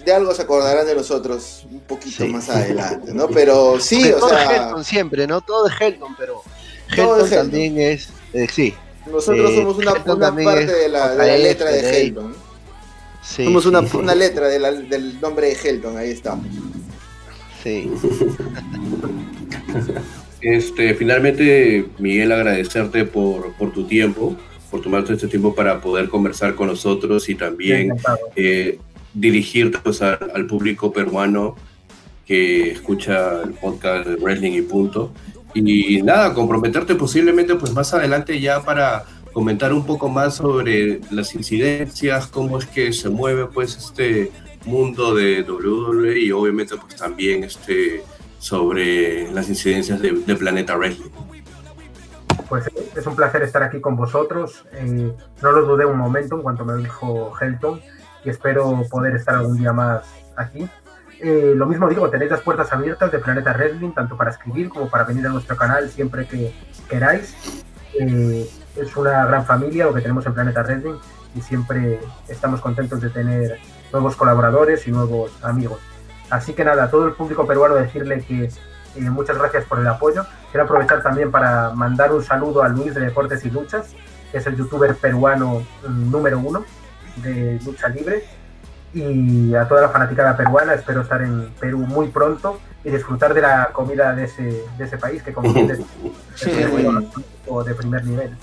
De 0.05 0.13
algo 0.13 0.34
se 0.34 0.41
acordarán 0.41 0.86
de 0.86 0.95
nosotros 0.95 1.65
un 1.70 1.80
poquito 1.82 2.26
más 2.28 2.49
adelante, 2.49 3.13
¿no? 3.13 3.28
Pero 3.28 3.80
sí, 3.80 4.11
o 4.11 4.20
todo 4.20 4.30
sea... 4.30 4.55
Helton 4.55 4.84
siempre, 4.84 5.28
¿no? 5.28 5.41
Todo 5.41 5.67
de 5.67 5.74
Helton, 5.80 6.15
pero 6.17 6.41
Helton, 6.89 7.30
también 7.30 7.80
es, 7.80 8.09
eh, 8.34 8.47
sí. 8.51 8.74
Nosotros 9.09 9.55
somos 9.55 9.78
una, 9.78 9.93
parte 9.93 10.65
de 10.65 10.89
la, 10.89 11.15
letra 11.15 11.72
de 11.72 12.01
Helton. 12.01 12.36
somos 13.22 13.65
una, 13.65 13.80
una 13.80 14.15
letra 14.15 14.47
del 14.47 15.20
nombre 15.22 15.47
de 15.47 15.53
Helton, 15.53 15.97
ahí 15.97 16.11
estamos. 16.11 16.45
Sí. 17.63 17.91
Este, 20.42 20.94
finalmente, 20.94 21.86
Miguel, 21.98 22.32
agradecerte 22.32 23.06
por, 23.06 23.54
por 23.54 23.72
tu 23.74 23.84
tiempo 23.86 24.38
por 24.70 24.82
tomarte 24.82 25.14
este 25.14 25.28
tiempo 25.28 25.56
para 25.56 25.82
poder 25.82 26.10
conversar 26.10 26.56
con 26.56 26.68
nosotros 26.68 27.28
y 27.30 27.36
también 27.36 27.94
eh, 28.36 28.80
dirigirte 29.14 29.80
pues, 29.80 30.02
al 30.02 30.46
público 30.48 30.92
peruano 30.94 31.56
que 32.26 32.72
escucha 32.72 33.42
el 33.44 33.54
podcast 33.54 34.08
de 34.08 34.16
Wrestling 34.16 34.54
y 34.54 34.62
punto. 34.62 35.12
Y 35.56 36.04
nada, 36.04 36.34
comprometerte 36.36 36.94
posiblemente 36.94 37.56
pues 37.56 37.74
más 37.74 37.94
adelante 37.94 38.40
ya 38.40 38.64
para 38.64 39.06
comentar 39.34 39.74
un 39.74 39.84
poco 39.84 40.08
más 40.08 40.36
sobre 40.36 41.02
las 41.10 41.34
incidencias, 41.34 42.28
cómo 42.28 42.60
es 42.60 42.68
que 42.68 42.94
se 42.94 43.10
mueve 43.10 43.48
pues 43.48 43.76
este 43.76 44.32
mundo 44.66 45.16
de 45.16 45.42
WWE 45.42 46.20
y 46.20 46.32
obviamente 46.32 46.76
pues 46.78 46.96
también 46.96 47.44
este 47.44 48.04
sobre 48.40 49.32
las 49.32 49.48
incidencias 49.50 50.02
de, 50.02 50.14
Planeta 50.36 50.76
Wrestling 50.76 51.12
pues 52.48 52.68
es 52.96 53.06
un 53.06 53.16
placer 53.16 53.44
estar 53.44 53.62
aquí 53.62 53.80
con 53.80 53.96
vosotros. 53.96 54.66
Eh, 54.74 55.14
no 55.44 55.52
lo 55.52 55.68
dudé 55.68 55.86
un 55.86 56.00
momento 56.00 56.36
en 56.36 56.42
cuanto 56.42 56.66
me 56.66 56.76
dijo 56.78 57.32
Helton 57.40 57.80
y 58.26 58.30
espero 58.30 58.82
poder 58.90 59.16
estar 59.16 59.36
algún 59.36 59.58
día 59.58 59.72
más 59.72 60.04
aquí. 60.36 60.68
Eh, 61.22 61.54
lo 61.56 61.66
mismo 61.66 61.88
digo, 61.90 62.10
tenéis 62.10 62.32
las 62.32 62.42
puertas 62.42 62.72
abiertas 62.72 63.12
de 63.12 63.20
Planeta 63.20 63.54
Wrestling, 63.54 63.92
tanto 63.92 64.16
para 64.16 64.32
escribir 64.32 64.70
como 64.70 64.90
para 64.90 65.04
venir 65.04 65.28
a 65.28 65.30
nuestro 65.30 65.56
canal 65.58 65.90
siempre 65.90 66.26
que 66.26 66.54
queráis. 66.90 67.36
Eh, 68.00 68.50
es 68.76 68.96
una 68.96 69.26
gran 69.26 69.46
familia 69.46 69.86
lo 69.86 69.94
que 69.94 70.02
tenemos 70.02 70.26
en 70.26 70.34
Planeta 70.34 70.64
Wrestling 70.64 70.96
y 71.36 71.42
siempre 71.42 72.00
estamos 72.28 72.62
contentos 72.62 73.02
de 73.02 73.10
tener 73.10 73.60
nuevos 73.92 74.16
colaboradores 74.16 74.88
y 74.88 74.92
nuevos 74.92 75.32
amigos. 75.44 75.80
Así 76.30 76.54
que 76.54 76.64
nada, 76.64 76.84
a 76.84 76.90
todo 76.92 77.06
el 77.06 77.14
público 77.14 77.48
peruano 77.48 77.76
decirle 77.76 78.24
que 78.24 78.50
muchas 79.10 79.38
gracias 79.38 79.66
por 79.66 79.80
el 79.80 79.88
apoyo. 79.88 80.26
Quiero 80.52 80.66
aprovechar 80.66 81.02
también 81.02 81.32
para 81.32 81.72
mandar 81.72 82.12
un 82.12 82.24
saludo 82.24 82.64
a 82.64 82.70
Luis 82.70 82.94
de 82.94 83.02
Deportes 83.02 83.46
y 83.46 83.50
Luchas, 83.50 83.88
que 84.32 84.38
es 84.38 84.48
el 84.48 84.56
youtuber 84.56 84.96
peruano 84.96 85.66
mm, 85.88 86.12
número 86.12 86.40
uno 86.40 86.66
de 87.18 87.60
lucha 87.66 87.88
libre. 87.90 88.24
Y 88.94 89.54
a 89.54 89.68
toda 89.68 89.82
la 89.82 89.90
fanaticada 89.90 90.36
peruana, 90.36 90.74
espero 90.74 91.02
estar 91.02 91.22
en 91.22 91.52
Perú 91.60 91.80
muy 91.80 92.08
pronto 92.08 92.60
y 92.84 92.90
disfrutar 92.90 93.34
de 93.34 93.42
la 93.42 93.70
comida 93.72 94.16
de 94.16 94.24
ese, 94.24 94.64
de 94.78 94.84
ese 94.84 94.98
país, 94.98 95.22
que 95.22 95.32
como 95.32 95.54
dices, 95.54 95.80
es 96.36 96.46
de 97.66 97.76
primer 97.76 98.06
nivel. 98.06 98.36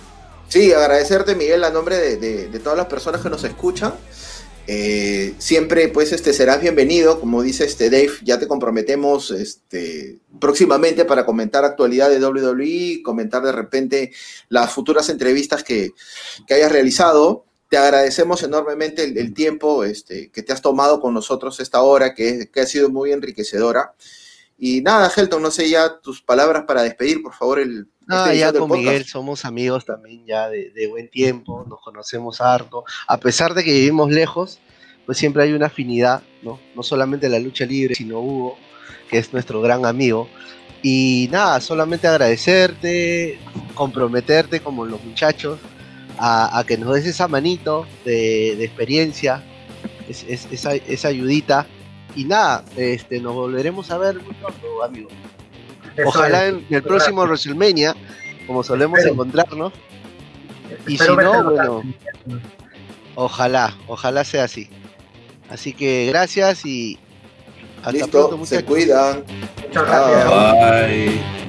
Sí, 0.49 0.73
agradecerte 0.73 1.35
Miguel 1.35 1.65
a 1.65 1.71
nombre 1.71 1.97
de, 1.97 2.49
de 2.49 2.59
todas 2.61 2.79
las 2.79 2.87
personas 2.87 3.21
que 3.21 3.29
nos 3.29 3.43
escuchan 3.43 3.93
eh, 4.69 5.35
siempre, 5.39 5.89
pues, 5.89 6.13
este, 6.13 6.33
serás 6.33 6.61
bienvenido, 6.61 7.21
como 7.21 7.43
dice 7.43 7.65
este 7.65 7.89
Dave, 7.89 8.11
ya 8.23 8.39
te 8.39 8.49
comprometemos 8.49 9.31
este, 9.31 10.19
próximamente 10.41 11.05
para 11.05 11.25
comentar 11.25 11.65
actualidad 11.65 12.11
de 12.11 12.25
WWE, 12.25 13.03
comentar 13.05 13.43
de 13.43 13.53
repente 13.53 14.13
las 14.49 14.73
futuras 14.73 15.09
entrevistas 15.09 15.63
que, 15.63 15.93
hayas 16.51 16.73
realizado. 16.73 17.45
Te 17.69 17.77
agradecemos 17.77 18.43
enormemente 18.43 19.05
el, 19.05 19.35
tiempo 19.35 19.85
este, 19.85 20.31
que 20.31 20.43
te 20.43 20.53
has 20.53 20.63
tomado 20.63 21.01
con 21.01 21.15
nosotros 21.15 21.61
esta 21.61 21.83
hora, 21.83 22.15
que, 22.15 22.51
ha 22.55 22.67
sido 22.67 22.91
muy 22.91 23.13
enriquecedora. 23.13 23.95
Y 24.59 24.81
nada, 24.81 25.11
Helton, 25.15 25.43
no 25.43 25.51
sé 25.51 25.69
ya 25.69 25.99
tus 25.99 26.23
palabras 26.23 26.65
para 26.67 26.83
despedir, 26.83 27.23
por 27.23 27.35
favor, 27.35 27.59
el, 27.59 27.89
Ah, 28.09 28.33
ya 28.33 28.53
con 28.53 28.71
Miguel 28.71 29.05
somos 29.05 29.45
amigos 29.45 29.85
también 29.85 30.25
ya 30.25 30.49
de, 30.49 30.87
buen 30.89 31.11
tiempo, 31.11 31.65
nos 31.69 31.81
conocemos 31.81 32.41
harto. 32.41 32.85
A 33.09 33.19
pesar 33.19 33.53
de 33.55 33.65
que 33.65 33.73
vivimos 33.73 34.11
lejos, 34.11 34.61
pues 35.07 35.19
siempre 35.19 35.43
hay 35.43 35.53
una 35.53 35.67
afinidad, 35.67 36.23
¿no? 36.43 36.61
No 36.77 36.83
solamente 36.85 37.29
la 37.29 37.41
lucha 37.41 37.67
libre, 37.67 37.97
sino 37.97 38.21
Hugo, 38.21 38.57
que 39.11 39.19
es 39.19 39.33
nuestro 39.33 39.61
gran 39.61 39.85
amigo. 39.87 40.29
Y 40.83 41.29
nada, 41.33 41.61
solamente 41.61 42.07
agradecerte, 42.07 43.41
comprometerte 43.75 44.61
como 44.61 44.85
los 44.85 45.03
muchachos, 45.03 45.59
a, 46.19 46.65
que 46.67 46.79
nos 46.79 46.95
des 46.95 47.07
esa 47.07 47.27
manito 47.27 47.87
de, 48.05 48.63
experiencia, 48.65 49.43
esa, 50.09 51.09
ayudita. 51.09 51.67
Y 52.17 52.25
nada, 52.25 52.65
este, 52.77 53.21
nos 53.21 53.35
volveremos 53.35 53.91
a 53.91 53.99
ver 53.99 54.17
muy 54.23 54.35
pronto, 54.35 54.83
amigo. 54.83 55.09
Ojalá 56.05 56.47
en 56.47 56.67
el 56.71 56.83
próximo 56.83 57.23
WrestleMania, 57.23 57.95
como 58.47 58.63
solemos 58.63 59.01
encontrarnos. 59.05 59.73
Y 60.87 60.99
si 60.99 61.09
no, 61.09 61.45
bueno, 61.45 61.83
ojalá, 63.15 63.77
ojalá 63.87 64.25
sea 64.25 64.45
así. 64.45 64.69
Así 65.51 65.73
que 65.73 66.07
gracias 66.07 66.65
y 66.67 66.99
hasta 67.85 68.07
pronto, 68.09 68.39
muchachos. 68.39 68.59
Se 68.59 68.65
cuidan. 68.65 69.25
Muchas 69.69 69.87
gracias. 69.87 70.31
Bye. 70.31 71.47